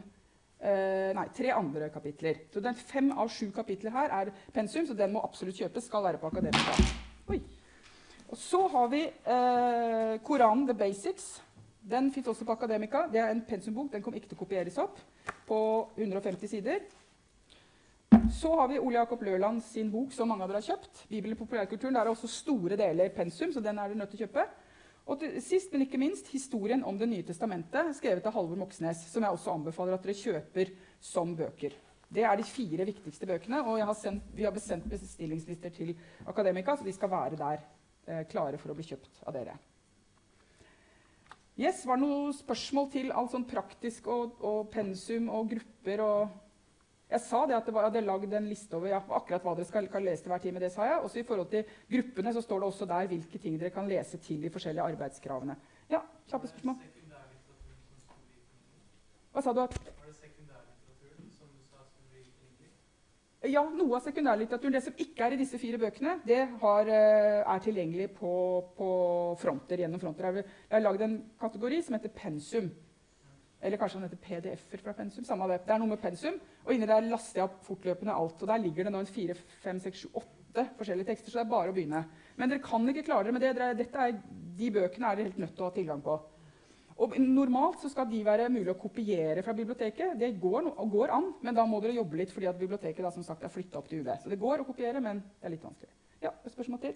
eh, 0.61 1.11
nei, 1.16 1.26
tre 1.34 1.51
andre 1.51 1.88
kapitler. 1.90 2.45
Så 2.53 2.62
den 2.62 2.74
fem 2.78 3.11
av 3.11 3.32
sju 3.32 3.51
kapitler 3.51 3.90
her 3.90 4.14
er 4.14 4.32
pensum, 4.53 4.86
så 4.86 4.95
den 4.95 5.12
må 5.12 5.24
absolutt 5.24 5.59
kjøpes. 5.59 5.88
Skal 5.88 6.05
være 6.05 6.18
på. 6.18 6.30
Og 8.28 8.38
så 8.38 8.68
har 8.68 8.88
vi 8.88 9.03
eh, 9.03 10.20
Koranen, 10.22 10.66
The 10.66 10.74
Basics. 10.74 11.40
Den 11.85 12.11
fins 12.12 12.28
også 12.32 12.47
på 12.49 12.55
Akademika. 12.57 13.07
Det 13.12 13.20
er 13.20 13.30
en 13.30 13.43
pensumbok. 13.45 13.93
Den 13.93 14.03
kommer 14.03 14.16
ikke 14.20 14.30
til 14.30 14.39
å 14.39 14.45
kopieres 14.45 14.78
opp 14.80 15.01
på 15.49 15.59
150 15.99 16.49
sider. 16.49 16.85
Så 18.32 18.55
har 18.57 18.70
vi 18.70 18.78
Ole 18.80 18.97
Jakob 18.97 19.22
Løland 19.22 19.61
sin 19.62 19.91
bok, 19.93 20.12
som 20.12 20.30
mange 20.30 20.47
av 20.47 20.53
dere 20.53 20.62
har 20.62 20.70
kjøpt. 20.72 21.05
Bibelen 21.11 21.37
i 21.37 21.39
populærkulturen. 21.39 21.95
Der 21.95 22.07
er 22.07 22.12
også 22.14 22.30
store 22.30 22.78
deler 22.80 23.12
pensum, 23.12 23.53
så 23.53 23.61
den 23.61 23.78
er 23.78 23.91
dere 23.91 24.01
nødt 24.01 24.14
til 24.14 24.22
å 24.22 24.24
kjøpe. 24.24 24.47
Og 25.05 25.20
til 25.20 25.37
sist, 25.45 25.74
men 25.74 25.85
ikke 25.85 26.01
minst, 26.01 26.30
historien 26.32 26.85
om 26.89 26.97
Det 26.99 27.09
nye 27.11 27.26
testamentet, 27.28 27.93
skrevet 27.99 28.24
av 28.24 28.32
Halvor 28.32 28.57
Moxnes, 28.62 29.05
som 29.12 29.22
jeg 29.22 29.37
også 29.37 29.53
anbefaler 29.53 29.99
at 29.99 30.07
dere 30.07 30.16
kjøper 30.16 30.72
som 31.05 31.37
bøker. 31.37 31.76
Det 32.09 32.24
er 32.24 32.37
de 32.41 32.49
fire 32.49 32.89
viktigste 32.89 33.28
bøkene, 33.28 33.61
og 33.61 33.85
har 33.85 33.99
sendt, 33.99 34.24
vi 34.32 34.49
har 34.49 34.57
besendt 34.57 34.89
bestillingslister 34.89 35.76
til 35.76 35.93
Akademika, 36.26 36.76
så 36.76 36.89
de 36.89 36.97
skal 36.97 37.12
være 37.12 37.37
der 37.37 37.61
eh, 38.07 38.24
klare 38.30 38.57
for 38.57 38.72
å 38.72 38.78
bli 38.78 38.89
kjøpt 38.89 39.20
av 39.26 39.37
dere. 39.37 39.59
Yes, 41.55 41.85
Var 41.87 42.01
det 42.01 42.03
noen 42.03 42.33
spørsmål 42.35 42.89
til 42.91 43.13
alt 43.15 43.31
sånn 43.31 43.45
praktisk 43.47 44.09
og, 44.11 44.41
og 44.43 44.73
pensum 44.75 45.29
og 45.31 45.53
grupper 45.53 46.03
og 46.03 46.41
Jeg 47.13 47.21
sa 47.23 47.45
det 47.47 47.55
at 47.55 47.69
det 47.69 47.75
var, 47.77 47.85
jeg 47.85 47.93
hadde 47.93 48.09
lagd 48.09 48.33
en 48.35 48.49
liste 48.51 48.75
over 48.75 48.91
ja, 48.91 48.99
akkurat 48.99 49.45
hva 49.45 49.53
dere 49.55 49.69
skal, 49.69 49.87
kan 49.93 50.03
lese 50.03 50.25
til 50.25 50.33
hver 50.33 50.41
time. 50.43 50.59
det 50.59 50.73
sa 50.75 50.89
jeg. 50.89 51.03
Også 51.05 51.21
i 51.21 51.27
forhold 51.29 51.51
til 51.53 51.69
gruppene 51.93 52.33
så 52.35 52.43
står 52.43 52.65
det 52.65 52.69
også 52.73 52.89
der 52.91 53.11
hvilke 53.13 53.39
ting 53.39 53.61
dere 53.61 53.71
kan 53.71 53.87
lese 53.87 54.19
til 54.19 54.43
de 54.43 54.51
forskjellige 54.51 54.89
arbeidskravene. 54.89 55.55
Ja, 55.93 56.01
kjappe 56.33 56.51
spørsmål. 56.51 56.81
Hva 59.31 59.45
sa 59.45 59.53
du? 59.55 59.61
at... 59.63 59.79
Var 59.79 60.09
det 60.09 60.17
sekundærlitteraturen 60.17 61.31
som 61.37 61.53
du 61.53 61.63
sa 61.69 61.85
skulle 61.87 62.11
bli 62.17 62.25
tilgjengelig? 62.25 62.73
Ja, 63.45 63.61
noe 63.68 63.99
av 63.99 64.05
sekundærlitteraturen. 64.07 64.72
Det 64.72 64.82
som 64.86 64.95
ikke 64.97 65.26
er 65.26 65.34
i 65.34 65.38
disse 65.40 65.59
fire 65.61 65.76
bøkene, 65.80 66.14
det 66.24 66.40
har, 66.62 66.88
eh, 66.88 67.42
er 67.45 67.61
tilgjengelig 67.61 68.07
på, 68.16 68.30
på 68.76 68.88
fronter. 69.38 69.76
gjennom 69.76 70.01
fronter. 70.01 70.32
Jeg 70.32 70.45
har- 70.70 70.80
lagd 70.80 71.03
en 71.03 71.30
kategori 71.38 71.82
som 71.84 71.95
heter 71.95 72.09
pensum. 72.09 72.70
Eller 73.61 73.76
kanskje 73.76 74.01
den 74.01 74.09
heter 74.09 74.16
PDF-er 74.16 74.78
fra 74.78 74.92
pensum. 74.92 75.24
Samme 75.24 75.49
det. 75.49 75.66
Det 75.66 75.74
er 75.74 75.78
noe 75.78 75.88
med 75.88 76.01
pensum. 76.01 76.40
Og 76.66 76.72
inni 76.72 76.86
der 76.86 77.03
laster 77.03 77.40
jeg 77.40 77.45
opp 77.45 77.64
fortløpende 77.64 78.14
alt. 78.14 78.42
Og 78.42 78.49
der 78.49 78.59
ligger 78.59 78.84
det 78.84 78.92
nå 78.92 79.01
en 79.01 79.07
fire, 79.07 79.34
fem, 79.62 79.78
seks, 79.78 80.05
sju, 80.05 80.09
åtte 80.14 80.68
forskjellige 80.78 81.07
tekster, 81.07 81.30
så 81.30 81.40
det 81.40 81.47
er 81.47 81.51
bare 81.51 81.72
å 81.72 81.74
begynne. 81.74 82.05
Men 82.36 82.49
dere 82.49 82.62
kan 82.62 82.86
ikke 82.88 83.05
klare 83.05 83.24
dere 83.24 83.32
med 83.32 83.42
det. 83.42 83.76
Dette 83.76 83.97
er, 83.97 84.12
de 84.57 84.70
bøkene 84.70 85.11
er 85.11 85.16
dere 85.16 85.24
helt 85.24 85.38
nødt 85.38 85.55
til 85.57 85.64
å 85.64 85.68
ha 85.68 85.70
tilgang 85.70 86.03
på. 86.03 86.20
Og 87.03 87.16
Normalt 87.18 87.80
så 87.82 87.88
skal 87.90 88.07
de 88.07 88.20
være 88.26 88.51
mulig 88.55 88.70
å 88.70 88.78
kopiere 88.78 89.42
fra 89.42 89.55
biblioteket. 89.57 90.14
Det 90.18 90.36
går, 90.42 90.68
går 90.92 91.14
an, 91.16 91.32
men 91.42 91.57
da 91.57 91.64
må 91.66 91.80
dere 91.82 91.97
jobbe 91.97 92.20
litt 92.20 92.34
fordi 92.34 92.47
at 92.47 92.61
biblioteket 92.61 93.03
da, 93.03 93.11
som 93.14 93.26
sagt, 93.26 93.42
er 93.42 93.51
flytta 93.51 93.80
opp 93.80 93.90
til 93.90 94.05
UD. 94.05 94.12
Så 94.22 94.30
det 94.30 94.38
går 94.42 94.62
å 94.62 94.68
kopiere, 94.68 95.03
men 95.03 95.24
det 95.40 95.49
er 95.49 95.57
litt 95.57 95.66
vanskelig. 95.66 95.90
Ja, 96.22 96.30
et 96.45 96.55
spørsmål 96.55 96.84
til? 96.84 96.95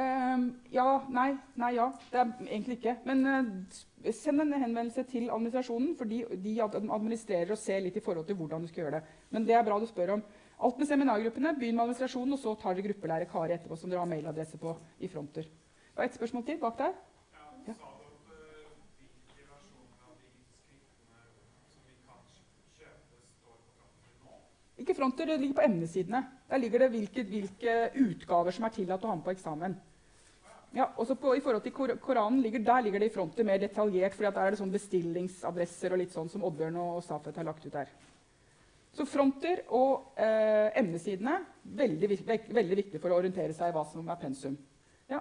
Um, 0.00 0.44
ja, 0.70 0.86
nei, 1.10 1.32
nei, 1.58 1.72
ja. 1.74 1.88
Det 2.12 2.20
er 2.20 2.28
egentlig 2.46 2.78
ikke. 2.78 2.94
Men 3.10 3.26
uh, 3.26 4.12
send 4.14 4.44
en 4.44 4.54
henvendelse 4.54 5.02
til 5.10 5.26
administrasjonen, 5.26 5.96
for 5.98 6.08
de, 6.08 6.22
de 6.44 6.54
administrerer 6.62 7.50
og 7.50 7.58
ser 7.58 7.82
litt 7.84 7.98
i 7.98 8.04
forhold 8.04 8.28
til 8.28 8.38
hvordan 8.38 8.62
du 8.62 8.70
skal 8.70 8.84
gjøre 8.84 9.00
det. 9.00 9.18
Men 9.34 9.48
det 9.48 9.58
er 9.58 9.66
bra 9.66 9.80
du 9.82 9.88
spør 9.90 10.14
om. 10.14 10.24
Alt 10.60 10.78
med 10.78 10.88
seminargruppene. 10.88 11.54
Begynn 11.56 11.78
med 11.78 11.86
administrasjonen, 11.86 12.34
og 12.36 12.42
så 12.42 12.52
tar 12.60 12.76
dere 12.76 12.90
gruppelærer 12.90 13.28
Kari 13.30 13.54
etterpå, 13.56 13.78
som 13.80 13.90
dere 13.90 14.02
har 14.02 14.10
mailadresse 14.10 14.60
på 14.60 14.74
i 15.00 15.08
fronter. 15.08 15.48
Det 15.48 15.96
var 15.96 16.04
ett 16.04 16.18
spørsmål 16.18 16.44
til 16.44 16.60
bak 16.60 16.76
der. 16.78 16.98
Ja. 17.66 17.74
Ikke 24.80 24.94
fronter, 24.96 25.28
det 25.28 25.40
ligger 25.40 25.54
på 25.54 25.64
emnesidene. 25.64 26.22
Der 26.50 26.56
ligger 26.56 26.78
det 26.84 26.90
hvilke, 26.90 27.24
hvilke 27.24 27.74
utgaver 28.00 28.54
som 28.56 28.64
er 28.64 28.72
tillatt 28.76 29.04
å 29.04 29.10
ha 29.10 29.16
med 29.16 29.24
på 29.24 29.34
eksamen. 29.34 29.76
Ja, 30.76 30.86
også 31.02 31.16
på, 31.18 31.34
I 31.34 31.42
forhold 31.42 31.64
til 31.64 31.72
Kor 31.74 31.90
Koranen 32.00 32.40
ligger, 32.40 32.62
der 32.64 32.80
ligger 32.80 33.02
det 33.02 33.10
i 33.10 33.14
fronter 33.14 33.44
mer 33.44 33.58
detaljert, 33.58 34.14
for 34.14 34.28
der 34.28 34.44
er 34.44 34.54
det 34.54 34.60
sånn 34.60 34.72
bestillingsadresser 34.72 35.92
og 35.92 36.00
litt 36.00 36.14
sånn 36.14 36.30
som 36.30 36.44
Oddbjørn 36.46 36.78
og 36.78 37.02
Safet 37.04 37.36
har 37.36 37.48
lagt 37.48 37.66
ut 37.66 37.74
der. 37.74 37.90
Så 38.92 39.06
fronter 39.06 39.62
og 39.76 40.16
eh, 40.18 40.70
emnesidene 40.80 41.36
veldig, 41.62 42.08
veldig 42.50 42.78
viktig 42.80 43.00
for 43.02 43.14
å 43.14 43.20
orientere 43.20 43.54
seg 43.54 43.70
i 43.70 43.76
hva 43.76 43.84
som 43.86 44.08
er 44.10 44.18
pensum. 44.18 44.56
Ja. 45.10 45.20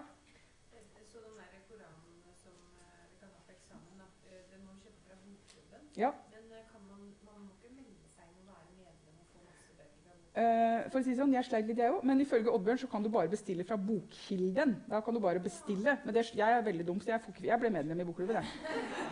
Så 1.12 1.22
de 1.22 1.30
der 1.38 1.62
koranene 1.70 2.34
som 2.40 2.56
eh, 2.82 3.04
vi 3.12 3.20
kan 3.22 3.30
ha 3.30 3.44
på 3.46 3.54
eksamen, 3.54 4.02
eh, 4.26 4.42
den 4.50 4.66
må 4.66 4.74
kjøpe 4.82 5.06
fra 5.06 5.20
bokklubben. 5.22 5.86
Ja. 6.02 6.12
Men 6.34 6.58
eh, 6.58 6.74
man, 6.90 7.06
man 7.28 7.46
må 7.46 7.54
ikke 7.60 7.76
melde 7.76 8.10
seg 8.16 8.26
inn 8.34 8.50
og 8.50 8.58
være 8.58 8.74
medlem 8.80 9.22
og 9.22 9.30
få 9.36 9.46
masse 9.46 9.78
bøker? 9.78 10.18
Eh, 10.42 10.90
for 10.90 11.02
å 11.02 11.06
si 11.06 11.18
sånn, 11.22 11.38
Jeg 11.38 11.50
sleit 11.52 11.70
litt, 11.70 11.84
jeg 11.86 11.94
òg, 11.94 12.02
men 12.10 12.26
ifølge 12.26 12.50
Oddbjørn 12.56 12.84
så 12.88 12.90
kan 12.90 13.06
du 13.06 13.14
bare 13.14 13.30
bestille 13.36 13.70
fra 13.70 13.78
Bokkilden. 13.78 14.80
Da 14.90 15.06
kan 15.06 15.14
du 15.14 15.22
bare 15.22 15.46
bestille. 15.46 16.00
Men 16.02 16.18
det, 16.18 16.26
jeg 16.34 16.58
er 16.58 16.66
veldig 16.66 16.90
dum, 16.90 17.06
så 17.06 17.14
jeg, 17.14 17.38
jeg 17.54 17.62
ble 17.62 17.74
medlem 17.78 18.02
i 18.02 18.10
bokklubben. 18.10 18.42
Jeg. 18.42 19.09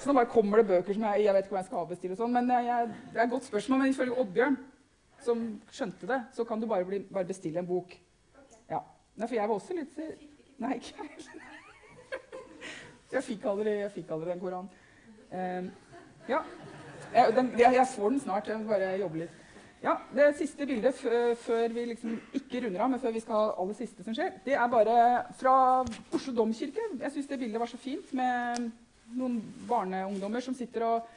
Så 0.00 0.08
nå 0.08 0.14
bare 0.16 0.30
kommer 0.32 0.60
det 0.62 0.66
bøker 0.70 0.96
som 0.96 1.02
jeg, 1.04 1.24
jeg 1.26 1.34
vet 1.36 1.44
ikke 1.44 1.54
om 1.54 1.58
jeg 1.60 1.68
skal 1.68 1.82
avbestille. 1.82 2.14
og 2.16 2.20
sånn, 2.22 2.32
men 2.32 2.48
jeg, 2.48 2.86
Det 3.12 3.18
er 3.20 3.24
et 3.26 3.30
godt 3.34 3.48
spørsmål, 3.50 3.82
men 3.82 3.92
ifølge 3.92 4.16
Oddbjørn, 4.22 4.56
som 5.20 5.42
skjønte 5.70 6.08
det, 6.08 6.20
så 6.32 6.44
kan 6.48 6.60
du 6.60 6.66
bare, 6.66 6.84
bli, 6.88 7.02
bare 7.12 7.28
bestille 7.28 7.60
en 7.60 7.68
bok. 7.68 7.92
Ja. 8.70 8.80
Nei, 9.16 9.26
for 9.28 9.36
jeg 9.36 9.48
var 9.48 9.54
også 9.58 9.76
litt 9.76 9.98
Nei, 10.60 10.74
ikke 10.76 11.04
jeg. 11.04 11.28
Jeg 13.10 13.24
fikk 13.26 13.44
aldri, 13.50 13.72
jeg 13.80 13.90
fikk 13.90 14.10
aldri 14.14 14.30
den 14.30 14.38
Koranen. 14.38 14.68
Uh, 15.32 15.66
ja. 16.30 16.38
Jeg, 17.10 17.32
den, 17.34 17.48
jeg, 17.58 17.86
får 17.96 18.12
den 18.12 18.20
snart. 18.22 18.46
Jeg 18.48 18.60
må 18.60 18.68
bare 18.70 18.92
jobbe 19.00 19.24
litt. 19.24 19.32
Ja, 19.82 19.96
Det 20.14 20.28
siste 20.38 20.66
bildet 20.68 20.94
fø- 20.94 21.34
før 21.40 21.72
vi 21.74 21.84
liksom 21.90 22.20
ikke 22.38 22.60
runder 22.66 22.84
av, 22.84 22.90
men 22.92 23.00
før 23.02 23.16
vi 23.16 23.22
skal 23.24 23.34
ha 23.34 23.48
aller 23.62 23.74
siste 23.74 24.04
som 24.04 24.14
skjer, 24.14 24.36
det 24.44 24.54
er 24.54 24.70
bare 24.70 24.96
fra 25.40 25.54
Oslo 26.14 26.34
domkirke. 26.36 26.84
Jeg 27.00 27.12
syns 27.16 27.26
det 27.32 27.40
bildet 27.40 27.60
var 27.60 27.72
så 27.72 27.80
fint 27.80 28.12
med 28.14 28.70
noen 29.16 29.40
barneungdommer 29.68 30.44
som 30.44 30.56
sitter 30.56 30.86
og 30.86 31.08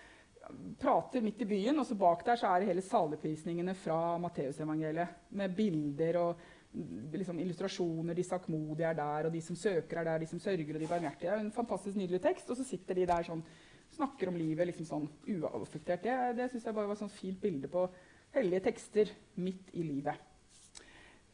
prater 0.79 1.23
midt 1.23 1.41
i 1.43 1.47
byen, 1.47 1.79
og 1.79 1.87
så 1.87 1.95
bak 1.99 2.25
der 2.27 2.39
så 2.39 2.49
er 2.49 2.61
det 2.61 2.71
hele 2.71 2.83
saligprisningene 2.85 3.75
fra 3.79 4.17
Matteusevangeliet. 4.21 5.29
Med 5.39 5.55
bilder 5.55 6.19
og 6.19 6.41
mm, 6.73 7.11
liksom, 7.15 7.39
illustrasjoner. 7.39 8.17
De 8.17 8.25
sakkmodige 8.27 8.89
er 8.89 8.97
der, 8.99 9.29
og 9.29 9.35
de 9.35 9.41
som 9.41 9.59
søker 9.59 10.01
er 10.01 10.09
der, 10.09 10.23
de 10.23 10.31
som 10.31 10.41
sørger 10.43 10.75
og 10.75 10.81
de 10.81 10.89
barmhjertige. 10.89 11.29
Det 11.29 11.37
er 11.37 11.45
en 11.45 11.55
fantastisk 11.55 11.99
nydelig 11.99 12.21
tekst, 12.23 12.49
og 12.49 12.59
så 12.59 12.67
sitter 12.67 12.99
de 12.99 13.07
der 13.13 13.29
sånn 13.29 13.45
snakker 13.93 14.31
om 14.31 14.37
livet 14.39 14.71
liksom 14.71 14.89
sånn 14.89 15.07
uaffektert. 15.35 16.03
Det, 16.03 16.17
det 16.39 16.49
syns 16.51 16.65
jeg 16.65 16.75
bare 16.75 16.89
var 16.89 16.97
et 16.97 17.03
sånn 17.05 17.13
fint 17.13 17.39
bilde 17.41 17.69
på 17.71 17.85
hellige 18.33 18.63
tekster 18.67 19.11
midt 19.37 19.69
i 19.77 19.85
livet. 19.85 20.29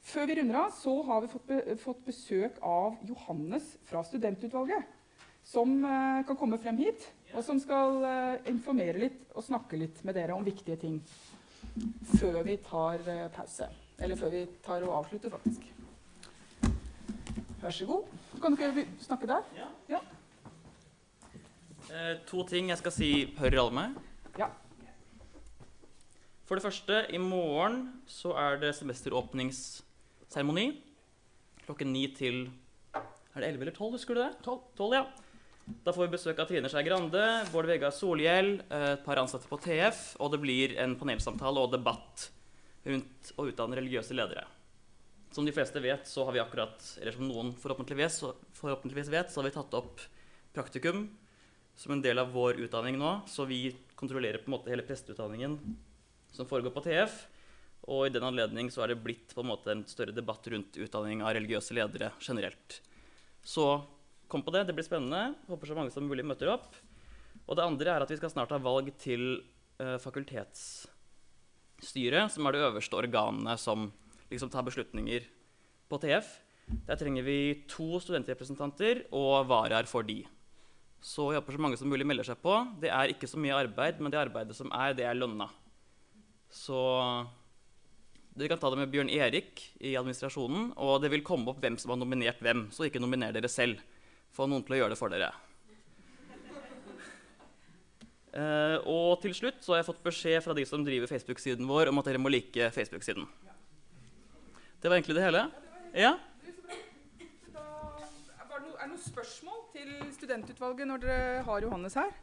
Før 0.09 0.27
vi 0.29 0.35
runder 0.39 0.57
av, 0.61 0.71
så 0.75 0.93
har 1.07 1.23
vi 1.23 1.31
fått, 1.31 1.47
be 1.47 1.75
fått 1.79 2.05
besøk 2.07 2.59
av 2.65 2.99
Johannes 3.07 3.75
fra 3.87 4.03
studentutvalget. 4.07 4.98
Som 5.45 5.83
eh, 5.85 6.21
kan 6.27 6.37
komme 6.37 6.59
frem 6.61 6.77
hit, 6.77 7.07
og 7.33 7.43
som 7.45 7.59
skal 7.61 8.03
eh, 8.05 8.49
informere 8.51 9.01
litt 9.01 9.33
og 9.33 9.45
snakke 9.45 9.79
litt 9.79 10.03
med 10.05 10.17
dere 10.17 10.35
om 10.37 10.45
viktige 10.45 10.77
ting. 10.81 10.99
Før 12.19 12.41
vi 12.45 12.57
tar 12.63 13.03
eh, 13.07 13.27
pause. 13.33 13.69
Eller 13.99 14.19
før 14.19 14.33
vi 14.33 14.45
tar 14.65 14.85
og 14.87 15.01
avslutter, 15.01 15.33
faktisk. 15.33 15.65
Vær 17.59 17.75
så 17.75 17.85
god. 17.89 18.15
Kan 18.39 18.55
dere 18.55 18.85
snakke 19.03 19.27
der? 19.27 19.43
Ja. 19.89 19.99
Eh, 21.89 22.17
to 22.29 22.43
ting 22.45 22.69
jeg 22.69 22.77
skal 22.77 22.93
si 22.93 23.09
hører 23.39 23.63
alle 23.63 23.73
med. 23.73 23.95
Ja. 24.37 24.47
For 26.45 26.57
det 26.57 26.63
første, 26.63 27.01
i 27.09 27.17
morgen 27.17 28.01
så 28.09 28.35
er 28.37 28.59
det 28.61 28.75
semesteråpningsseremoni. 28.77 30.67
Klokken 31.65 31.93
ni 31.93 32.07
til 32.15 32.49
Er 32.93 33.41
det 33.41 33.49
11 33.49 33.61
eller 33.61 33.73
12, 33.73 33.91
husker 33.91 34.13
du 34.13 34.21
det? 34.21 34.31
12, 34.43 34.61
12 34.77 34.93
ja. 34.95 35.03
Da 35.85 35.93
får 35.93 36.07
vi 36.07 36.13
besøk 36.15 36.39
av 36.41 36.47
Trine 36.49 36.69
Skei 36.71 36.81
Grande, 36.85 37.23
Bård 37.53 37.67
Vegar 37.69 37.91
Solhjell, 37.93 38.55
eh, 38.69 38.93
et 38.95 39.03
par 39.05 39.21
ansatte 39.21 39.49
på 39.49 39.59
TF, 39.61 40.15
og 40.19 40.31
det 40.33 40.39
blir 40.41 40.77
en 40.81 40.95
panelsamtale 40.97 41.61
og 41.61 41.73
debatt 41.73 42.29
rundt 42.89 43.33
å 43.37 43.45
utdanne 43.49 43.77
religiøse 43.77 44.17
ledere. 44.17 44.47
som 45.31 45.45
de 45.45 45.51
fleste 45.53 45.79
vet, 45.79 46.07
så 46.07 46.25
har 46.25 46.33
vi 46.33 46.39
akkurat, 46.41 46.97
eller 47.01 47.11
som 47.11 47.27
noen 47.27 47.51
forhåpentligvis, 47.53 48.15
forhåpentligvis 48.57 49.11
vet, 49.13 49.29
så 49.31 49.39
har 49.39 49.45
vi 49.45 49.51
tatt 49.53 49.75
opp 49.77 50.01
praktikum 50.55 51.03
som 51.75 51.93
en 51.93 52.01
del 52.01 52.17
av 52.17 52.31
vår 52.33 52.57
utdanning 52.65 52.97
nå. 52.97 53.21
Så 53.27 53.45
vi 53.45 53.75
kontrollerer 53.95 54.41
på 54.41 54.49
en 54.49 54.57
måte 54.57 54.73
hele 54.73 54.81
presteutdanningen 54.87 55.59
som 56.33 56.49
foregår 56.49 56.73
på 56.73 56.81
TF. 56.81 57.27
Og 57.93 58.07
i 58.07 58.09
den 58.09 58.25
anledning 58.25 58.71
så 58.73 58.83
er 58.83 58.91
det 58.91 59.03
blitt 59.03 59.35
på 59.35 59.45
en 59.45 59.51
måte 59.51 59.71
en 59.71 59.85
større 59.85 60.15
debatt 60.17 60.49
rundt 60.49 60.81
utdanning 60.81 61.21
av 61.21 61.35
religiøse 61.37 61.77
ledere 61.77 62.11
generelt. 62.25 62.81
Så 63.45 63.85
kom 64.29 64.43
på 64.45 64.53
det, 64.55 64.61
det 64.69 64.75
blir 64.77 64.87
spennende. 64.87 65.21
Håper 65.49 65.65
så 65.69 65.77
mange 65.77 65.93
som 65.93 66.07
mulig 66.07 66.25
møter 66.27 66.47
opp. 66.53 66.69
Og 67.49 67.53
det 67.57 67.65
andre 67.65 67.89
er 67.95 68.01
at 68.05 68.11
vi 68.11 68.19
skal 68.19 68.33
snart 68.33 68.53
ha 68.53 68.59
valg 68.61 68.87
til 69.01 69.23
uh, 69.81 69.97
fakultetsstyret, 70.01 72.25
som 72.33 72.45
er 72.45 72.51
det 72.53 72.65
øverste 72.67 72.99
organet 72.99 73.57
som 73.61 73.79
liksom 74.29 74.49
tar 74.53 74.67
beslutninger 74.67 75.21
på 75.89 75.95
TF. 76.03 76.27
Der 76.85 76.97
trenger 76.99 77.23
vi 77.25 77.39
to 77.69 77.99
studentrepresentanter 78.03 78.95
og 79.15 79.47
varaer 79.49 79.85
for 79.89 80.01
de. 80.05 80.19
Så 81.01 81.31
jeg 81.31 81.39
håper 81.39 81.53
så 81.55 81.63
mange 81.63 81.77
som 81.79 81.89
mulig 81.89 82.05
melder 82.05 82.25
seg 82.27 82.37
på. 82.43 82.53
Det 82.81 82.89
er 82.91 83.09
ikke 83.09 83.27
så 83.31 83.37
mye 83.41 83.57
arbeid, 83.57 83.95
men 83.97 84.11
det 84.13 84.21
arbeidet 84.21 84.55
som 84.57 84.69
er, 84.75 84.93
det 84.93 85.05
er 85.07 85.17
lønna. 85.17 85.47
Så 86.53 86.77
dere 88.35 88.49
kan 88.51 88.59
ta 88.61 88.69
det 88.71 88.79
med 88.81 88.91
Bjørn 88.91 89.11
Erik 89.11 89.61
i 89.79 89.95
administrasjonen, 89.99 90.73
og 90.77 91.01
det 91.03 91.11
vil 91.13 91.25
komme 91.25 91.49
opp 91.51 91.61
hvem 91.63 91.77
som 91.81 91.95
har 91.95 92.01
nominert 92.01 92.41
hvem, 92.43 92.67
så 92.73 92.87
ikke 92.87 93.01
nominer 93.01 93.33
dere 93.35 93.49
selv. 93.51 93.81
Få 94.35 94.47
noen 94.49 94.65
til 94.65 94.77
å 94.77 94.81
gjøre 94.83 94.93
det 94.95 94.99
for 94.99 95.13
dere. 95.13 95.31
Uh, 98.29 98.77
og 98.85 99.21
til 99.23 99.33
slutt 99.33 99.63
så 99.65 99.73
har 99.73 99.79
jeg 99.81 99.87
fått 99.87 100.03
beskjed 100.05 100.43
fra 100.45 100.53
de 100.53 100.63
som 100.69 100.83
driver 100.85 101.09
Facebook-siden 101.09 101.65
vår, 101.65 101.89
om 101.89 102.01
at 102.01 102.09
dere 102.11 102.21
må 102.21 102.29
like 102.29 102.69
Facebook-siden. 102.75 103.25
Det 104.79 104.87
var 104.87 104.99
egentlig 104.99 105.17
det 105.17 105.25
hele. 105.25 105.41
Ja? 105.97 106.13
Da, 107.55 107.63
er 108.37 108.51
det 108.53 108.61
noen 108.69 109.01
spørsmål 109.01 109.63
til 109.73 109.95
studentutvalget 110.15 110.87
når 110.91 111.03
dere 111.03 111.41
har 111.49 111.65
Johannes 111.65 111.97
her? 111.99 112.13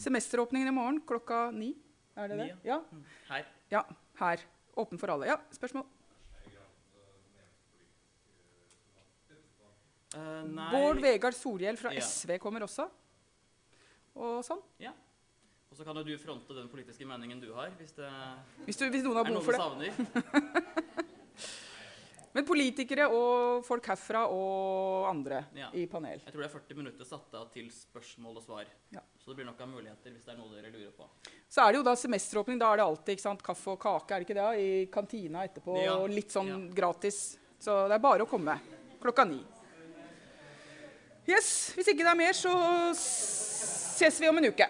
Semesteråpningen 0.00 0.72
i 0.72 0.74
morgen 0.74 1.02
klokka 1.06 1.50
ni. 1.54 1.74
Er 2.16 2.32
det 2.32 2.40
det? 2.40 2.48
Ja. 2.66 2.80
Her. 3.28 3.46
ja. 3.70 3.84
Her. 4.18 4.42
Åpen 4.80 4.98
for 4.98 5.12
alle. 5.14 5.28
Ja, 5.28 5.36
spørsmål? 5.54 5.84
Nei 10.14 10.70
Bård 10.70 11.00
Vegard 11.02 11.34
Solhjell 11.34 11.76
fra 11.80 11.92
Ja. 11.94 12.00
SV 12.00 12.38
kommer 12.38 12.62
også. 12.66 12.88
Og 14.14 14.44
sånn. 14.46 14.60
Og 15.74 15.78
så 15.80 15.82
kan 15.84 15.96
jo 15.98 16.04
du 16.06 16.12
fronte 16.22 16.54
den 16.54 16.68
politiske 16.70 17.02
meningen 17.04 17.40
du 17.42 17.48
har, 17.52 17.70
hvis 17.80 17.90
det 17.96 18.06
Hvis, 18.64 18.76
du, 18.78 18.84
hvis 18.90 19.02
noen 19.02 19.16
har 19.16 19.24
behov 19.26 19.42
for 19.42 19.80
det. 19.80 19.90
Men 22.34 22.42
politikere 22.46 23.04
og 23.14 23.60
folk 23.66 23.86
herfra 23.86 24.24
og 24.26 25.04
andre 25.06 25.44
Ja. 25.54 25.68
i 25.72 25.84
panel. 25.86 26.18
Jeg 26.24 26.32
tror 26.34 26.42
det 26.42 26.48
er 26.48 26.54
40 26.58 26.74
minutter 26.80 27.04
satt 27.06 27.34
av 27.38 27.48
til 27.54 27.68
spørsmål 27.70 28.36
og 28.40 28.42
svar. 28.42 28.64
Ja. 28.90 29.00
Så 29.22 29.30
det 29.30 29.36
blir 29.38 29.46
nok 29.46 29.60
av 29.62 29.68
muligheter 29.70 30.10
hvis 30.10 30.24
det 30.26 30.32
er 30.34 30.38
noe 30.40 30.50
dere 30.50 30.72
lurer 30.72 30.90
på. 30.96 31.06
Så 31.48 31.62
er 31.62 31.72
det 31.72 31.78
jo 31.78 31.84
da 31.86 31.94
semesteråpning. 31.94 32.58
Da 32.58 32.72
er 32.72 32.76
det 32.82 32.86
alltid 32.88 33.20
sant, 33.22 33.42
kaffe 33.46 33.70
og 33.76 33.78
kake 33.80 34.10
er 34.14 34.18
det 34.18 34.26
ikke 34.28 34.38
det, 34.40 34.48
i 34.58 34.86
kantina 34.90 35.44
etterpå. 35.46 35.76
Ja. 35.84 35.94
og 35.98 36.08
Litt 36.10 36.30
sånn 36.34 36.48
Ja. 36.48 36.58
gratis. 36.74 37.38
Så 37.58 37.86
det 37.88 37.94
er 37.94 38.02
bare 38.02 38.22
å 38.26 38.28
komme 38.28 38.58
klokka 39.00 39.24
ni. 39.28 39.44
Yes, 41.28 41.70
Hvis 41.74 41.86
ikke 41.86 42.04
det 42.04 42.10
er 42.10 42.14
mer, 42.14 42.32
så 42.32 42.50
ses 43.96 44.20
vi 44.20 44.28
om 44.28 44.38
en 44.38 44.48
uke. 44.48 44.66